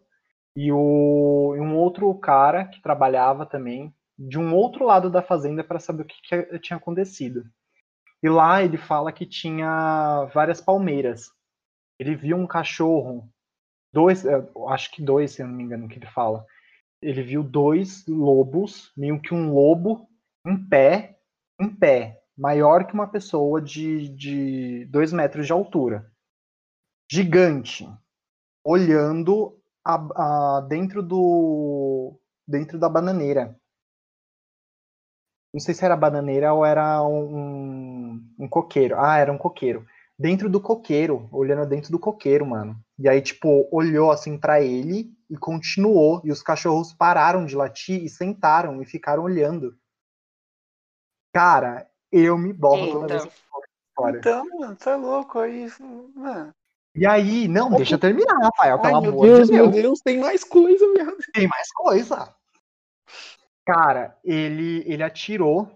e, 0.55 0.71
o, 0.71 1.55
um 1.55 1.75
outro 1.75 2.13
cara 2.15 2.65
que 2.65 2.81
trabalhava 2.81 3.45
também 3.45 3.93
de 4.17 4.39
um 4.39 4.55
outro 4.55 4.85
lado 4.85 5.09
da 5.09 5.21
fazenda 5.21 5.63
para 5.63 5.79
saber 5.79 6.03
o 6.03 6.05
que, 6.05 6.21
que 6.21 6.59
tinha 6.59 6.77
acontecido. 6.77 7.45
E 8.23 8.29
lá 8.29 8.63
ele 8.63 8.77
fala 8.77 9.11
que 9.11 9.25
tinha 9.25 10.25
várias 10.33 10.59
palmeiras. 10.59 11.31
Ele 11.99 12.15
viu 12.15 12.35
um 12.35 12.47
cachorro, 12.47 13.29
dois, 13.93 14.25
eh, 14.25 14.47
acho 14.69 14.91
que 14.91 15.03
dois, 15.03 15.31
se 15.31 15.41
eu 15.41 15.47
não 15.47 15.53
me 15.53 15.63
engano, 15.63 15.87
que 15.87 15.99
ele 15.99 16.07
fala. 16.07 16.43
Ele 16.99 17.21
viu 17.21 17.43
dois 17.43 18.07
lobos, 18.07 18.91
meio 18.97 19.21
que 19.21 19.35
um 19.35 19.53
lobo 19.53 20.06
em 20.47 20.57
pé, 20.69 21.19
em 21.61 21.69
pé, 21.69 22.21
maior 22.37 22.87
que 22.87 22.93
uma 22.95 23.07
pessoa 23.07 23.61
de, 23.61 24.09
de 24.09 24.85
dois 24.85 25.13
metros 25.13 25.45
de 25.45 25.53
altura. 25.53 26.11
Gigante, 27.11 27.85
olhando 28.63 29.59
a, 29.85 30.57
a- 30.57 30.61
dentro 30.69 31.03
do 31.03 32.19
dentro 32.47 32.79
da 32.79 32.89
bananeira. 32.89 33.59
Não 35.53 35.59
sei 35.59 35.73
se 35.73 35.83
era 35.85 35.95
bananeira 35.95 36.53
ou 36.53 36.65
era 36.65 37.01
um, 37.03 38.21
um 38.37 38.47
coqueiro. 38.47 38.95
Ah, 38.99 39.17
era 39.17 39.31
um 39.31 39.37
coqueiro. 39.37 39.85
Dentro 40.19 40.49
do 40.49 40.59
coqueiro, 40.59 41.27
olhando 41.31 41.67
dentro 41.67 41.91
do 41.91 41.99
coqueiro, 41.99 42.45
mano. 42.45 42.75
E 42.99 43.07
aí, 43.07 43.21
tipo, 43.21 43.67
olhou 43.71 44.11
assim 44.11 44.37
pra 44.37 44.61
ele 44.61 45.11
e 45.29 45.37
continuou. 45.37 46.21
E 46.23 46.31
os 46.31 46.41
cachorros 46.41 46.93
pararam 46.93 47.45
de 47.45 47.55
latir 47.55 48.03
e 48.03 48.09
sentaram 48.09 48.81
e 48.81 48.85
ficaram 48.85 49.23
olhando. 49.23 49.75
Cara, 51.33 51.89
eu 52.11 52.37
me 52.37 52.53
borro 52.53 52.91
toda 52.91 53.07
vez 53.07 53.23
Eita. 53.23 53.35
que 53.35 53.47
história. 53.89 54.17
Então, 54.19 54.59
mano, 54.59 54.77
você 54.79 54.89
é 54.89 54.95
louco 54.95 55.39
aí. 55.39 55.71
Mano. 56.15 56.53
E 56.95 57.05
aí, 57.05 57.47
não, 57.47 57.69
deixa 57.71 57.95
eu 57.95 57.99
terminar, 57.99 58.39
Rafael, 58.41 58.79
pelo 58.79 59.01
meu 59.01 59.11
amor 59.11 59.25
Deus, 59.27 59.47
de 59.47 59.53
meu 59.53 59.67
Deus. 59.67 59.83
Deus, 59.83 59.99
tem 60.01 60.19
mais 60.19 60.43
coisa, 60.43 60.85
meu. 60.93 61.17
Tem 61.31 61.47
mais 61.47 61.71
coisa. 61.71 62.35
Cara, 63.65 64.17
ele, 64.23 64.83
ele 64.87 65.03
atirou, 65.03 65.69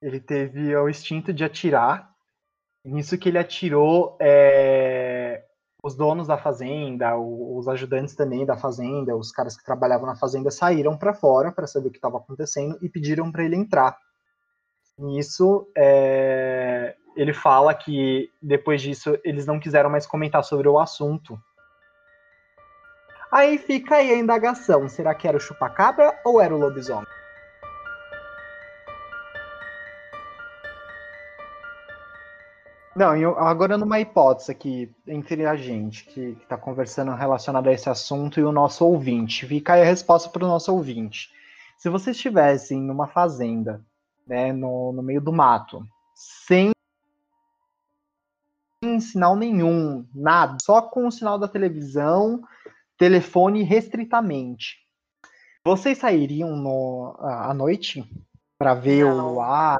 ele 0.00 0.20
teve 0.20 0.76
o 0.76 0.88
instinto 0.88 1.32
de 1.32 1.42
atirar. 1.42 2.14
Nisso 2.84 3.18
que 3.18 3.28
ele 3.28 3.38
atirou, 3.38 4.16
é, 4.20 5.44
os 5.82 5.96
donos 5.96 6.28
da 6.28 6.38
fazenda, 6.38 7.16
os 7.18 7.66
ajudantes 7.66 8.14
também 8.14 8.44
da 8.44 8.56
fazenda, 8.56 9.16
os 9.16 9.32
caras 9.32 9.56
que 9.56 9.64
trabalhavam 9.64 10.06
na 10.06 10.16
fazenda 10.16 10.50
saíram 10.50 10.96
para 10.96 11.14
fora 11.14 11.50
para 11.50 11.66
saber 11.66 11.88
o 11.88 11.90
que 11.90 11.98
estava 11.98 12.18
acontecendo 12.18 12.78
e 12.82 12.88
pediram 12.88 13.32
para 13.32 13.44
ele 13.44 13.56
entrar. 13.56 13.98
Nisso, 15.00 15.66
é, 15.74 16.94
ele 17.16 17.32
fala 17.32 17.72
que 17.72 18.30
depois 18.40 18.82
disso 18.82 19.18
eles 19.24 19.46
não 19.46 19.58
quiseram 19.58 19.88
mais 19.88 20.06
comentar 20.06 20.44
sobre 20.44 20.68
o 20.68 20.78
assunto. 20.78 21.40
Aí 23.32 23.56
fica 23.56 23.96
aí 23.96 24.12
a 24.12 24.18
indagação: 24.18 24.86
será 24.90 25.14
que 25.14 25.26
era 25.26 25.38
o 25.38 25.40
chupacabra 25.40 26.20
ou 26.22 26.38
era 26.38 26.54
o 26.54 26.58
lobisomem? 26.58 27.06
Não, 32.94 33.16
eu, 33.16 33.38
agora 33.38 33.78
numa 33.78 34.00
hipótese 34.00 34.52
aqui 34.52 34.94
entre 35.06 35.46
a 35.46 35.56
gente 35.56 36.04
que 36.04 36.36
está 36.42 36.58
conversando 36.58 37.12
relacionado 37.12 37.68
a 37.68 37.72
esse 37.72 37.88
assunto 37.88 38.38
e 38.38 38.44
o 38.44 38.52
nosso 38.52 38.84
ouvinte. 38.84 39.46
Fica 39.46 39.72
aí 39.72 39.80
a 39.80 39.86
resposta 39.86 40.28
para 40.28 40.44
o 40.44 40.48
nosso 40.48 40.70
ouvinte. 40.74 41.30
Se 41.78 41.88
vocês 41.88 42.14
estivessem 42.14 42.78
numa 42.82 43.06
fazenda, 43.06 43.80
né, 44.26 44.52
no, 44.52 44.92
no 44.92 45.02
meio 45.02 45.20
do 45.20 45.32
mato, 45.32 45.84
sem 46.14 46.70
sinal 49.00 49.36
nenhum, 49.36 50.08
nada, 50.14 50.56
só 50.62 50.80
com 50.80 51.06
o 51.06 51.12
sinal 51.12 51.38
da 51.38 51.46
televisão, 51.46 52.42
telefone 52.96 53.62
restritamente. 53.62 54.78
Vocês 55.64 55.98
sairiam 55.98 56.56
no, 56.56 57.16
à 57.20 57.52
noite 57.52 58.04
para 58.58 58.74
ver 58.74 59.04
Não. 59.04 59.34
o 59.34 59.40
ar, 59.40 59.78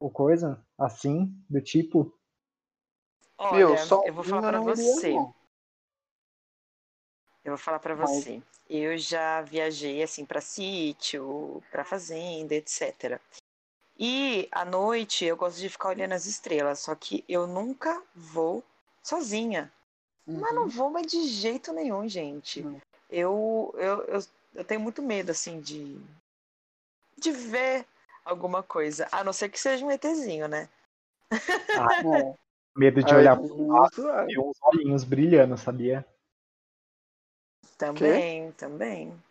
ou 0.00 0.10
coisa 0.10 0.64
assim, 0.78 1.34
do 1.48 1.60
tipo? 1.60 2.14
Olha, 3.36 3.56
Meu, 3.56 3.78
só 3.78 4.02
eu 4.04 4.12
vou 4.12 4.24
falar 4.24 4.42
para 4.42 4.60
você. 4.60 5.14
Eu 7.44 7.52
vou 7.52 7.58
falar 7.58 7.78
para 7.78 7.94
você. 7.94 8.42
Eu 8.68 8.98
já 8.98 9.40
viajei 9.42 10.02
assim 10.02 10.26
para 10.26 10.40
sítio, 10.40 11.62
para 11.70 11.84
fazenda, 11.84 12.54
etc. 12.54 13.18
E 13.98 14.48
à 14.52 14.64
noite 14.64 15.24
eu 15.24 15.36
gosto 15.36 15.58
de 15.58 15.68
ficar 15.68 15.88
olhando 15.88 16.12
as 16.12 16.26
estrelas, 16.26 16.78
só 16.78 16.94
que 16.94 17.24
eu 17.28 17.46
nunca 17.46 18.00
vou 18.14 18.62
sozinha. 19.02 19.72
Uhum. 20.26 20.38
Mas 20.40 20.54
não 20.54 20.62
uhum. 20.62 20.68
vou 20.68 20.90
mais 20.90 21.06
de 21.06 21.26
jeito 21.26 21.72
nenhum, 21.72 22.08
gente. 22.08 22.60
Uhum. 22.60 22.80
Eu, 23.10 23.74
eu, 23.76 24.02
eu, 24.04 24.20
eu 24.54 24.64
tenho 24.64 24.80
muito 24.80 25.02
medo, 25.02 25.30
assim, 25.30 25.60
de, 25.60 25.98
de 27.16 27.32
ver 27.32 27.86
alguma 28.24 28.62
coisa. 28.62 29.08
A 29.10 29.24
não 29.24 29.32
ser 29.32 29.48
que 29.48 29.58
seja 29.58 29.84
um 29.84 29.90
ETzinho, 29.90 30.46
né? 30.46 30.68
Ah, 31.30 31.38
é. 32.32 32.34
Medo 32.76 33.02
de 33.02 33.12
olhar 33.12 33.36
pro 33.36 33.66
lado 33.66 34.30
e 34.30 34.38
uns 34.38 34.56
olhinhos 34.62 35.02
brilhando, 35.02 35.56
sabia? 35.56 36.06
Também, 37.76 38.52
que? 38.52 38.58
também. 38.58 39.22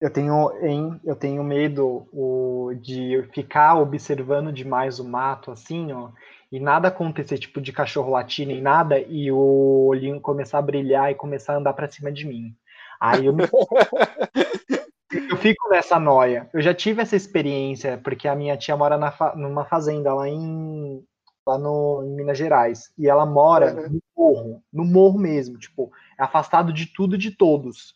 Eu 0.00 0.10
tenho, 0.10 0.52
hein, 0.62 1.00
eu 1.04 1.16
tenho 1.16 1.42
medo 1.42 2.06
o, 2.12 2.74
de 2.74 3.26
ficar 3.32 3.76
observando 3.76 4.52
demais 4.52 4.98
o 4.98 5.04
mato, 5.08 5.50
assim, 5.50 5.90
ó, 5.90 6.10
e 6.52 6.60
nada 6.60 6.88
acontecer, 6.88 7.38
tipo, 7.38 7.60
de 7.60 7.72
cachorro 7.72 8.10
latindo 8.10 8.52
e 8.52 8.60
nada, 8.60 8.98
e 8.98 9.32
o 9.32 9.86
olhinho 9.86 10.20
começar 10.20 10.58
a 10.58 10.62
brilhar 10.62 11.10
e 11.10 11.14
começar 11.14 11.54
a 11.54 11.56
andar 11.56 11.72
pra 11.72 11.90
cima 11.90 12.12
de 12.12 12.26
mim. 12.26 12.54
Aí 13.00 13.24
eu, 13.24 13.32
me... 13.32 13.44
eu 15.30 15.36
fico 15.38 15.68
nessa 15.70 15.98
noia. 15.98 16.48
Eu 16.52 16.60
já 16.60 16.74
tive 16.74 17.00
essa 17.00 17.16
experiência, 17.16 17.98
porque 18.04 18.28
a 18.28 18.34
minha 18.34 18.56
tia 18.56 18.76
mora 18.76 18.98
na 18.98 19.10
fa... 19.10 19.34
numa 19.34 19.64
fazenda 19.64 20.12
lá 20.12 20.28
em 20.28 21.02
lá 21.46 21.56
no, 21.56 22.02
em 22.04 22.10
Minas 22.10 22.36
Gerais. 22.36 22.90
E 22.98 23.08
ela 23.08 23.24
mora 23.24 23.74
uhum. 23.74 23.88
no 23.88 24.00
morro, 24.16 24.62
no 24.72 24.84
morro 24.84 25.18
mesmo, 25.18 25.56
tipo, 25.58 25.92
é 26.18 26.24
afastado 26.24 26.72
de 26.72 26.86
tudo 26.86 27.14
e 27.14 27.18
de 27.18 27.30
todos. 27.30 27.94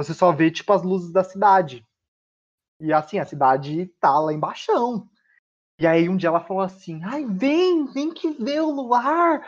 Você 0.00 0.14
só 0.14 0.32
vê, 0.32 0.50
tipo, 0.50 0.72
as 0.72 0.82
luzes 0.82 1.12
da 1.12 1.22
cidade. 1.22 1.86
E 2.80 2.90
assim, 2.90 3.18
a 3.18 3.26
cidade 3.26 3.86
tá 4.00 4.18
lá 4.18 4.32
embaixo. 4.32 4.72
E 5.78 5.86
aí 5.86 6.08
um 6.08 6.16
dia 6.16 6.30
ela 6.30 6.40
falou 6.40 6.62
assim, 6.62 7.02
ai, 7.04 7.26
vem, 7.26 7.84
vem 7.92 8.12
que 8.12 8.30
vê 8.30 8.60
o 8.60 8.70
luar. 8.70 9.46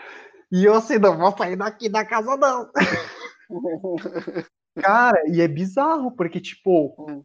E 0.51 0.67
eu 0.67 0.75
assim, 0.75 0.99
não 0.99 1.17
vou 1.17 1.35
sair 1.35 1.57
daqui 1.57 1.89
da 1.89 2.05
casa, 2.05 2.37
não. 2.37 2.71
Cara, 4.77 5.23
e 5.27 5.41
é 5.41 5.49
bizarro, 5.49 6.13
porque, 6.13 6.39
tipo, 6.39 6.95
hum. 6.99 7.25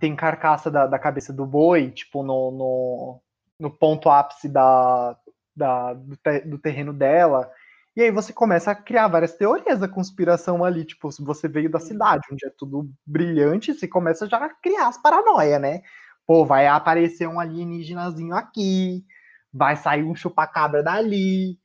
tem 0.00 0.16
carcaça 0.16 0.70
da, 0.70 0.86
da 0.86 0.98
cabeça 0.98 1.30
do 1.30 1.44
boi, 1.44 1.90
tipo, 1.90 2.22
no, 2.22 2.50
no, 2.50 3.22
no 3.60 3.70
ponto 3.70 4.08
ápice 4.08 4.48
da, 4.48 5.16
da, 5.54 5.92
do, 5.92 6.16
te, 6.16 6.40
do, 6.40 6.58
terreno 6.58 6.94
dela. 6.94 7.50
E 7.94 8.00
aí 8.02 8.10
você 8.10 8.32
começa 8.32 8.70
a 8.70 8.74
criar 8.74 9.08
várias 9.08 9.34
teorias 9.34 9.78
da 9.78 9.88
conspiração 9.88 10.64
ali, 10.64 10.84
tipo, 10.84 11.12
se 11.12 11.22
você 11.22 11.46
veio 11.46 11.70
da 11.70 11.78
cidade, 11.78 12.26
onde 12.32 12.46
é 12.46 12.50
tudo 12.50 12.90
brilhante, 13.04 13.74
você 13.74 13.86
começa 13.86 14.26
já 14.26 14.38
a 14.38 14.48
criar 14.48 14.88
as 14.88 14.96
paranoia, 14.96 15.58
né? 15.58 15.82
Pô, 16.26 16.44
vai 16.46 16.66
aparecer 16.66 17.28
um 17.28 17.38
alienígenazinho 17.38 18.34
aqui, 18.34 19.04
vai 19.52 19.76
sair 19.76 20.04
um 20.04 20.14
chupacabra 20.14 20.82
dali, 20.82 21.58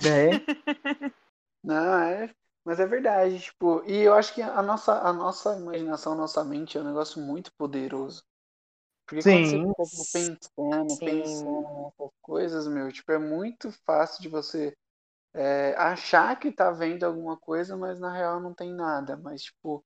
né? 0.00 0.28
Não, 1.62 1.94
é, 2.02 2.34
mas 2.64 2.80
é 2.80 2.86
verdade, 2.86 3.38
tipo, 3.40 3.82
e 3.84 3.98
eu 4.00 4.14
acho 4.14 4.34
que 4.34 4.42
a 4.42 4.62
nossa, 4.62 5.00
a 5.00 5.12
nossa 5.12 5.56
imaginação, 5.56 6.12
a 6.12 6.16
nossa 6.16 6.44
mente 6.44 6.76
é 6.76 6.80
um 6.80 6.84
negócio 6.84 7.20
muito 7.20 7.52
poderoso. 7.56 8.22
Porque 9.06 9.22
Sim. 9.22 9.62
quando 9.62 9.74
você 9.76 9.90
fica 9.90 10.04
pensando, 10.12 10.96
Sim. 10.96 11.04
pensando 11.04 11.82
nessas 11.84 12.10
coisas, 12.22 12.66
meu, 12.68 12.92
tipo, 12.92 13.12
é 13.12 13.18
muito 13.18 13.72
fácil 13.86 14.22
de 14.22 14.28
você 14.28 14.74
é, 15.34 15.74
achar 15.76 16.38
que 16.38 16.52
tá 16.52 16.70
vendo 16.70 17.04
alguma 17.04 17.36
coisa, 17.36 17.76
mas 17.76 18.00
na 18.00 18.12
real 18.12 18.40
não 18.40 18.54
tem 18.54 18.72
nada. 18.72 19.16
Mas, 19.16 19.42
tipo, 19.42 19.84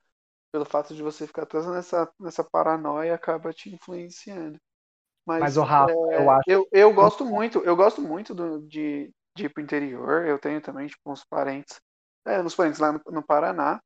pelo 0.53 0.65
fato 0.65 0.95
de 0.95 1.03
você 1.03 1.27
ficar 1.27 1.47
toda 1.47 1.73
nessa, 1.73 2.11
nessa 2.21 2.45
paranoia, 2.45 3.15
acaba 3.15 3.53
te 3.53 3.75
influenciando. 3.75 4.59
Mas, 5.27 5.41
mas 5.41 5.57
o 5.57 5.63
Rafa, 5.63 5.93
é, 5.93 6.17
eu 6.17 6.31
acho. 6.31 6.43
Eu, 6.47 6.69
eu 6.73 6.93
gosto 6.93 7.25
muito, 7.25 7.59
eu 7.61 7.77
gosto 7.77 8.03
muito 8.03 8.35
do, 8.35 8.61
de, 8.67 9.13
de 9.37 9.47
ir 9.47 9.49
pro 9.49 9.63
interior. 9.63 10.27
Eu 10.27 10.39
tenho 10.39 10.61
também, 10.61 10.87
tipo, 10.87 11.11
uns 11.11 11.25
parentes. 11.25 11.81
É, 12.27 12.41
uns 12.41 12.55
parentes 12.55 12.81
lá 12.81 12.93
no, 12.93 13.01
no 13.11 13.23
Paraná. 13.23 13.81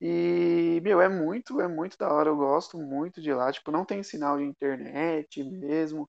E, 0.00 0.80
meu, 0.82 1.00
é 1.00 1.08
muito, 1.08 1.60
é 1.60 1.68
muito 1.68 1.96
da 1.96 2.12
hora. 2.12 2.28
Eu 2.28 2.36
gosto 2.36 2.78
muito 2.78 3.20
de 3.20 3.32
lá. 3.32 3.50
Tipo, 3.50 3.70
não 3.70 3.84
tem 3.84 4.02
sinal 4.02 4.36
de 4.38 4.44
internet 4.44 5.42
mesmo. 5.42 6.02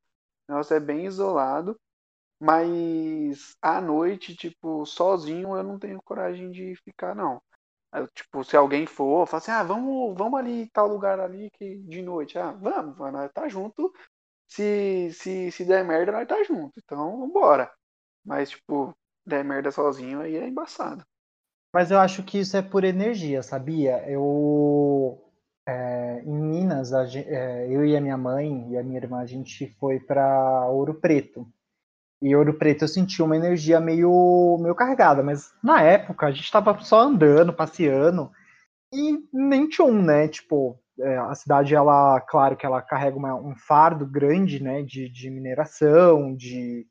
O 0.47 0.51
negócio 0.51 0.75
é 0.75 0.79
bem 0.79 1.05
isolado. 1.05 1.79
Mas 2.39 3.55
à 3.61 3.79
noite, 3.81 4.35
tipo, 4.35 4.85
sozinho 4.85 5.55
eu 5.55 5.63
não 5.63 5.79
tenho 5.79 6.01
coragem 6.03 6.51
de 6.51 6.75
ficar, 6.83 7.15
não. 7.15 7.41
Eu, 7.93 8.07
tipo, 8.09 8.43
se 8.43 8.57
alguém 8.57 8.85
for, 8.85 9.25
fala 9.25 9.41
assim, 9.41 9.51
ah, 9.51 9.63
vamos, 9.63 10.17
vamos 10.17 10.37
ali, 10.39 10.69
tal 10.71 10.87
lugar 10.87 11.19
ali 11.19 11.49
que 11.51 11.77
de 11.77 12.01
noite. 12.01 12.37
Ah, 12.37 12.51
vamos, 12.51 12.97
nós 12.97 13.31
tá 13.31 13.47
junto. 13.47 13.93
Se, 14.47 15.11
se, 15.13 15.51
se 15.51 15.65
der 15.65 15.83
merda, 15.85 16.11
nós 16.11 16.27
tá 16.27 16.43
junto. 16.43 16.73
Então, 16.77 17.19
vambora. 17.19 17.71
Mas, 18.25 18.49
tipo, 18.51 18.93
der 19.25 19.43
merda 19.45 19.71
sozinho 19.71 20.21
aí 20.21 20.35
é 20.35 20.47
embaçado. 20.47 21.05
Mas 21.73 21.91
eu 21.91 21.99
acho 21.99 22.23
que 22.23 22.39
isso 22.39 22.55
é 22.57 22.61
por 22.61 22.83
energia, 22.83 23.43
sabia? 23.43 24.09
Eu. 24.09 25.21
É, 25.67 26.21
em 26.21 26.33
Minas, 26.33 26.93
é, 26.93 27.67
eu 27.69 27.83
e 27.85 27.97
a 27.97 28.01
minha 28.01 28.17
mãe 28.17 28.71
e 28.71 28.77
a 28.77 28.83
minha 28.83 28.97
irmã, 28.97 29.19
a 29.19 29.25
gente 29.25 29.67
foi 29.79 29.99
para 29.99 30.67
Ouro 30.69 30.93
Preto. 30.93 31.47
E 32.25 32.35
Ouro 32.35 32.55
Preto 32.55 32.83
eu 32.83 32.87
senti 32.87 33.21
uma 33.21 33.37
energia 33.37 33.79
meio, 33.79 34.57
meio 34.59 34.73
carregada, 34.73 35.21
mas 35.21 35.53
na 35.61 35.83
época 35.83 36.25
a 36.25 36.31
gente 36.31 36.45
estava 36.45 36.75
só 36.79 37.01
andando, 37.01 37.53
passeando, 37.53 38.31
e 38.91 39.19
nem 39.31 39.69
tchum, 39.69 40.01
né? 40.01 40.27
Tipo, 40.27 40.75
é, 40.99 41.17
a 41.19 41.35
cidade, 41.35 41.75
ela, 41.75 42.19
claro 42.21 42.57
que 42.57 42.65
ela 42.65 42.81
carrega 42.81 43.15
uma, 43.15 43.35
um 43.35 43.55
fardo 43.55 44.07
grande, 44.07 44.59
né, 44.59 44.81
de, 44.81 45.07
de 45.07 45.29
mineração, 45.29 46.35
de, 46.35 46.87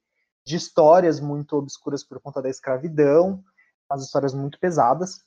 de 0.47 0.55
histórias 0.55 1.19
muito 1.19 1.57
obscuras 1.57 2.05
por 2.05 2.21
conta 2.21 2.41
da 2.41 2.49
escravidão, 2.49 3.43
as 3.91 4.05
histórias 4.05 4.33
muito 4.33 4.57
pesadas. 4.61 5.19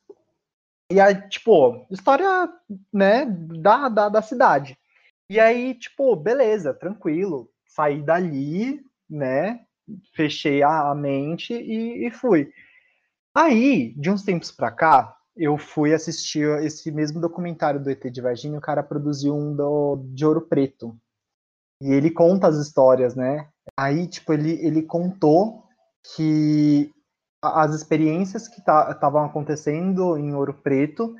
E 0.89 1.01
aí, 1.01 1.27
tipo, 1.27 1.85
história, 1.91 2.49
né, 2.93 3.25
da, 3.25 3.89
da, 3.89 4.07
da 4.07 4.21
cidade. 4.21 4.77
E 5.29 5.37
aí, 5.37 5.73
tipo, 5.73 6.15
beleza, 6.15 6.73
tranquilo, 6.73 7.51
saí 7.65 8.01
dali, 8.01 8.81
né, 9.09 9.67
fechei 10.13 10.63
a 10.63 10.93
mente 10.95 11.53
e, 11.53 12.07
e 12.07 12.11
fui. 12.11 12.51
Aí, 13.35 13.93
de 13.97 14.09
uns 14.09 14.23
tempos 14.23 14.51
pra 14.51 14.71
cá, 14.71 15.15
eu 15.35 15.57
fui 15.57 15.93
assistir 15.93 16.47
esse 16.63 16.91
mesmo 16.91 17.21
documentário 17.21 17.79
do 17.79 17.89
ET 17.89 18.03
de 18.09 18.21
Varginha, 18.21 18.57
o 18.57 18.61
cara 18.61 18.81
produziu 18.81 19.35
um 19.35 19.55
do, 19.55 19.97
de 20.13 20.25
Ouro 20.25 20.41
Preto. 20.41 20.97
E 21.81 21.93
ele 21.93 22.09
conta 22.09 22.47
as 22.47 22.57
histórias, 22.57 23.15
né? 23.15 23.47
Aí, 23.77 24.07
tipo, 24.07 24.33
ele, 24.33 24.53
ele 24.65 24.81
contou 24.81 25.63
que 26.15 26.91
as 27.41 27.75
experiências 27.75 28.47
que 28.47 28.59
estavam 28.59 29.23
acontecendo 29.23 30.17
em 30.17 30.33
Ouro 30.33 30.53
Preto, 30.53 31.15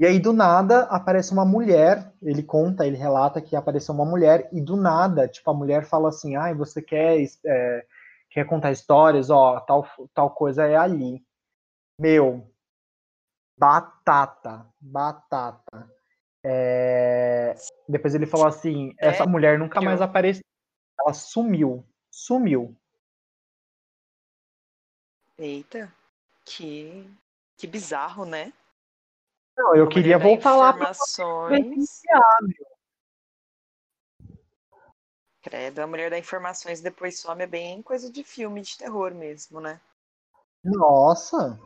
e 0.00 0.06
aí 0.06 0.18
do 0.18 0.32
nada 0.32 0.84
aparece 0.84 1.32
uma 1.32 1.44
mulher, 1.44 2.12
ele 2.22 2.42
conta, 2.42 2.86
ele 2.86 2.96
relata 2.96 3.40
que 3.40 3.54
apareceu 3.54 3.94
uma 3.94 4.04
mulher, 4.04 4.48
e 4.50 4.60
do 4.60 4.76
nada, 4.76 5.28
tipo, 5.28 5.48
a 5.50 5.54
mulher 5.54 5.84
fala 5.84 6.08
assim, 6.08 6.36
ai, 6.36 6.52
ah, 6.52 6.54
você 6.54 6.82
quer, 6.82 7.18
é, 7.46 7.84
quer 8.30 8.46
contar 8.46 8.72
histórias, 8.72 9.30
ó, 9.30 9.60
tal, 9.60 9.86
tal 10.14 10.30
coisa 10.30 10.66
é 10.66 10.76
ali. 10.76 11.22
Meu, 11.98 12.50
Batata. 13.60 14.66
Batata. 14.80 15.92
É... 16.42 17.54
Depois 17.86 18.14
ele 18.14 18.24
falou 18.24 18.46
assim: 18.46 18.94
essa 18.98 19.26
mulher 19.26 19.58
nunca 19.58 19.82
mais 19.82 20.00
apareceu. 20.00 20.42
Ela 20.98 21.12
sumiu. 21.12 21.84
Sumiu. 22.10 22.74
Eita, 25.38 25.92
que, 26.44 27.06
que 27.56 27.66
bizarro, 27.66 28.24
né? 28.24 28.52
Não, 29.56 29.74
eu 29.74 29.88
queria 29.88 30.18
voltar 30.18 30.56
lá 30.56 30.72
para 30.72 30.92
Credo, 35.42 35.80
a 35.80 35.86
mulher 35.86 36.10
da 36.10 36.18
informações 36.18 36.80
depois 36.80 37.18
some 37.18 37.42
é 37.42 37.46
bem 37.46 37.80
coisa 37.82 38.10
de 38.10 38.22
filme 38.22 38.60
de 38.60 38.76
terror 38.76 39.14
mesmo, 39.14 39.60
né? 39.60 39.80
Nossa, 40.62 41.58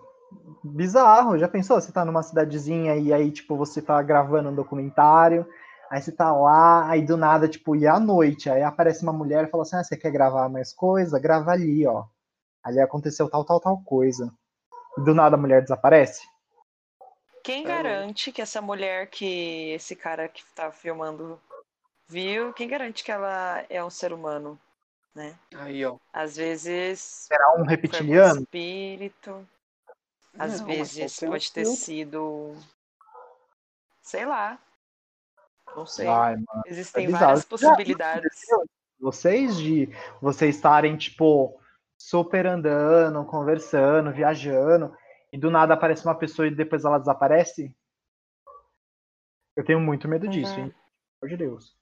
bizarro. 0.62 1.36
Já 1.36 1.48
pensou? 1.48 1.80
Você 1.80 1.90
tá 1.90 2.04
numa 2.04 2.22
cidadezinha 2.22 2.96
e 2.96 3.12
aí, 3.12 3.32
tipo, 3.32 3.56
você 3.56 3.82
tá 3.82 4.00
gravando 4.02 4.50
um 4.50 4.54
documentário, 4.54 5.46
aí 5.90 6.00
você 6.00 6.12
tá 6.12 6.32
lá, 6.32 6.88
aí 6.88 7.02
do 7.02 7.16
nada, 7.16 7.48
tipo, 7.48 7.74
e 7.74 7.86
à 7.86 7.98
noite, 7.98 8.48
aí 8.48 8.62
aparece 8.62 9.02
uma 9.02 9.12
mulher 9.12 9.44
e 9.44 9.50
fala 9.50 9.64
assim: 9.64 9.76
ah, 9.76 9.82
você 9.84 9.96
quer 9.96 10.12
gravar 10.12 10.48
mais 10.48 10.72
coisa? 10.72 11.18
Grava 11.18 11.50
ali, 11.50 11.84
ó. 11.86 12.04
Ali 12.62 12.80
aconteceu 12.80 13.28
tal, 13.28 13.44
tal, 13.44 13.60
tal 13.60 13.82
coisa. 13.82 14.32
E 14.96 15.00
do 15.02 15.12
nada 15.12 15.34
a 15.36 15.38
mulher 15.38 15.62
desaparece. 15.62 16.22
Quem 17.42 17.64
garante 17.64 18.32
que 18.32 18.40
essa 18.40 18.62
mulher 18.62 19.10
que 19.10 19.72
esse 19.72 19.94
cara 19.94 20.28
que 20.28 20.42
tá 20.54 20.72
filmando 20.72 21.38
viu, 22.08 22.52
quem 22.52 22.68
garante 22.68 23.04
que 23.04 23.12
ela 23.12 23.64
é 23.68 23.82
um 23.84 23.90
ser 23.90 24.12
humano, 24.12 24.58
né? 25.14 25.38
Aí, 25.54 25.84
ó. 25.84 25.98
Às 26.12 26.36
vezes. 26.36 27.00
Será 27.00 27.54
um 27.56 27.64
reptiliano? 27.64 28.40
Um 28.40 28.42
espírito. 28.42 29.48
Às 30.38 30.60
Não, 30.60 30.66
vezes 30.66 31.20
pode 31.20 31.52
ter 31.52 31.64
sido. 31.66 32.56
Sei 34.02 34.26
lá. 34.26 34.58
Não 35.76 35.86
sei. 35.86 36.06
Ai, 36.06 36.36
Existem 36.66 37.06
é 37.06 37.10
várias 37.10 37.44
possibilidades. 37.44 38.40
Vocês 38.98 39.56
de 39.56 39.88
vocês 40.20 40.56
estarem, 40.56 40.96
tipo, 40.96 41.60
super 41.96 42.46
andando, 42.46 43.24
conversando, 43.24 44.12
viajando, 44.12 44.96
e 45.32 45.38
do 45.38 45.50
nada 45.50 45.74
aparece 45.74 46.04
uma 46.04 46.14
pessoa 46.14 46.46
e 46.46 46.54
depois 46.54 46.84
ela 46.84 46.98
desaparece? 46.98 47.74
Eu 49.56 49.64
tenho 49.64 49.80
muito 49.80 50.08
medo 50.08 50.28
disso, 50.28 50.52
uhum. 50.54 50.66
hein? 50.66 50.74
Por 51.20 51.28
de 51.28 51.36
Deus. 51.36 51.76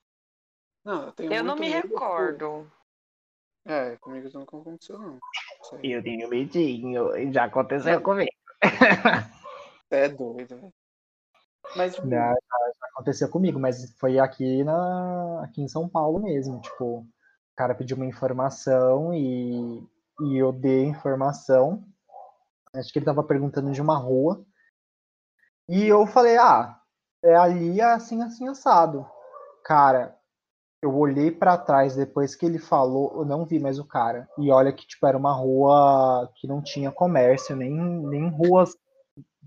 Não, 0.84 1.04
eu 1.04 1.12
tenho 1.12 1.32
Eu 1.32 1.44
não 1.44 1.56
me 1.56 1.68
recordo. 1.68 2.70
É, 3.64 3.96
comigo 3.98 4.26
isso 4.26 4.38
nunca 4.38 4.56
aconteceu, 4.56 4.98
não. 4.98 5.18
Eu 5.82 6.02
tenho 6.02 6.28
medinho, 6.28 7.32
já 7.32 7.44
aconteceu 7.44 7.94
não. 7.94 8.02
comigo. 8.02 8.30
É 9.90 10.08
doido, 10.08 10.56
velho. 10.56 10.72
Mas 11.76 11.94
tipo... 11.94 12.08
já, 12.08 12.32
já, 12.32 12.86
aconteceu 12.94 13.28
comigo, 13.28 13.60
mas 13.60 13.92
foi 13.98 14.18
aqui 14.18 14.64
na 14.64 15.44
aqui 15.44 15.62
em 15.62 15.68
São 15.68 15.86
Paulo 15.88 16.18
mesmo, 16.18 16.60
tipo, 16.60 17.00
o 17.00 17.06
cara 17.56 17.74
pediu 17.74 17.96
uma 17.96 18.06
informação 18.06 19.12
e, 19.14 19.86
e 20.20 20.38
eu 20.38 20.50
dei 20.50 20.84
a 20.84 20.88
informação. 20.88 21.84
Acho 22.74 22.92
que 22.92 22.98
ele 22.98 23.06
tava 23.06 23.22
perguntando 23.22 23.70
de 23.70 23.82
uma 23.82 23.98
rua. 23.98 24.44
E 25.68 25.86
eu 25.86 26.06
falei: 26.06 26.36
"Ah, 26.38 26.80
é 27.22 27.34
ali 27.34 27.80
assim 27.80 28.22
assim 28.22 28.48
assado". 28.48 29.06
Cara, 29.64 30.18
eu 30.82 30.92
olhei 30.96 31.30
para 31.30 31.56
trás 31.56 31.94
depois 31.94 32.34
que 32.34 32.44
ele 32.44 32.58
falou, 32.58 33.12
eu 33.14 33.24
não 33.24 33.46
vi 33.46 33.60
mais 33.60 33.78
o 33.78 33.84
cara. 33.84 34.28
E 34.36 34.50
olha 34.50 34.72
que 34.72 34.84
tipo 34.84 35.06
era 35.06 35.16
uma 35.16 35.32
rua 35.32 36.28
que 36.34 36.48
não 36.48 36.60
tinha 36.60 36.90
comércio, 36.90 37.54
nem, 37.54 37.72
nem 37.72 38.28
ruas 38.28 38.76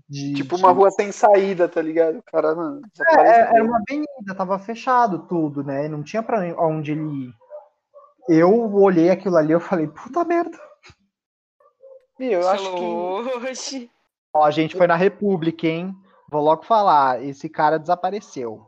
de 0.08 0.32
tipo 0.32 0.56
uma 0.56 0.70
rua 0.70 0.90
sem 0.90 1.12
saída, 1.12 1.68
tá 1.68 1.82
ligado? 1.82 2.18
O 2.18 2.22
cara 2.22 2.54
não. 2.54 2.80
É, 3.06 3.20
é 3.20 3.40
era 3.40 3.62
uma 3.62 3.78
avenida, 3.78 4.34
tava 4.34 4.58
fechado 4.58 5.26
tudo, 5.26 5.62
né? 5.62 5.86
Não 5.88 6.02
tinha 6.02 6.22
para 6.22 6.40
onde 6.58 6.92
ele 6.92 7.02
ir. 7.02 7.34
Eu 8.28 8.74
olhei 8.74 9.10
aquilo 9.10 9.36
ali, 9.36 9.52
eu 9.52 9.60
falei, 9.60 9.86
puta 9.86 10.24
merda. 10.24 10.58
Meu, 12.18 12.40
eu 12.40 12.48
acho 12.48 12.74
que 12.74 13.90
Ó, 14.34 14.42
a 14.44 14.50
gente 14.50 14.74
foi 14.74 14.86
na 14.86 14.96
República, 14.96 15.66
hein? 15.66 15.94
Vou 16.30 16.42
logo 16.42 16.64
falar, 16.64 17.22
esse 17.22 17.48
cara 17.48 17.78
desapareceu. 17.78 18.66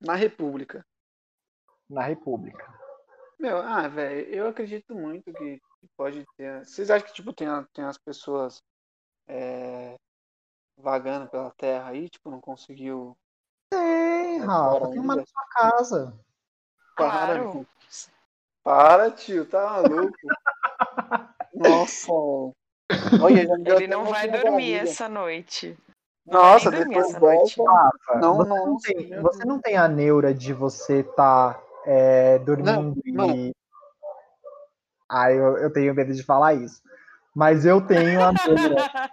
Na 0.00 0.14
República 0.14 0.84
na 1.92 2.02
República. 2.02 2.72
Meu, 3.38 3.58
ah, 3.58 3.86
velho, 3.88 4.28
eu 4.28 4.48
acredito 4.48 4.94
muito 4.94 5.32
que 5.32 5.60
pode 5.96 6.24
ter. 6.36 6.64
Vocês 6.64 6.90
acham 6.90 7.06
que, 7.06 7.12
tipo, 7.12 7.32
tem, 7.32 7.46
tem 7.74 7.84
as 7.84 7.98
pessoas 7.98 8.62
é, 9.28 9.96
vagando 10.76 11.28
pela 11.28 11.50
terra 11.50 11.90
aí, 11.90 12.08
tipo, 12.08 12.30
não 12.30 12.40
conseguiu. 12.40 13.16
Tem, 13.70 14.38
Rafa, 14.38 14.90
tem 14.90 15.00
uma 15.00 15.16
na 15.16 15.26
sua 15.26 15.44
casa. 15.50 16.18
Para, 16.96 17.38
claro. 17.40 17.66
Para, 18.62 19.10
tio, 19.10 19.44
tá 19.44 19.82
maluco? 19.82 20.16
Nossa. 21.54 22.12
Olha, 23.22 23.40
Ele 23.76 23.86
não 23.86 24.04
vai 24.04 24.30
dormir 24.30 24.74
essa 24.74 25.08
noite. 25.08 25.76
Nossa, 26.24 26.70
depois 26.70 27.06
dessa 27.08 27.18
noite. 27.18 27.60
Rafa, 27.60 28.18
não, 28.20 28.36
você, 28.36 28.48
não, 28.48 28.66
não 28.66 28.78
tem, 28.78 29.20
você 29.20 29.44
não 29.44 29.60
tem 29.60 29.76
a 29.76 29.88
neura 29.88 30.32
de 30.32 30.52
você 30.52 31.00
estar 31.00 31.54
tá 31.54 31.71
é, 31.86 32.38
dormindo 32.38 33.02
não, 33.06 33.26
não. 33.26 33.36
e. 33.36 33.54
Ah, 35.08 35.30
eu, 35.30 35.58
eu 35.58 35.72
tenho 35.72 35.94
medo 35.94 36.12
de 36.14 36.22
falar 36.22 36.54
isso. 36.54 36.80
Mas 37.34 37.64
eu 37.64 37.80
tenho 37.86 38.22
a 38.22 38.32
neura. 38.32 39.10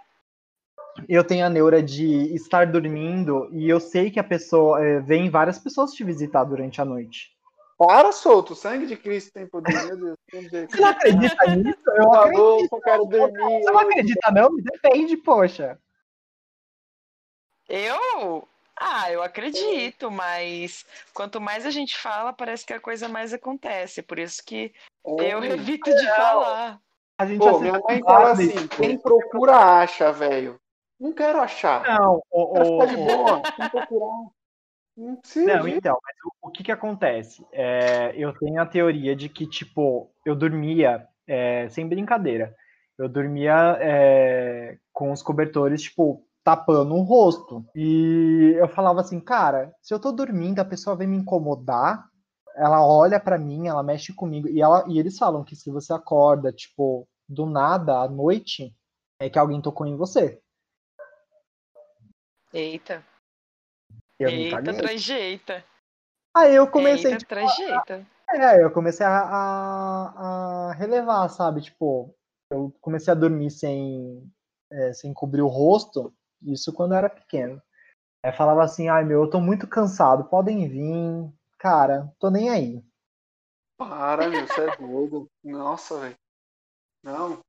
eu 1.08 1.24
tenho 1.24 1.44
a 1.44 1.50
neura 1.50 1.82
de 1.82 2.34
estar 2.34 2.66
dormindo 2.66 3.48
e 3.52 3.68
eu 3.68 3.80
sei 3.80 4.10
que 4.10 4.20
a 4.20 4.24
pessoa. 4.24 4.82
É, 4.82 5.00
vem 5.00 5.30
várias 5.30 5.58
pessoas 5.58 5.92
te 5.92 6.04
visitar 6.04 6.44
durante 6.44 6.80
a 6.80 6.84
noite. 6.84 7.30
Para, 7.78 8.12
solto, 8.12 8.52
o 8.52 8.56
sangue 8.56 8.86
de 8.86 8.94
Cristo 8.94 9.32
tem 9.32 9.46
poder, 9.46 9.72
meu 9.86 9.96
Deus. 9.96 10.16
Você 10.30 10.80
não 10.80 10.88
acredita 10.88 11.56
nisso? 11.56 11.78
Eu 11.86 12.12
acredito. 12.12 12.74
Eu 12.74 12.80
quero 12.82 13.04
dormir. 13.06 13.62
Você 13.62 13.70
não 13.70 13.78
acredita, 13.78 14.30
não? 14.30 14.52
Me 14.52 14.62
defende, 14.62 15.16
poxa. 15.16 15.78
Eu? 17.66 18.46
Ah, 18.82 19.12
eu 19.12 19.22
acredito, 19.22 20.10
mas 20.10 20.86
quanto 21.12 21.38
mais 21.38 21.66
a 21.66 21.70
gente 21.70 21.98
fala, 21.98 22.32
parece 22.32 22.64
que 22.64 22.72
a 22.72 22.80
coisa 22.80 23.10
mais 23.10 23.34
acontece. 23.34 24.00
Por 24.00 24.18
isso 24.18 24.42
que 24.42 24.72
eu 25.04 25.44
evito 25.44 25.94
de 25.94 26.06
falar. 26.06 26.80
A 27.18 27.26
gente 27.26 27.40
Pô, 27.40 27.60
minha 27.60 27.78
mãe 27.78 28.00
fala 28.02 28.32
assim, 28.32 28.66
quem 28.68 28.96
procura 28.96 29.54
acha, 29.54 30.10
velho. 30.10 30.58
Não 30.98 31.12
quero 31.12 31.42
achar. 31.42 31.82
Não, 31.86 32.22
o, 32.30 32.82
o, 32.82 32.86
de 32.86 32.96
boa, 32.96 33.42
quem 33.54 33.68
procurar. 33.68 34.30
Não, 34.96 35.18
não 35.36 35.68
então, 35.68 35.98
mas 36.02 36.16
o, 36.24 36.48
o, 36.48 36.50
que 36.50 36.62
que 36.62 36.72
acontece? 36.72 37.46
É, 37.52 38.14
eu 38.16 38.32
tenho 38.32 38.60
a 38.62 38.66
teoria 38.66 39.14
de 39.14 39.28
que, 39.28 39.46
tipo, 39.46 40.10
eu 40.24 40.34
dormia, 40.34 41.06
é, 41.26 41.68
sem 41.68 41.86
brincadeira, 41.86 42.54
eu 42.98 43.08
dormia 43.08 43.76
é, 43.80 44.78
com 44.92 45.12
os 45.12 45.22
cobertores, 45.22 45.82
tipo, 45.82 46.26
tapando 46.44 46.94
o 46.94 47.02
rosto. 47.02 47.64
E 47.74 48.54
eu 48.56 48.68
falava 48.68 49.00
assim, 49.00 49.20
cara, 49.20 49.72
se 49.80 49.92
eu 49.92 50.00
tô 50.00 50.12
dormindo, 50.12 50.60
a 50.60 50.64
pessoa 50.64 50.96
vem 50.96 51.08
me 51.08 51.16
incomodar, 51.16 52.08
ela 52.56 52.84
olha 52.84 53.20
para 53.20 53.38
mim, 53.38 53.68
ela 53.68 53.82
mexe 53.82 54.12
comigo. 54.12 54.48
E, 54.48 54.60
ela, 54.60 54.84
e 54.88 54.98
eles 54.98 55.16
falam 55.18 55.44
que 55.44 55.54
se 55.56 55.70
você 55.70 55.92
acorda, 55.92 56.52
tipo, 56.52 57.08
do 57.28 57.46
nada, 57.46 58.00
à 58.00 58.08
noite, 58.08 58.74
é 59.18 59.30
que 59.30 59.38
alguém 59.38 59.60
tocou 59.60 59.86
em 59.86 59.96
você. 59.96 60.40
Eita. 62.52 63.04
Eu 64.18 64.28
Eita, 64.28 64.74
trajeita. 64.74 65.64
Aí 66.34 66.54
eu 66.54 66.66
comecei. 66.66 67.12
Eita, 67.12 67.18
tipo, 67.18 67.28
trajeita. 67.28 68.06
É, 68.32 68.62
eu 68.62 68.70
comecei 68.70 69.04
a, 69.04 69.20
a, 69.20 70.68
a, 70.68 70.72
relevar, 70.74 71.28
sabe? 71.28 71.62
Tipo, 71.62 72.14
eu 72.50 72.72
comecei 72.80 73.10
a 73.12 73.16
dormir 73.16 73.50
sem, 73.50 74.30
é, 74.70 74.92
sem 74.92 75.12
cobrir 75.12 75.42
o 75.42 75.48
rosto. 75.48 76.14
Isso 76.42 76.72
quando 76.72 76.92
eu 76.92 76.98
era 76.98 77.10
pequeno. 77.10 77.60
Aí 78.22 78.32
falava 78.32 78.62
assim, 78.62 78.88
ai 78.88 79.04
meu, 79.04 79.22
eu 79.22 79.30
tô 79.30 79.40
muito 79.40 79.66
cansado, 79.66 80.24
podem 80.24 80.68
vir. 80.68 81.32
Cara, 81.58 82.12
tô 82.18 82.30
nem 82.30 82.50
aí. 82.50 82.84
Para, 83.78 84.28
meu, 84.28 84.46
você 84.46 84.68
é 84.68 84.76
doido. 84.76 85.30
Nossa, 85.42 85.98
velho. 85.98 86.16
Não. 87.02 87.40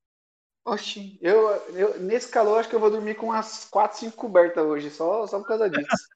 Oxi, 0.66 1.18
eu, 1.22 1.50
eu, 1.76 2.00
nesse 2.00 2.30
calor 2.30 2.60
acho 2.60 2.70
que 2.70 2.76
eu 2.76 2.80
vou 2.80 2.92
dormir 2.92 3.16
com 3.16 3.28
umas 3.28 3.66
4, 3.70 3.98
5 3.98 4.16
cobertas 4.16 4.64
hoje, 4.64 4.92
só, 4.92 5.26
só 5.26 5.40
por 5.40 5.48
causa 5.48 5.70
disso. 5.70 6.08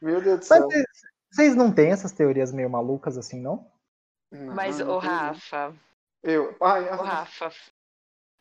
Meu 0.00 0.22
Deus 0.22 0.40
do 0.40 0.44
céu. 0.44 0.68
Mas 0.68 0.84
vocês 1.30 1.54
não 1.54 1.72
têm 1.72 1.90
essas 1.90 2.12
teorias 2.12 2.52
meio 2.52 2.70
malucas 2.70 3.18
assim, 3.18 3.40
não? 3.40 3.70
não 4.32 4.54
Mas, 4.54 4.80
o 4.80 4.98
Rafa. 4.98 5.74
Eu. 6.22 6.56
Ai, 6.60 6.88
o 6.88 6.96
Rafa, 6.96 7.52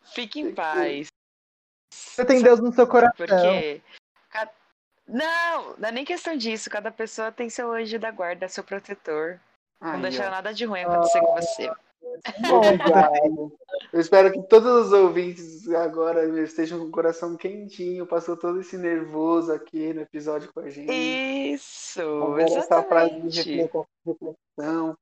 fique 0.01 0.39
em 0.39 0.55
paz. 0.55 1.12
Você 1.93 2.25
tem 2.25 2.41
Deus 2.41 2.59
no 2.59 2.73
seu 2.73 2.87
coração. 2.87 3.15
Porque. 3.17 3.81
Não, 5.07 5.75
não 5.77 5.89
é 5.89 5.91
nem 5.91 6.05
questão 6.05 6.35
disso. 6.35 6.69
Cada 6.69 6.91
pessoa 6.91 7.31
tem 7.31 7.49
seu 7.49 7.71
anjo 7.71 7.99
da 7.99 8.09
guarda, 8.09 8.47
seu 8.47 8.63
protetor. 8.63 9.39
Ai, 9.81 9.93
não 9.93 10.01
deixar 10.01 10.31
nada 10.31 10.53
de 10.53 10.65
ruim 10.65 10.81
acontecer 10.81 11.19
com 11.19 11.35
você. 11.35 11.71
Obrigado. 12.51 13.51
Eu 13.91 13.99
espero 13.99 14.31
que 14.31 14.41
todos 14.43 14.87
os 14.87 14.93
ouvintes 14.93 15.67
agora 15.69 16.25
estejam 16.41 16.79
com 16.79 16.85
o 16.85 16.91
coração 16.91 17.35
quentinho, 17.35 18.05
passou 18.05 18.37
todo 18.37 18.61
esse 18.61 18.77
nervoso 18.77 19.51
aqui 19.51 19.93
no 19.93 20.01
episódio 20.01 20.51
com 20.53 20.61
a 20.61 20.69
gente. 20.69 20.91
Isso, 20.91 22.01
agora 22.01 22.43
exatamente. 22.43 22.65
essa 22.65 22.83
frase 22.83 23.21
de 23.21 23.69
reflexão. 24.05 24.97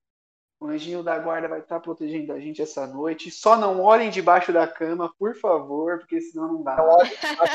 O 0.62 0.68
anjinho 0.68 1.02
da 1.02 1.18
guarda 1.18 1.48
vai 1.48 1.60
estar 1.60 1.80
protegendo 1.80 2.32
a 2.32 2.40
gente 2.40 2.62
essa 2.62 2.86
noite. 2.86 3.32
Só 3.32 3.58
não 3.58 3.82
olhem 3.82 4.12
debaixo 4.12 4.54
da 4.54 4.68
cama, 4.68 5.12
por 5.18 5.34
favor, 5.36 5.98
porque 5.98 6.22
senão 6.22 6.54
não 6.54 6.62
dá. 6.62 6.76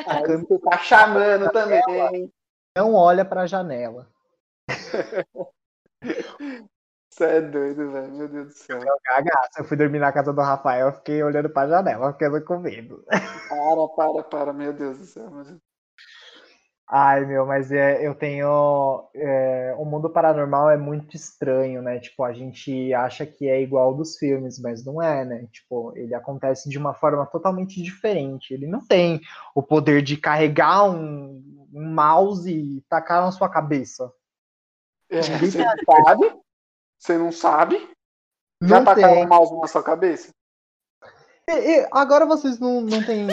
A 0.07 0.23
cama 0.23 0.45
tá 0.69 0.79
chamando 0.79 1.49
também. 1.53 2.33
Não 2.77 2.95
olha 2.95 3.25
para 3.25 3.43
a 3.43 3.47
janela. 3.47 4.11
Você 7.09 7.25
é 7.25 7.41
doido, 7.41 7.93
velho. 7.93 8.13
Meu 8.13 8.29
Deus 8.29 8.49
do 8.49 8.53
céu. 8.55 8.79
Eu, 8.79 8.97
eu 9.59 9.65
fui 9.65 9.77
dormir 9.77 10.01
na 10.01 10.11
casa 10.13 10.33
do 10.33 10.41
Rafael, 10.43 10.93
fiquei 10.93 11.23
olhando 11.23 11.49
pra 11.49 11.69
janela, 11.69 12.13
ficando 12.13 12.45
com 12.45 12.59
medo. 12.59 13.05
Para, 13.49 13.89
para, 13.95 14.23
para, 14.25 14.53
meu 14.53 14.73
Deus 14.73 14.99
do 14.99 15.05
céu. 15.05 15.31
Meu 15.31 15.45
Deus. 15.45 15.66
Ai, 16.89 17.24
meu, 17.24 17.45
mas 17.45 17.72
é, 17.72 18.07
eu 18.07 18.14
tenho. 18.14 19.09
É, 19.12 19.74
o 19.76 19.84
mundo 19.84 20.09
paranormal 20.09 20.70
é 20.70 20.76
muito 20.76 21.16
estranho, 21.16 21.82
né? 21.82 21.99
Tipo, 21.99 22.22
a 22.22 22.32
gente 22.32 22.95
acha 22.95 23.26
que 23.26 23.49
é 23.49 23.61
igual 23.61 23.93
dos 23.93 24.16
filmes, 24.16 24.61
mas 24.61 24.84
não 24.84 25.03
é, 25.03 25.24
né? 25.24 25.49
Tipo, 25.51 25.93
ele 25.97 26.14
acontece 26.14 26.68
de 26.68 26.78
uma 26.78 26.95
forma 26.95 27.26
totalmente 27.26 27.82
diferente. 27.82 28.55
Ele 28.55 28.68
não 28.68 28.87
tem 28.87 29.20
o 29.53 29.61
poder 29.61 30.01
de 30.01 30.16
carregar 30.16 30.84
um, 30.84 31.66
um 31.74 31.93
mouse 31.93 32.53
e 32.53 32.80
tacar 32.82 33.20
na 33.20 33.32
sua 33.32 33.49
cabeça. 33.49 34.12
É, 35.11 35.22
você 35.22 35.64
não 35.64 36.05
sabe? 36.05 36.41
Você 36.99 37.18
não 37.18 37.32
sabe? 37.32 37.91
Já 38.62 38.76
não 38.78 38.84
tacaram 38.84 39.22
um 39.22 39.28
mouse 39.28 39.57
na 39.57 39.66
sua 39.66 39.82
cabeça? 39.82 40.32
E, 41.49 41.53
e, 41.53 41.89
agora 41.91 42.24
vocês 42.26 42.61
não, 42.61 42.80
não 42.80 43.05
têm. 43.05 43.26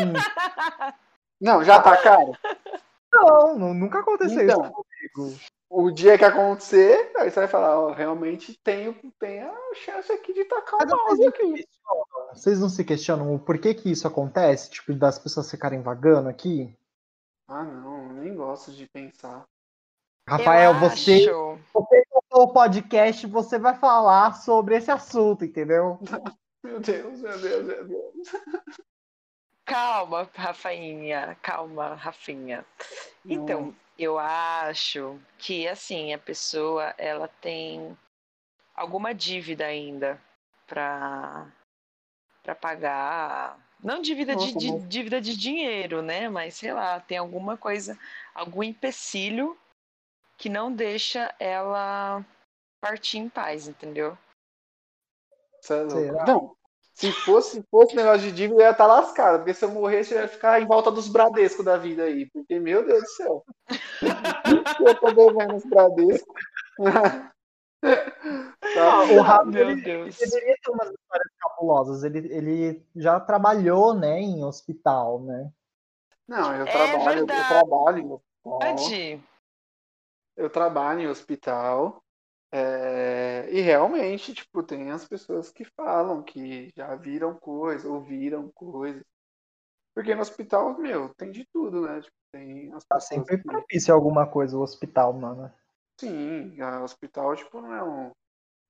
Não, 1.39 1.63
já 1.63 1.79
tacaram? 1.79 2.33
Não, 3.13 3.73
nunca 3.73 3.99
aconteceu 3.99 4.43
então, 4.43 4.63
isso 4.63 4.71
comigo. 4.71 5.39
O 5.69 5.91
dia 5.91 6.17
que 6.17 6.25
acontecer, 6.25 7.11
aí 7.17 7.29
você 7.29 7.39
vai 7.39 7.47
falar, 7.47 7.79
ó, 7.79 7.91
realmente 7.91 8.59
tem, 8.63 8.93
tem 9.19 9.41
a 9.41 9.55
chance 9.75 10.11
aqui 10.11 10.33
de 10.33 10.45
tacar 10.45 10.79
o 10.79 10.87
mouse 10.87 11.27
aqui. 11.27 11.65
Vocês 12.33 12.59
não 12.59 12.69
se 12.69 12.83
questionam 12.83 13.33
o 13.33 13.39
porquê 13.39 13.73
que 13.73 13.91
isso 13.91 14.07
acontece? 14.07 14.69
Tipo, 14.69 14.93
das 14.93 15.17
pessoas 15.17 15.49
ficarem 15.49 15.81
vagando 15.81 16.29
aqui? 16.29 16.75
Ah, 17.47 17.63
não, 17.63 18.13
nem 18.13 18.35
gosto 18.35 18.71
de 18.71 18.87
pensar. 18.87 19.45
Rafael, 20.27 20.79
você, 20.79 21.25
você 21.73 22.03
o 22.31 22.47
podcast, 22.47 23.27
você 23.27 23.59
vai 23.59 23.75
falar 23.75 24.33
sobre 24.41 24.75
esse 24.75 24.89
assunto, 24.89 25.45
entendeu? 25.45 25.99
Meu 26.63 26.79
Deus, 26.79 27.19
meu 27.19 27.37
Deus, 27.41 27.65
meu 27.65 27.85
Deus. 27.85 28.31
Calma, 29.73 30.29
Rafainha, 30.35 31.35
calma, 31.41 31.95
Rafinha. 31.95 32.63
Então, 33.25 33.75
eu 33.97 34.19
acho 34.19 35.19
que 35.39 35.67
assim, 35.67 36.13
a 36.13 36.19
pessoa 36.19 36.93
ela 36.95 37.27
tem 37.27 37.97
alguma 38.75 39.15
dívida 39.15 39.65
ainda 39.65 40.21
para 40.67 41.51
para 42.43 42.53
pagar, 42.53 43.57
não 43.83 43.99
dívida 43.99 44.35
Nossa, 44.35 44.59
de, 44.59 44.71
mas... 44.73 44.87
dívida 44.87 45.19
de 45.19 45.35
dinheiro, 45.35 46.03
né? 46.03 46.29
Mas 46.29 46.53
sei 46.53 46.71
lá, 46.71 46.99
tem 46.99 47.17
alguma 47.17 47.57
coisa, 47.57 47.97
algum 48.35 48.61
empecilho 48.61 49.57
que 50.37 50.49
não 50.49 50.71
deixa 50.71 51.33
ela 51.39 52.23
partir 52.79 53.17
em 53.17 53.27
paz, 53.27 53.67
entendeu? 53.67 54.15
É 55.71 56.25
não, 56.27 56.55
se 56.93 57.11
fosse, 57.11 57.63
fosse 57.71 57.95
negócio 57.95 58.21
de 58.21 58.31
dívida, 58.31 58.61
eu 58.61 58.65
ia 58.65 58.71
estar 58.71 58.87
tá 58.87 58.93
lascado, 58.93 59.39
porque 59.39 59.53
se 59.53 59.65
eu 59.65 59.71
morresse, 59.71 60.13
eu 60.13 60.21
ia 60.21 60.27
ficar 60.27 60.61
em 60.61 60.65
volta 60.65 60.91
dos 60.91 61.07
Bradescos 61.07 61.65
da 61.65 61.75
vida 61.77 62.03
aí, 62.03 62.27
porque, 62.27 62.59
meu 62.59 62.85
Deus 62.85 63.01
do 63.01 63.09
céu. 63.09 63.45
eu 64.85 64.95
tô 64.99 65.11
devendo 65.11 65.55
os 65.55 65.65
Bradescos. 65.65 66.35
tá, 67.81 69.03
o 69.11 69.21
Rafa, 69.21 69.59
ele, 69.59 69.81
Deus. 69.81 70.17
deveria 70.17 70.55
ter 70.63 70.71
umas 70.71 70.89
histórias 70.89 71.31
capulosas. 71.39 72.03
Ele, 72.03 72.19
ele 72.31 72.85
já 72.95 73.19
trabalhou, 73.19 73.93
né, 73.93 74.21
em 74.21 74.43
hospital, 74.43 75.19
né? 75.21 75.51
Não, 76.27 76.55
eu 76.55 76.65
é 76.65 76.71
trabalho, 76.71 77.19
eu 77.19 77.25
trabalho 77.25 77.99
em 77.99 78.11
hospital. 78.11 78.59
Eu 80.35 80.49
trabalho 80.49 80.99
em 81.01 81.07
hospital. 81.07 82.02
É, 82.55 83.49
e 83.49 83.61
realmente, 83.61 84.31
tipo, 84.31 84.61
tem 84.61 84.91
as 84.91 85.07
pessoas 85.07 85.49
que 85.49 85.65
falam 85.65 86.21
que 86.21 86.71
já 86.77 86.95
viram 86.95 87.33
coisas, 87.33 87.83
ouviram 87.83 88.51
coisas. 88.51 89.03
Porque 89.95 90.13
no 90.13 90.21
hospital, 90.21 90.77
meu, 90.77 91.11
tem 91.15 91.31
de 91.31 91.47
tudo, 91.51 91.81
né? 91.81 91.99
Tipo, 91.99 92.15
tem 92.31 92.71
as 92.71 92.85
tá 92.85 92.99
sempre 92.99 93.37
que... 93.37 93.43
propício 93.43 93.91
alguma 93.91 94.27
coisa 94.27 94.55
o 94.55 94.61
hospital, 94.61 95.13
mano. 95.13 95.51
Sim, 95.99 96.55
o 96.61 96.83
hospital, 96.83 97.35
tipo, 97.35 97.59
não 97.59 97.73
é 97.73 97.83
um. 97.83 98.11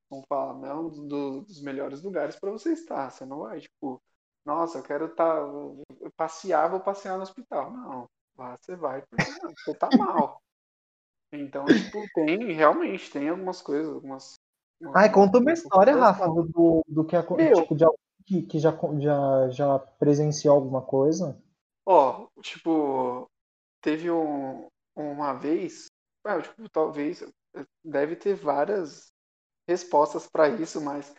Vamos 0.09 0.25
falar, 0.29 0.53
não 0.53 0.65
é 0.65 0.75
um 0.75 0.89
dos, 0.89 1.45
dos 1.45 1.61
melhores 1.61 2.01
lugares 2.01 2.37
para 2.37 2.51
você 2.51 2.71
estar. 2.71 3.09
Você 3.09 3.25
não 3.25 3.39
vai, 3.39 3.59
tipo, 3.59 4.01
nossa, 4.45 4.77
eu 4.77 4.83
quero 4.83 5.07
estar. 5.07 5.35
Tá, 5.35 6.11
passear, 6.15 6.69
vou 6.69 6.79
passear 6.79 7.17
no 7.17 7.23
hospital. 7.23 7.69
Não. 7.71 8.09
Lá 8.37 8.57
você 8.59 8.77
vai 8.77 9.01
porque 9.01 9.29
não, 9.41 9.51
você 9.51 9.75
tá 9.75 9.89
mal. 9.97 10.41
Então, 11.33 11.65
tipo, 11.65 12.03
tem, 12.13 12.53
realmente, 12.53 13.09
tem 13.11 13.29
algumas 13.29 13.61
coisas, 13.61 13.91
algumas. 13.91 14.35
Ai, 14.93 15.11
conta 15.11 15.39
uma 15.39 15.51
história, 15.51 15.95
Rafa, 15.95 16.27
do, 16.27 16.83
do 16.87 17.05
que 17.05 17.15
tipo, 17.61 17.75
de 17.75 17.83
alguém 17.83 18.45
que, 18.47 18.59
já, 18.59 18.71
já, 18.99 19.49
já 19.49 19.79
presenciou 19.79 20.55
alguma 20.55 20.81
coisa. 20.81 21.41
Ó, 21.85 22.27
tipo, 22.41 23.27
teve 23.81 24.11
um, 24.11 24.67
uma 24.95 25.33
vez, 25.33 25.87
é, 26.25 26.41
tipo, 26.41 26.69
talvez, 26.69 27.23
deve 27.83 28.15
ter 28.15 28.35
várias 28.35 29.11
respostas 29.67 30.27
para 30.27 30.49
isso, 30.49 30.79
mas 30.81 31.13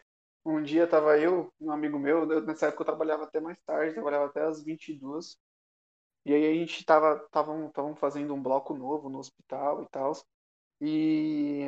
um 0.44 0.62
dia 0.62 0.86
tava 0.86 1.18
eu, 1.18 1.52
um 1.60 1.70
amigo 1.70 1.98
meu, 1.98 2.26
nessa 2.42 2.66
época 2.66 2.82
eu 2.82 2.86
trabalhava 2.86 3.24
até 3.24 3.40
mais 3.40 3.58
tarde, 3.62 3.94
trabalhava 3.94 4.26
até 4.26 4.42
às 4.42 4.62
22, 4.62 5.36
e 6.24 6.32
aí 6.34 6.46
a 6.46 6.54
gente 6.54 6.84
tava, 6.84 7.18
tava, 7.30 7.70
tava 7.70 7.94
fazendo 7.96 8.34
um 8.34 8.42
bloco 8.42 8.74
novo 8.74 9.08
no 9.08 9.18
hospital 9.18 9.82
e 9.82 9.88
tal. 9.90 10.12
E 10.80 11.66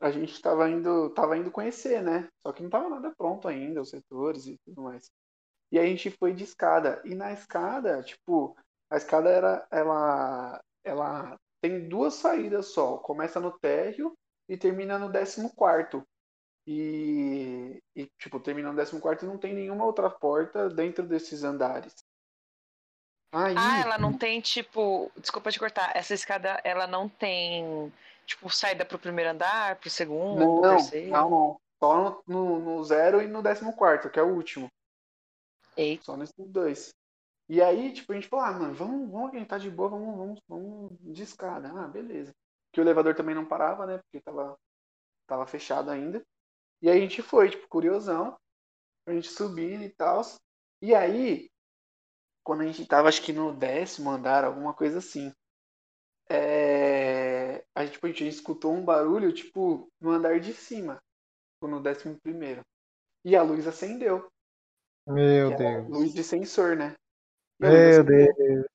a 0.00 0.10
gente 0.10 0.40
tava 0.40 0.68
indo, 0.70 1.10
tava 1.10 1.36
indo 1.38 1.50
conhecer, 1.50 2.02
né? 2.02 2.28
Só 2.42 2.52
que 2.52 2.62
não 2.62 2.70
tava 2.70 2.88
nada 2.88 3.14
pronto 3.16 3.48
ainda, 3.48 3.82
os 3.82 3.90
setores 3.90 4.46
e 4.46 4.58
tudo 4.64 4.82
mais. 4.82 5.10
E 5.72 5.78
a 5.78 5.84
gente 5.86 6.10
foi 6.10 6.32
de 6.34 6.44
escada. 6.44 7.02
E 7.04 7.14
na 7.14 7.32
escada, 7.32 8.02
tipo, 8.02 8.56
a 8.90 8.96
escada 8.96 9.30
era, 9.30 9.66
ela, 9.70 10.62
ela 10.84 11.38
tem 11.60 11.88
duas 11.88 12.14
saídas 12.14 12.66
só. 12.68 12.98
Começa 12.98 13.40
no 13.40 13.58
térreo 13.58 14.14
e 14.48 14.56
termina 14.56 14.98
no 14.98 15.10
décimo 15.10 15.54
quarto. 15.54 16.06
E, 16.66 17.82
e, 17.94 18.06
tipo, 18.18 18.40
termina 18.40 18.70
no 18.70 18.76
décimo 18.76 19.00
quarto 19.00 19.24
e 19.24 19.28
não 19.28 19.38
tem 19.38 19.54
nenhuma 19.54 19.84
outra 19.84 20.08
porta 20.10 20.68
dentro 20.70 21.06
desses 21.06 21.44
andares. 21.44 21.94
Aí... 23.34 23.54
Ah, 23.58 23.80
ela 23.80 23.98
não 23.98 24.12
tem, 24.12 24.40
tipo. 24.40 25.10
Desculpa 25.16 25.50
te 25.50 25.58
cortar. 25.58 25.90
Essa 25.96 26.14
escada, 26.14 26.60
ela 26.62 26.86
não 26.86 27.08
tem, 27.08 27.92
tipo, 28.24 28.48
saída 28.48 28.84
pro 28.84 28.98
primeiro 28.98 29.30
andar, 29.30 29.76
pro 29.76 29.90
segundo, 29.90 30.38
não, 30.38 30.60
pro 30.60 30.70
terceiro? 30.70 31.10
Não, 31.10 31.30
não. 31.30 31.60
Só 31.82 32.22
no, 32.26 32.60
no, 32.60 32.84
zero 32.84 33.20
e 33.20 33.26
no 33.26 33.42
décimo 33.42 33.74
quarto, 33.74 34.08
que 34.08 34.20
é 34.20 34.22
o 34.22 34.32
último. 34.32 34.70
Eita. 35.76 36.04
Só 36.04 36.16
nesses 36.16 36.48
dois. 36.48 36.94
E 37.48 37.60
aí, 37.60 37.92
tipo, 37.92 38.12
a 38.12 38.14
gente 38.14 38.28
falou, 38.28 38.44
ah, 38.44 38.52
mano, 38.52 38.74
vamos, 38.74 39.10
vamos 39.10 39.28
aqui, 39.28 39.44
tá 39.44 39.58
de 39.58 39.68
boa, 39.68 39.90
vamos, 39.90 40.16
vamos, 40.16 40.40
vamos 40.48 40.92
de 41.00 41.24
escada. 41.24 41.70
Ah, 41.74 41.88
beleza. 41.88 42.32
Que 42.72 42.80
o 42.80 42.82
elevador 42.82 43.14
também 43.14 43.34
não 43.34 43.44
parava, 43.44 43.84
né? 43.84 43.98
Porque 43.98 44.20
tava, 44.20 44.56
tava 45.26 45.46
fechado 45.46 45.90
ainda. 45.90 46.24
E 46.80 46.88
aí 46.88 46.98
a 46.98 47.00
gente 47.00 47.20
foi, 47.20 47.50
tipo, 47.50 47.68
curiosão. 47.68 48.38
A 49.06 49.12
gente 49.12 49.28
subindo 49.28 49.82
e 49.82 49.90
tal. 49.90 50.22
E 50.80 50.94
aí, 50.94 51.50
quando 52.44 52.60
a 52.60 52.66
gente 52.66 52.86
tava, 52.86 53.08
acho 53.08 53.22
que 53.22 53.32
no 53.32 53.52
décimo 53.52 54.10
andar, 54.10 54.44
alguma 54.44 54.74
coisa 54.74 54.98
assim. 54.98 55.32
É... 56.28 57.64
A, 57.74 57.84
gente, 57.84 57.94
tipo, 57.94 58.06
a 58.06 58.08
gente 58.10 58.28
escutou 58.28 58.72
um 58.72 58.84
barulho, 58.84 59.32
tipo, 59.32 59.88
no 60.00 60.10
andar 60.10 60.38
de 60.38 60.52
cima, 60.52 61.02
tipo, 61.54 61.66
no 61.66 61.82
décimo 61.82 62.20
primeiro. 62.20 62.60
E 63.24 63.34
a 63.34 63.42
luz 63.42 63.66
acendeu. 63.66 64.28
Meu 65.06 65.56
Deus. 65.56 65.88
Luz 65.88 66.12
de 66.12 66.22
sensor, 66.22 66.76
né? 66.76 66.94
Meu 67.58 68.04
Deus. 68.04 68.66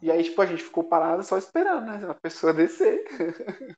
E 0.00 0.10
aí, 0.10 0.24
tipo, 0.24 0.40
a 0.40 0.46
gente 0.46 0.64
ficou 0.64 0.84
parado 0.84 1.22
só 1.22 1.36
esperando, 1.36 1.86
né? 1.86 2.10
A 2.10 2.14
pessoa 2.14 2.52
descer. 2.52 3.04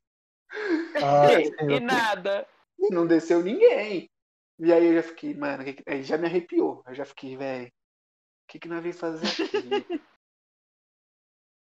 Ah, 1.03 1.27
e 1.41 1.81
nada. 1.81 2.47
Não 2.91 3.05
desceu 3.05 3.43
ninguém. 3.43 4.09
E 4.57 4.73
aí 4.73 4.87
eu 4.87 4.95
já 4.95 5.03
fiquei, 5.03 5.35
mano, 5.35 5.65
aí 5.85 6.05
já 6.05 6.17
me 6.17 6.27
arrepiou. 6.27 6.81
Eu 6.87 6.95
já 6.95 7.05
fiquei, 7.05 7.37
velho, 7.37 7.73
que, 8.47 8.59
que 8.59 8.69
nós 8.69 8.83
veio 8.83 8.95
fazer 8.95 9.27
aqui? 9.27 10.03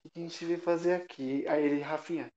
O 0.05 0.09
que, 0.09 0.11
que 0.11 0.19
a 0.19 0.23
gente 0.23 0.45
veio 0.45 0.61
fazer 0.61 0.95
aqui? 0.95 1.47
Aí 1.47 1.65
ele, 1.65 1.81
Rafinha, 1.81 2.33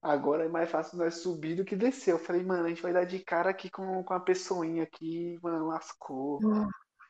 agora 0.00 0.44
é 0.44 0.48
mais 0.48 0.70
fácil 0.70 0.96
nós 0.96 1.16
subir 1.16 1.56
do 1.56 1.64
que 1.64 1.74
descer. 1.74 2.12
Eu 2.12 2.18
falei, 2.18 2.42
mano, 2.44 2.66
a 2.66 2.68
gente 2.68 2.82
vai 2.82 2.92
dar 2.92 3.04
de 3.04 3.18
cara 3.18 3.50
aqui 3.50 3.68
com, 3.68 4.02
com 4.04 4.14
a 4.14 4.20
pessoinha 4.20 4.84
aqui, 4.84 5.38
mano, 5.42 5.66
lascou. 5.66 6.38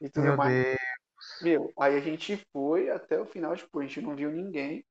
E 0.01 0.09
tudo 0.09 0.24
Meu 0.24 0.37
mais. 0.37 0.53
Deus. 0.53 0.78
Meu, 1.43 1.72
aí 1.78 1.97
a 1.97 2.01
gente 2.01 2.37
foi 2.51 2.89
até 2.89 3.20
o 3.20 3.26
final, 3.26 3.55
tipo, 3.55 3.78
a 3.78 3.83
gente 3.83 4.01
não 4.01 4.16
viu 4.16 4.31
ninguém. 4.31 4.85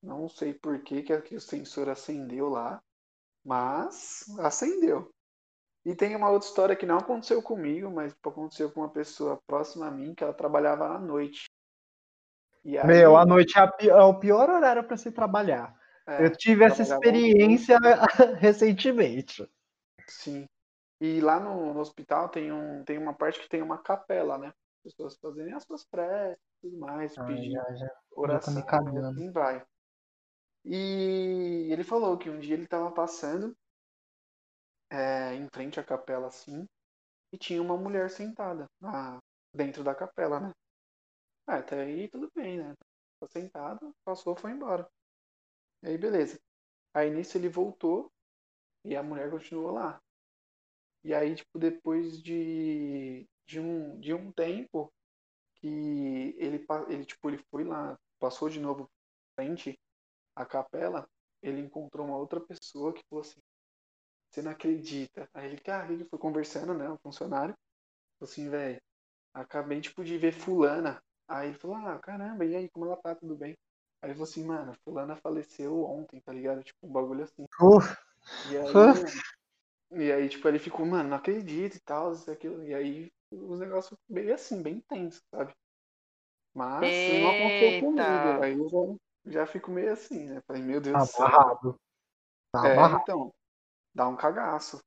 Não 0.00 0.28
sei 0.28 0.54
por 0.54 0.82
que, 0.82 1.02
que 1.02 1.34
o 1.34 1.40
sensor 1.40 1.88
acendeu 1.88 2.48
lá, 2.48 2.80
mas 3.44 4.24
acendeu. 4.38 5.13
E 5.84 5.94
tem 5.94 6.16
uma 6.16 6.30
outra 6.30 6.48
história 6.48 6.76
que 6.76 6.86
não 6.86 6.96
aconteceu 6.96 7.42
comigo, 7.42 7.90
mas 7.90 8.16
aconteceu 8.24 8.70
com 8.72 8.80
uma 8.80 8.88
pessoa 8.88 9.38
próxima 9.46 9.86
a 9.86 9.90
mim, 9.90 10.14
que 10.14 10.24
ela 10.24 10.32
trabalhava 10.32 10.88
à 10.88 10.98
noite. 10.98 11.50
Aí... 12.64 12.86
Meu, 12.86 13.16
a 13.16 13.26
noite 13.26 13.52
é, 13.58 13.86
é 13.88 14.02
o 14.02 14.18
pior 14.18 14.48
horário 14.48 14.82
para 14.84 14.96
se 14.96 15.12
trabalhar. 15.12 15.76
É, 16.06 16.24
eu 16.24 16.30
tive 16.34 16.64
essa 16.64 16.82
experiência 16.82 17.78
recentemente. 18.40 19.46
Sim. 20.06 20.46
E 21.00 21.20
lá 21.20 21.38
no, 21.38 21.74
no, 21.74 21.80
hospital 21.80 22.30
tem, 22.30 22.50
um, 22.50 22.82
tem 22.84 22.96
uma 22.96 23.12
parte 23.12 23.40
que 23.40 23.48
tem 23.48 23.60
uma 23.60 23.78
capela, 23.78 24.38
né? 24.38 24.54
As 24.86 24.92
pessoas 24.92 25.16
fazerem 25.18 25.52
as 25.52 25.64
suas 25.64 25.84
preces 25.84 26.38
e 26.38 26.68
tudo 26.68 26.78
mais, 26.78 27.16
ah, 27.18 27.24
pedir 27.24 27.50
já, 27.50 27.74
já, 27.74 27.90
oração, 28.12 28.64
assim 28.66 29.30
vai. 29.30 29.64
E 30.64 31.68
ele 31.70 31.84
falou 31.84 32.16
que 32.16 32.30
um 32.30 32.38
dia 32.38 32.54
ele 32.54 32.64
estava 32.64 32.90
passando 32.90 33.54
é, 34.94 35.34
em 35.34 35.48
frente 35.48 35.80
à 35.80 35.84
capela 35.84 36.28
assim, 36.28 36.66
e 37.32 37.38
tinha 37.38 37.62
uma 37.62 37.76
mulher 37.76 38.10
sentada 38.10 38.66
na, 38.80 39.18
dentro 39.54 39.84
da 39.84 39.94
capela, 39.94 40.40
né? 40.40 40.52
Ah, 41.46 41.58
até 41.58 41.82
aí 41.82 42.08
tudo 42.08 42.30
bem, 42.34 42.58
né? 42.58 42.74
Tá 43.20 43.26
sentado, 43.28 43.92
passou, 44.04 44.36
foi 44.36 44.52
embora. 44.52 44.88
E 45.82 45.88
aí 45.88 45.98
beleza. 45.98 46.38
Aí 46.94 47.10
nisso 47.10 47.38
ele 47.38 47.48
voltou 47.48 48.10
e 48.84 48.96
a 48.96 49.02
mulher 49.02 49.30
continuou 49.30 49.72
lá. 49.72 50.00
E 51.04 51.12
aí, 51.14 51.34
tipo, 51.34 51.58
depois 51.58 52.22
de, 52.22 53.26
de, 53.46 53.60
um, 53.60 54.00
de 54.00 54.14
um 54.14 54.32
tempo 54.32 54.92
que 55.56 55.68
ele, 56.38 56.64
ele, 56.88 57.04
tipo, 57.04 57.30
ele 57.30 57.38
foi 57.50 57.64
lá, 57.64 57.98
passou 58.18 58.48
de 58.48 58.60
novo 58.60 58.88
frente 59.34 59.78
à 60.36 60.46
capela, 60.46 61.08
ele 61.42 61.60
encontrou 61.60 62.06
uma 62.06 62.16
outra 62.16 62.40
pessoa 62.40 62.92
que 62.94 63.02
falou 63.08 63.22
assim, 63.22 63.40
você 64.34 64.42
não 64.42 64.50
acredita. 64.50 65.28
Aí 65.32 65.46
ele, 65.46 65.60
cara, 65.60 65.92
ele 65.92 66.04
foi 66.04 66.18
conversando, 66.18 66.74
né, 66.74 66.88
o 66.88 66.98
funcionário, 66.98 67.54
falou 68.18 68.30
assim, 68.30 68.50
velho, 68.50 68.80
acabei, 69.32 69.80
tipo, 69.80 70.02
de 70.02 70.18
ver 70.18 70.32
fulana. 70.32 71.00
Aí 71.28 71.48
ele 71.48 71.58
falou, 71.58 71.76
ah, 71.76 71.98
caramba, 72.00 72.44
e 72.44 72.56
aí, 72.56 72.68
como 72.68 72.86
ela 72.86 72.96
tá, 72.96 73.14
tudo 73.14 73.36
bem? 73.36 73.56
Aí 74.02 74.10
ele 74.10 74.14
falou 74.14 74.28
assim, 74.28 74.44
mano, 74.44 74.76
fulana 74.84 75.16
faleceu 75.16 75.84
ontem, 75.84 76.20
tá 76.20 76.32
ligado? 76.32 76.62
Tipo, 76.64 76.86
um 76.86 76.92
bagulho 76.92 77.22
assim. 77.22 77.46
Uf. 77.60 77.96
E 78.50 78.56
aí, 78.56 78.76
Uf. 78.76 79.22
E 79.92 80.12
aí, 80.12 80.28
tipo, 80.28 80.48
ele 80.48 80.58
ficou, 80.58 80.84
mano, 80.84 81.10
não 81.10 81.16
acredito 81.16 81.76
e 81.76 81.80
tal, 81.80 82.12
isso, 82.12 82.28
aquilo. 82.30 82.62
E 82.64 82.74
aí, 82.74 83.12
os 83.30 83.60
negócios 83.60 83.98
meio 84.08 84.34
assim, 84.34 84.60
bem 84.60 84.80
tensos, 84.80 85.22
sabe? 85.30 85.54
Mas 86.52 86.82
Eita. 86.84 87.20
não 87.20 87.30
aconteceu 87.30 87.80
comigo. 87.80 88.42
Aí 88.42 88.58
eu 88.58 88.68
já, 88.68 89.32
já 89.32 89.46
fico 89.46 89.70
meio 89.70 89.92
assim, 89.92 90.28
né? 90.28 90.42
Falei, 90.46 90.62
meu 90.62 90.80
Deus 90.80 90.96
do 90.96 91.06
céu. 91.06 91.26
Amarrado. 91.26 91.80
Tá 92.52 92.68
é, 92.68 92.72
amarrado. 92.72 93.02
então. 93.02 93.34
Dá 93.94 94.08
um 94.08 94.16
cagaço. 94.16 94.78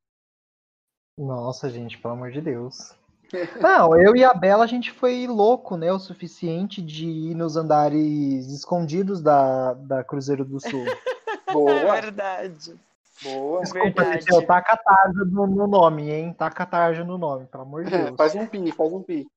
Nossa, 1.18 1.70
gente, 1.70 1.97
pelo 1.97 2.14
amor 2.14 2.32
de 2.32 2.41
Deus. 2.41 2.95
Não, 3.62 3.95
eu 3.99 4.16
e 4.16 4.24
a 4.24 4.34
Bela 4.34 4.64
a 4.64 4.68
gente 4.68 4.91
foi 4.91 5.28
louco, 5.28 5.76
né? 5.76 5.91
O 5.91 5.99
suficiente 5.99 6.82
de 6.82 7.05
ir 7.05 7.36
nos 7.36 7.55
andares 7.55 8.47
escondidos 8.47 9.22
da, 9.22 9.74
da 9.74 10.03
Cruzeiro 10.03 10.45
do 10.45 10.60
Sul. 10.60 10.86
Boa. 11.51 11.72
É 11.72 12.01
verdade. 12.01 12.80
Boa. 13.24 13.62
Desculpa, 13.62 14.03
Cecil, 14.05 14.45
taca 14.45 14.74
a 14.74 14.78
tarja 14.78 15.26
no, 15.26 15.47
no, 15.47 15.68
nome, 15.68 16.12
hein? 16.12 16.34
Taca 16.34 16.64
a 16.64 16.66
tarja 16.66 17.03
no 17.03 17.18
nome, 17.18 17.47
pelo 17.47 17.64
amor 17.64 17.84
de 17.84 17.93
é, 17.93 18.03
Deus. 18.03 18.16
faz 18.16 18.36
um 18.36 18.45
pi, 18.45 18.72
faz 18.72 18.93
um 18.93 19.01
pi. 19.01 19.28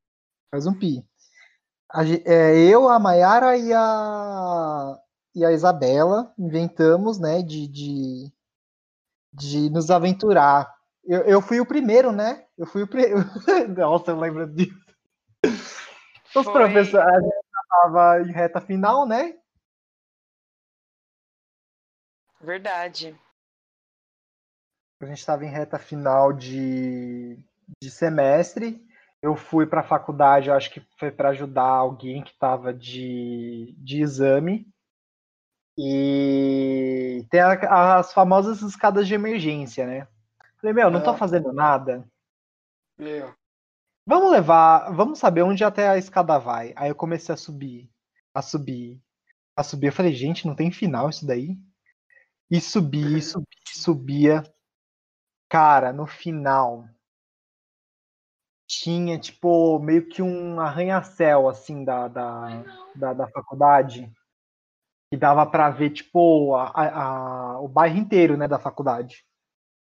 Faz 0.50 0.66
um 0.66 0.74
pi. 0.74 1.04
A, 1.90 2.04
é, 2.04 2.58
eu, 2.58 2.88
a 2.88 2.98
Mayara 2.98 3.56
e 3.56 3.72
a, 3.72 4.98
e 5.34 5.44
a 5.44 5.52
Isabela 5.52 6.32
inventamos, 6.38 7.18
né, 7.18 7.42
de, 7.42 7.66
de, 7.66 8.32
de 9.32 9.70
nos 9.70 9.90
aventurar. 9.90 10.72
Eu, 11.04 11.20
eu 11.22 11.42
fui 11.42 11.60
o 11.60 11.66
primeiro, 11.66 12.12
né? 12.12 12.44
Eu 12.56 12.66
fui 12.66 12.82
o 12.82 12.88
primeiro. 12.88 13.18
Nossa, 13.76 14.10
eu 14.10 14.18
lembro 14.18 14.46
disso. 14.46 14.78
Os 16.34 16.44
Foi... 16.44 16.52
professores, 16.52 16.94
a 16.94 17.20
gente 17.20 17.34
estava 17.62 18.22
em 18.22 18.32
reta 18.32 18.60
final, 18.60 19.06
né? 19.06 19.36
Verdade 22.40 23.18
a 25.04 25.06
gente 25.06 25.18
estava 25.18 25.44
em 25.44 25.48
reta 25.50 25.78
final 25.78 26.32
de, 26.32 27.38
de 27.80 27.90
semestre. 27.90 28.84
Eu 29.22 29.36
fui 29.36 29.66
para 29.66 29.80
a 29.80 29.86
faculdade, 29.86 30.50
acho 30.50 30.70
que 30.70 30.82
foi 30.98 31.10
para 31.10 31.30
ajudar 31.30 31.64
alguém 31.64 32.22
que 32.22 32.30
estava 32.30 32.72
de, 32.72 33.74
de 33.78 34.02
exame. 34.02 34.66
E 35.78 37.26
tem 37.30 37.40
a, 37.40 37.96
as 37.96 38.12
famosas 38.12 38.60
escadas 38.62 39.06
de 39.06 39.14
emergência, 39.14 39.86
né? 39.86 40.08
Falei, 40.60 40.74
meu, 40.74 40.90
não 40.90 41.02
tô 41.02 41.14
é. 41.14 41.16
fazendo 41.16 41.52
nada. 41.52 42.06
Meu. 42.98 43.34
Vamos 44.06 44.30
levar, 44.30 44.90
vamos 44.90 45.18
saber 45.18 45.42
onde 45.42 45.64
até 45.64 45.88
a 45.88 45.96
escada 45.96 46.38
vai. 46.38 46.72
Aí 46.76 46.90
eu 46.90 46.94
comecei 46.94 47.34
a 47.34 47.38
subir, 47.38 47.90
a 48.34 48.42
subir, 48.42 49.00
a 49.56 49.62
subir. 49.62 49.86
Eu 49.86 49.92
falei, 49.92 50.12
gente, 50.14 50.46
não 50.46 50.54
tem 50.54 50.70
final 50.70 51.08
isso 51.08 51.26
daí? 51.26 51.56
E 52.50 52.60
subia, 52.60 53.16
e 53.18 53.22
subia, 53.22 53.46
subia. 53.66 54.54
Cara, 55.48 55.92
no 55.92 56.06
final 56.06 56.88
tinha 58.70 59.18
tipo 59.18 59.80
meio 59.80 60.08
que 60.08 60.22
um 60.22 60.60
arranha-céu 60.60 61.48
assim 61.48 61.84
da, 61.84 62.06
da, 62.06 62.64
da, 62.94 63.12
da, 63.12 63.28
faculdade 63.28 64.12
que 65.10 65.16
dava 65.16 65.44
para 65.44 65.70
ver 65.70 65.90
tipo 65.90 66.54
a, 66.54 66.70
a, 66.74 67.60
o 67.60 67.68
bairro 67.68 67.98
inteiro 67.98 68.36
né 68.36 68.46
da 68.46 68.58
faculdade 68.58 69.24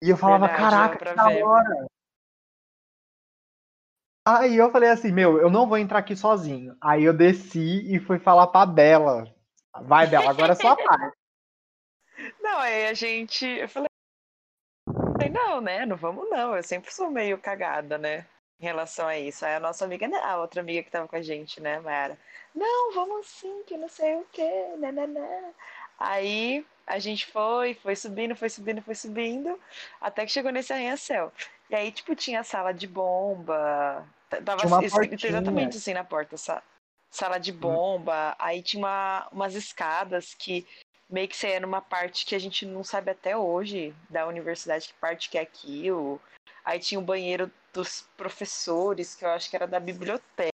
e 0.04 0.10
eu 0.10 0.18
falava 0.18 0.48
Verdade, 0.48 0.70
caraca 0.70 0.98
que 0.98 1.16
da 1.16 1.30
hora 1.48 1.88
aí 4.28 4.58
eu 4.58 4.72
falei 4.72 4.90
assim 4.90 5.12
meu 5.12 5.40
eu 5.40 5.50
não 5.50 5.68
vou 5.68 5.78
entrar 5.78 6.00
aqui 6.00 6.16
sozinho 6.16 6.76
aí 6.82 7.04
eu 7.04 7.14
desci 7.14 7.94
e 7.94 8.00
fui 8.00 8.20
falar 8.20 8.48
para 8.48 8.66
Bela 8.66 9.34
vai 9.84 10.08
Bela 10.08 10.30
agora 10.30 10.54
é 10.54 10.56
sua 10.56 10.76
parte 10.78 11.18
não 12.42 12.60
aí 12.60 12.88
a 12.88 12.94
gente 12.94 13.46
eu 13.46 13.70
Falei, 13.70 15.30
não, 15.30 15.62
né? 15.62 15.86
Não 15.86 15.96
vamos 15.96 16.30
não. 16.30 16.56
Eu 16.56 16.64
sempre 16.64 16.94
sou 16.94 17.10
meio 17.10 17.38
cagada, 17.38 17.98
né? 17.98 18.28
Em 18.60 18.64
relação 18.64 19.08
a 19.08 19.18
isso. 19.18 19.46
Aí 19.46 19.56
a 19.56 19.60
nossa 19.60 19.84
amiga, 19.86 20.08
a 20.24 20.38
outra 20.40 20.62
amiga 20.62 20.82
que 20.84 20.92
tava 20.92 21.08
com 21.08 21.16
a 21.16 21.22
gente, 21.22 21.62
né, 21.62 21.80
Mayara? 21.80 22.18
Não, 22.54 22.94
vamos 22.94 23.28
sim, 23.28 23.64
que 23.68 23.76
não 23.76 23.90
sei 23.90 24.16
o 24.16 24.26
quê, 24.32 24.76
né, 24.78 24.92
né, 24.92 25.06
né. 25.08 25.54
Aí 26.00 26.66
a 26.88 27.00
gente 27.00 27.26
foi, 27.26 27.74
foi 27.74 27.96
subindo, 27.96 28.36
foi 28.36 28.50
subindo, 28.50 28.82
foi 28.82 28.96
subindo, 28.96 29.60
até 30.00 30.26
que 30.26 30.32
chegou 30.32 30.52
nesse 30.52 30.72
arranha-céu. 30.72 31.32
E 31.70 31.76
aí, 31.76 31.92
tipo, 31.92 32.16
tinha 32.16 32.44
sala 32.44 32.72
de 32.74 32.88
bomba, 32.88 34.06
tava 34.44 34.86
escrito 34.86 35.26
exatamente 35.26 35.78
assim 35.78 35.94
na 35.94 36.04
porta, 36.04 36.36
sala 37.10 37.38
de 37.38 37.52
hum. 37.52 37.58
bomba, 37.58 38.32
hum. 38.32 38.36
aí 38.40 38.62
tinha 38.62 38.82
uma, 38.82 39.28
umas 39.32 39.56
escadas 39.56 40.34
que 40.34 40.66
meio 41.10 41.28
que 41.28 41.38
saía 41.38 41.60
numa 41.60 41.82
parte 41.82 42.26
que 42.26 42.36
a 42.36 42.40
gente 42.40 42.66
não 42.66 42.84
sabe 42.84 43.12
até 43.12 43.38
hoje 43.38 43.96
da 44.10 44.28
universidade 44.28 44.88
que 44.88 44.94
parte 44.96 45.30
que 45.30 45.38
é 45.38 45.42
aquilo. 45.42 46.20
Aí 46.66 46.80
tinha 46.80 47.00
o 47.00 47.04
banheiro 47.04 47.52
dos 47.72 48.02
professores, 48.18 49.14
que 49.14 49.24
eu 49.24 49.30
acho 49.30 49.50
que 49.50 49.56
era 49.56 49.68
da 49.68 49.80
biblioteca. 49.80 50.52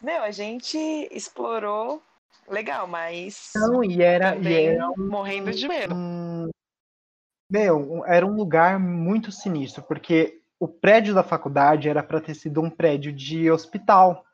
Meu, 0.00 0.22
a 0.22 0.32
gente 0.32 0.76
explorou 1.12 2.02
legal, 2.48 2.88
mas. 2.88 3.52
Não, 3.54 3.84
e 3.84 4.02
era. 4.02 4.34
E 4.36 4.52
era 4.52 4.90
um, 4.90 5.08
morrendo 5.08 5.52
de 5.52 5.68
medo. 5.68 5.94
Um, 5.94 6.50
meu, 7.48 8.04
era 8.06 8.26
um 8.26 8.34
lugar 8.34 8.80
muito 8.80 9.30
sinistro, 9.30 9.84
porque 9.84 10.42
o 10.58 10.66
prédio 10.66 11.14
da 11.14 11.22
faculdade 11.22 11.88
era 11.88 12.02
para 12.02 12.20
ter 12.20 12.34
sido 12.34 12.60
um 12.60 12.70
prédio 12.70 13.12
de 13.12 13.48
hospital. 13.48 14.24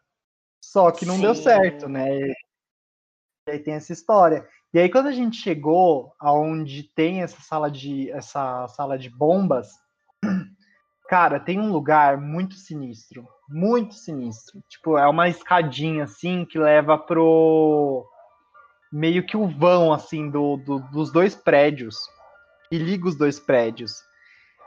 Só 0.65 0.91
que 0.91 1.05
não 1.05 1.17
Sim. 1.17 1.23
deu 1.23 1.35
certo, 1.35 1.89
né? 1.89 2.09
E 2.19 2.35
aí 3.49 3.59
tem 3.59 3.75
essa 3.75 3.93
história. 3.93 4.49
E 4.73 4.79
aí 4.79 4.89
quando 4.89 5.09
a 5.09 5.12
gente 5.12 5.37
chegou 5.37 6.12
aonde 6.18 6.85
tem 6.95 7.23
essa 7.23 7.41
sala 7.41 7.71
de 7.71 8.11
essa 8.12 8.68
sala 8.68 8.97
de 8.97 9.11
bombas, 9.11 9.68
cara, 11.09 11.41
tem 11.41 11.59
um 11.59 11.73
lugar 11.73 12.16
muito 12.18 12.55
sinistro, 12.55 13.27
muito 13.49 13.95
sinistro. 13.95 14.62
Tipo, 14.68 14.97
é 14.97 15.09
uma 15.09 15.29
escadinha 15.29 16.05
assim 16.05 16.45
que 16.45 16.59
leva 16.59 16.97
pro 16.97 18.07
meio 18.93 19.27
que 19.27 19.37
o 19.37 19.47
vão 19.47 19.93
assim 19.93 20.31
do, 20.31 20.57
do 20.57 20.79
dos 20.91 21.11
dois 21.12 21.35
prédios 21.35 21.97
e 22.71 22.79
liga 22.79 23.09
os 23.09 23.16
dois 23.16 23.41
prédios. 23.41 23.93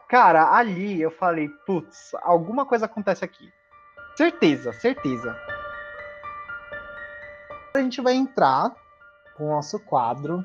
Cara, 0.10 0.54
ali 0.54 1.02
eu 1.02 1.12
falei, 1.12 1.50
putz, 1.66 2.12
alguma 2.24 2.66
coisa 2.66 2.86
acontece 2.86 3.24
aqui. 3.24 3.50
Certeza, 4.16 4.74
certeza 4.74 5.36
a 7.76 7.82
gente 7.82 8.02
vai 8.02 8.14
entrar 8.14 8.72
com 9.36 9.46
o 9.46 9.50
nosso 9.50 9.80
quadro. 9.80 10.44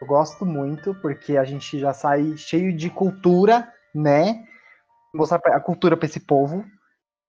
Eu 0.00 0.06
gosto 0.06 0.44
muito, 0.44 0.94
porque 0.96 1.36
a 1.36 1.44
gente 1.44 1.78
já 1.78 1.92
sai 1.92 2.36
cheio 2.36 2.76
de 2.76 2.90
cultura, 2.90 3.72
né? 3.94 4.46
Mostrar 5.14 5.40
a 5.46 5.60
cultura 5.60 5.96
para 5.96 6.06
esse 6.06 6.20
povo. 6.20 6.64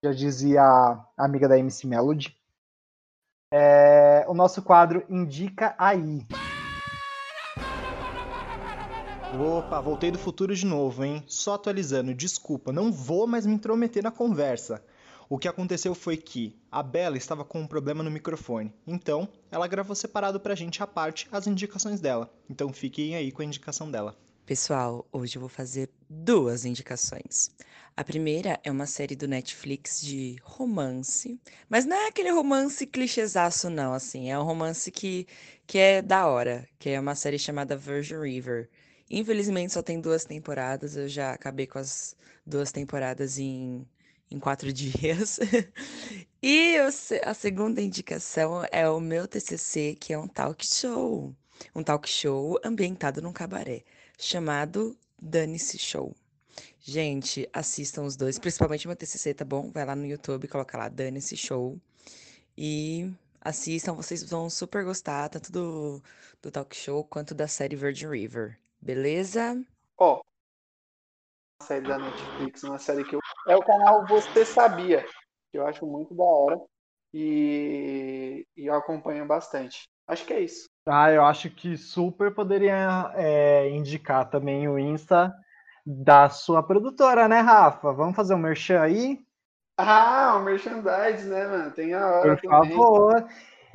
já 0.03 0.11
dizia 0.11 0.61
a 0.61 1.07
amiga 1.17 1.47
da 1.47 1.57
MC 1.57 1.87
Melody. 1.87 2.35
É, 3.53 4.25
o 4.27 4.33
nosso 4.33 4.61
quadro 4.61 5.05
Indica 5.09 5.73
Aí. 5.77 6.25
Opa, 9.39 9.79
voltei 9.81 10.09
do 10.09 10.17
futuro 10.17 10.55
de 10.55 10.65
novo, 10.65 11.03
hein? 11.03 11.23
Só 11.27 11.55
atualizando, 11.55 12.13
desculpa, 12.13 12.71
não 12.71 12.91
vou 12.91 13.27
mais 13.27 13.45
me 13.45 13.53
intrometer 13.53 14.01
na 14.01 14.11
conversa. 14.11 14.83
O 15.29 15.37
que 15.37 15.47
aconteceu 15.49 15.93
foi 15.93 16.15
que 16.15 16.55
a 16.71 16.81
Bela 16.81 17.17
estava 17.17 17.43
com 17.43 17.59
um 17.59 17.67
problema 17.67 18.01
no 18.01 18.09
microfone, 18.09 18.73
então 18.87 19.27
ela 19.51 19.67
gravou 19.67 19.93
separado 19.93 20.39
pra 20.39 20.55
gente 20.55 20.81
à 20.81 20.87
parte 20.87 21.27
as 21.29 21.45
indicações 21.47 21.99
dela. 21.99 22.33
Então 22.49 22.71
fiquem 22.71 23.13
aí 23.13 23.29
com 23.29 23.41
a 23.41 23.45
indicação 23.45 23.91
dela. 23.91 24.15
Pessoal, 24.45 25.05
hoje 25.11 25.35
eu 25.35 25.41
vou 25.41 25.49
fazer 25.49 25.89
duas 26.09 26.63
indicações. 26.63 27.51
A 27.97 28.05
primeira 28.05 28.57
é 28.63 28.71
uma 28.71 28.85
série 28.85 29.17
do 29.17 29.27
Netflix 29.27 29.99
de 29.99 30.37
romance, 30.41 31.37
mas 31.67 31.85
não 31.85 31.97
é 31.97 32.07
aquele 32.07 32.29
romance 32.31 32.87
clichêsaço 32.87 33.69
não, 33.69 33.91
assim, 33.91 34.31
é 34.31 34.39
um 34.39 34.43
romance 34.43 34.89
que, 34.89 35.27
que 35.65 35.77
é 35.77 36.01
da 36.01 36.25
hora, 36.27 36.65
que 36.79 36.89
é 36.89 36.97
uma 36.97 37.15
série 37.15 37.37
chamada 37.37 37.75
Virgin 37.75 38.21
River. 38.21 38.69
Infelizmente 39.09 39.73
só 39.73 39.81
tem 39.81 39.99
duas 39.99 40.23
temporadas, 40.23 40.95
eu 40.95 41.09
já 41.09 41.33
acabei 41.33 41.67
com 41.67 41.79
as 41.79 42.15
duas 42.45 42.71
temporadas 42.71 43.37
em, 43.37 43.85
em 44.29 44.39
quatro 44.39 44.71
dias. 44.73 45.39
e 46.41 46.77
a 47.23 47.33
segunda 47.33 47.81
indicação 47.81 48.63
é 48.71 48.89
o 48.89 48.99
meu 48.99 49.27
TCC, 49.27 49.95
que 49.99 50.13
é 50.13 50.17
um 50.17 50.27
talk 50.27 50.65
show. 50.65 51.33
Um 51.75 51.83
talk 51.83 52.07
show 52.07 52.59
ambientado 52.63 53.21
num 53.21 53.33
cabaré 53.33 53.83
chamado 54.17 54.97
Dane-se 55.21 55.77
Show. 55.77 56.15
Gente, 56.79 57.49
assistam 57.51 58.03
os 58.03 58.15
dois, 58.15 58.39
principalmente 58.39 58.85
o 58.85 58.89
meu 58.89 58.95
TCC, 58.95 59.33
tá 59.33 59.43
bom? 59.43 59.69
Vai 59.71 59.85
lá 59.85 59.95
no 59.95 60.05
YouTube, 60.05 60.47
coloca 60.47 60.77
lá 60.77 60.87
Dane-se 60.87 61.35
Show 61.35 61.79
e 62.57 63.11
assistam, 63.41 63.93
vocês 63.93 64.23
vão 64.23 64.49
super 64.49 64.83
gostar, 64.83 65.29
tanto 65.29 65.51
do, 65.51 66.01
do 66.41 66.51
talk 66.51 66.75
show 66.75 67.03
quanto 67.03 67.35
da 67.35 67.47
série 67.47 67.75
Virgin 67.75 68.07
River, 68.07 68.57
beleza? 68.81 69.63
Ó, 69.97 70.19
oh, 70.19 71.63
série 71.63 71.87
da 71.87 71.99
Netflix, 71.99 72.63
uma 72.63 72.79
série 72.79 73.03
que 73.03 73.15
eu... 73.15 73.19
é 73.47 73.55
o 73.55 73.63
canal 73.63 74.05
Você 74.07 74.45
Sabia, 74.45 75.05
que 75.51 75.57
eu 75.57 75.65
acho 75.65 75.85
muito 75.85 76.13
da 76.13 76.23
hora 76.23 76.59
e, 77.13 78.45
e 78.55 78.65
eu 78.65 78.75
acompanho 78.75 79.25
bastante. 79.25 79.87
Acho 80.07 80.25
que 80.25 80.33
é 80.33 80.41
isso. 80.41 80.67
Ah, 80.85 81.11
eu 81.11 81.23
acho 81.23 81.49
que 81.49 81.77
super 81.77 82.33
poderia 82.33 83.11
é, 83.15 83.69
indicar 83.69 84.29
também 84.29 84.67
o 84.67 84.77
Insta 84.77 85.33
da 85.85 86.29
sua 86.29 86.61
produtora, 86.61 87.27
né, 87.27 87.39
Rafa? 87.39 87.91
Vamos 87.93 88.15
fazer 88.15 88.33
um 88.33 88.39
merchan 88.39 88.81
aí? 88.81 89.19
Ah, 89.77 90.33
o 90.35 90.39
um 90.39 90.43
merchandise, 90.43 91.27
né, 91.27 91.47
mano? 91.47 91.71
Tem 91.71 91.93
a 91.93 92.07
hora 92.07 92.37
Por 92.37 92.41
também. 92.41 92.71
favor. 92.71 93.27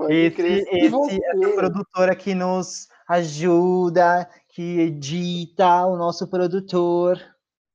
esse, 0.08 0.42
esse, 0.70 1.20
essa 1.24 1.54
produtora 1.54 2.14
que 2.14 2.34
nos 2.34 2.88
ajuda, 3.08 4.28
que 4.48 4.80
edita, 4.80 5.86
o 5.86 5.96
nosso 5.96 6.26
produtor. 6.28 7.18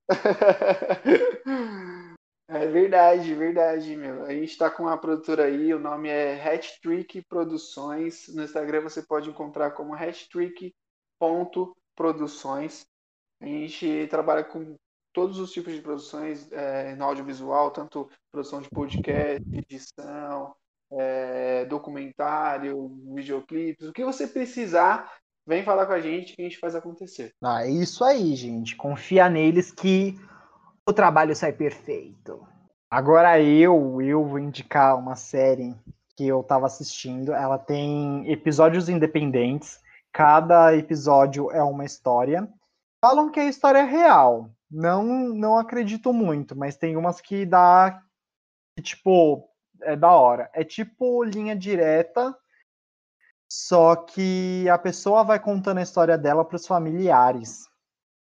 É 2.50 2.66
verdade, 2.66 3.36
verdade, 3.36 3.94
meu. 3.98 4.24
A 4.24 4.32
gente 4.32 4.52
está 4.52 4.72
com 4.72 4.84
uma 4.84 4.98
produtora 4.98 5.44
aí, 5.44 5.74
o 5.74 5.80
nome 5.80 6.08
é 6.08 6.42
Hattrick 6.42 7.22
Produções. 7.24 8.30
No 8.30 8.42
Instagram 8.42 8.80
você 8.80 9.04
pode 9.04 9.30
encontrar 9.30 9.72
como 9.72 9.94
hattrick.produções. 9.94 12.86
A 13.42 13.46
gente 13.46 14.08
trabalha 14.08 14.46
com 14.46 14.78
todos 15.12 15.40
os 15.40 15.52
tipos 15.52 15.74
de 15.74 15.82
produções 15.82 16.50
é, 16.54 16.96
no 16.96 17.04
audiovisual, 17.04 17.70
tanto 17.72 18.10
produção 18.32 18.62
de 18.62 18.70
podcast, 18.70 19.44
edição, 19.52 20.56
é, 20.92 21.66
documentário, 21.66 22.88
videoclipes. 23.14 23.88
O 23.88 23.94
que 23.94 24.06
você 24.06 24.26
precisar, 24.26 25.12
vem 25.48 25.64
falar 25.64 25.86
com 25.86 25.94
a 25.94 26.02
gente 26.02 26.36
que 26.36 26.42
a 26.42 26.46
gente 26.46 26.60
faz 26.60 26.76
acontecer. 26.76 27.34
Ah, 27.42 27.66
é 27.66 27.70
isso 27.70 28.04
aí, 28.04 28.36
gente. 28.36 28.76
Confia 28.76 29.30
neles 29.30 29.72
que 29.72 30.20
o 30.86 30.92
trabalho 30.92 31.36
sai 31.36 31.54
perfeito. 31.54 32.46
Agora 32.92 33.42
eu, 33.42 34.02
eu 34.02 34.26
vou 34.26 34.40
indicar 34.40 34.98
uma 34.98 35.16
série 35.16 35.74
que 36.16 36.28
eu 36.28 36.42
estava 36.42 36.66
assistindo. 36.66 37.34
Ela 37.34 37.58
tem 37.58 38.30
episódios 38.32 38.90
independentes. 38.90 39.80
Cada 40.12 40.76
episódio 40.76 41.50
é 41.52 41.64
uma 41.64 41.86
história. 41.86 42.48
Falam 43.04 43.32
que 43.32 43.40
a 43.40 43.46
história 43.46 43.80
é 43.80 43.84
real. 43.84 44.50
Não, 44.70 45.04
não 45.04 45.58
acredito 45.58 46.12
muito, 46.12 46.58
mas 46.58 46.76
tem 46.76 46.98
umas 46.98 47.22
que 47.22 47.46
dá 47.46 48.02
que, 48.76 48.84
tipo, 48.84 49.48
é 49.82 49.96
da 49.96 50.12
hora. 50.12 50.50
É 50.54 50.64
tipo 50.64 51.24
linha 51.24 51.56
direta, 51.56 52.36
só 53.50 53.96
que 53.96 54.68
a 54.70 54.78
pessoa 54.78 55.24
vai 55.24 55.40
contando 55.40 55.78
a 55.78 55.84
história 55.84 56.18
dela 56.18 56.44
para 56.44 56.58
os 56.58 56.68
familiares 56.68 57.68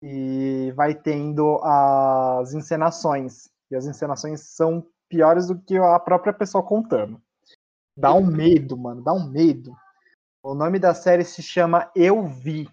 e 0.03 0.73
vai 0.75 0.95
tendo 0.95 1.61
as 1.63 2.53
encenações. 2.53 3.49
E 3.71 3.77
as 3.77 3.87
encenações 3.87 4.41
são 4.41 4.85
piores 5.09 5.47
do 5.47 5.59
que 5.59 5.77
a 5.77 5.99
própria 5.99 6.33
pessoa 6.33 6.65
contando. 6.65 7.21
Dá 7.97 8.13
um 8.13 8.27
medo, 8.27 8.77
mano, 8.77 9.03
dá 9.03 9.13
um 9.13 9.29
medo. 9.29 9.77
O 10.43 10.55
nome 10.55 10.79
da 10.79 10.93
série 10.93 11.25
se 11.25 11.43
chama 11.43 11.91
Eu 11.95 12.27
Vi. 12.27 12.69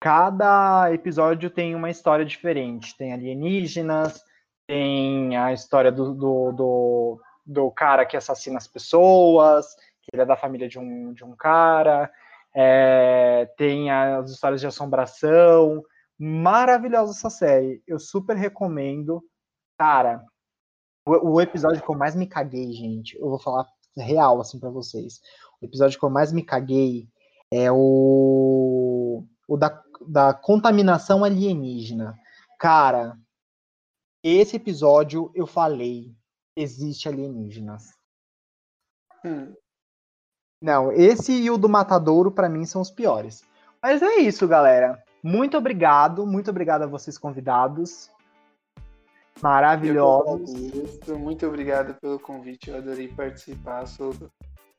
Cada 0.00 0.92
episódio 0.92 1.50
tem 1.50 1.74
uma 1.74 1.90
história 1.90 2.24
diferente. 2.24 2.96
Tem 2.96 3.12
alienígenas, 3.12 4.22
tem 4.66 5.36
a 5.36 5.52
história 5.52 5.90
do, 5.90 6.14
do, 6.14 6.52
do, 6.52 7.20
do 7.44 7.70
cara 7.70 8.06
que 8.06 8.16
assassina 8.16 8.58
as 8.58 8.68
pessoas, 8.68 9.74
ele 10.14 10.22
é 10.22 10.26
da 10.26 10.36
família 10.36 10.68
de 10.68 10.78
um, 10.78 11.12
de 11.12 11.24
um 11.24 11.34
cara, 11.36 12.10
é, 12.54 13.48
tem 13.56 13.90
as 13.90 14.30
histórias 14.30 14.60
de 14.60 14.66
assombração, 14.66 15.82
Maravilhosa 16.18 17.12
essa 17.12 17.30
série. 17.30 17.82
Eu 17.86 17.98
super 17.98 18.36
recomendo. 18.36 19.22
Cara, 19.78 20.24
o, 21.06 21.32
o, 21.32 21.40
episódio 21.40 21.82
que 21.82 21.90
eu 21.90 21.96
mais 21.96 22.14
me 22.14 22.26
caguei, 22.26 22.72
gente, 22.72 23.18
eu 23.18 23.28
vou 23.28 23.38
falar 23.38 23.66
real 23.96 24.40
assim 24.40 24.58
para 24.58 24.70
vocês. 24.70 25.20
O 25.60 25.64
episódio 25.64 25.98
que 25.98 26.04
eu 26.04 26.10
mais 26.10 26.32
me 26.32 26.44
caguei 26.44 27.08
é 27.50 27.70
o, 27.72 29.24
o 29.48 29.56
da, 29.56 29.82
da 30.06 30.32
contaminação 30.32 31.24
alienígena. 31.24 32.16
Cara, 32.60 33.18
esse 34.22 34.56
episódio 34.56 35.32
eu 35.34 35.46
falei, 35.46 36.14
existe 36.56 37.08
alienígenas. 37.08 37.92
Hum. 39.24 39.52
Não, 40.64 40.90
esse 40.90 41.30
e 41.30 41.50
o 41.50 41.58
do 41.58 41.68
Matadouro 41.68 42.30
para 42.30 42.48
mim 42.48 42.64
são 42.64 42.80
os 42.80 42.90
piores. 42.90 43.44
Mas 43.82 44.00
é 44.00 44.14
isso, 44.14 44.48
galera. 44.48 44.98
Muito 45.22 45.58
obrigado, 45.58 46.26
muito 46.26 46.48
obrigado 46.48 46.84
a 46.84 46.86
vocês 46.86 47.18
convidados. 47.18 48.10
Maravilhosos. 49.42 50.54
Muito 51.06 51.46
obrigado 51.46 51.92
pelo 52.00 52.18
convite, 52.18 52.70
eu 52.70 52.78
adorei 52.78 53.08
participar. 53.08 53.86
Sou... 53.86 54.14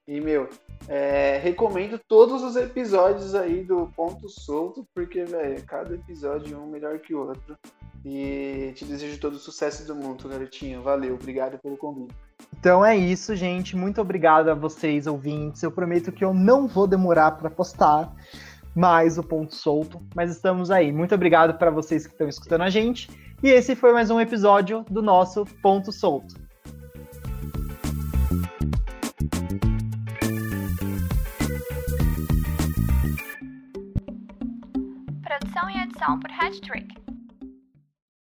E, 0.07 0.21
meu, 0.21 0.47
é, 0.87 1.39
recomendo 1.39 1.99
todos 2.07 2.43
os 2.43 2.55
episódios 2.55 3.33
aí 3.33 3.63
do 3.63 3.87
Ponto 3.95 4.29
Solto, 4.29 4.87
porque, 4.93 5.23
velho, 5.23 5.63
cada 5.65 5.95
episódio 5.95 6.55
é 6.55 6.59
um 6.59 6.67
melhor 6.67 6.99
que 6.99 7.15
o 7.15 7.27
outro. 7.27 7.57
E 8.05 8.71
te 8.75 8.85
desejo 8.85 9.19
todo 9.19 9.33
o 9.33 9.39
sucesso 9.39 9.85
do 9.87 9.95
mundo, 9.95 10.29
garotinho. 10.29 10.83
Valeu, 10.83 11.15
obrigado 11.15 11.57
pelo 11.57 11.75
convite. 11.75 12.13
Então 12.59 12.85
é 12.85 12.95
isso, 12.95 13.35
gente. 13.35 13.75
Muito 13.75 13.99
obrigado 13.99 14.49
a 14.49 14.53
vocês, 14.53 15.07
ouvintes. 15.07 15.63
Eu 15.63 15.71
prometo 15.71 16.11
que 16.11 16.23
eu 16.23 16.31
não 16.31 16.67
vou 16.67 16.85
demorar 16.85 17.31
para 17.31 17.49
postar 17.49 18.13
mais 18.75 19.17
o 19.17 19.23
ponto 19.23 19.55
solto, 19.55 19.99
mas 20.13 20.29
estamos 20.29 20.69
aí. 20.69 20.91
Muito 20.91 21.15
obrigado 21.15 21.57
para 21.57 21.71
vocês 21.71 22.05
que 22.05 22.13
estão 22.13 22.29
escutando 22.29 22.61
a 22.61 22.69
gente. 22.69 23.09
E 23.41 23.49
esse 23.49 23.75
foi 23.75 23.91
mais 23.91 24.11
um 24.11 24.19
episódio 24.19 24.85
do 24.89 25.01
nosso 25.01 25.45
Ponto 25.63 25.91
Solto. 25.91 26.44
Produção 35.37 35.69
e 35.69 35.83
edição 35.83 36.17
por 36.17 36.31
Hattrick. 36.31 37.14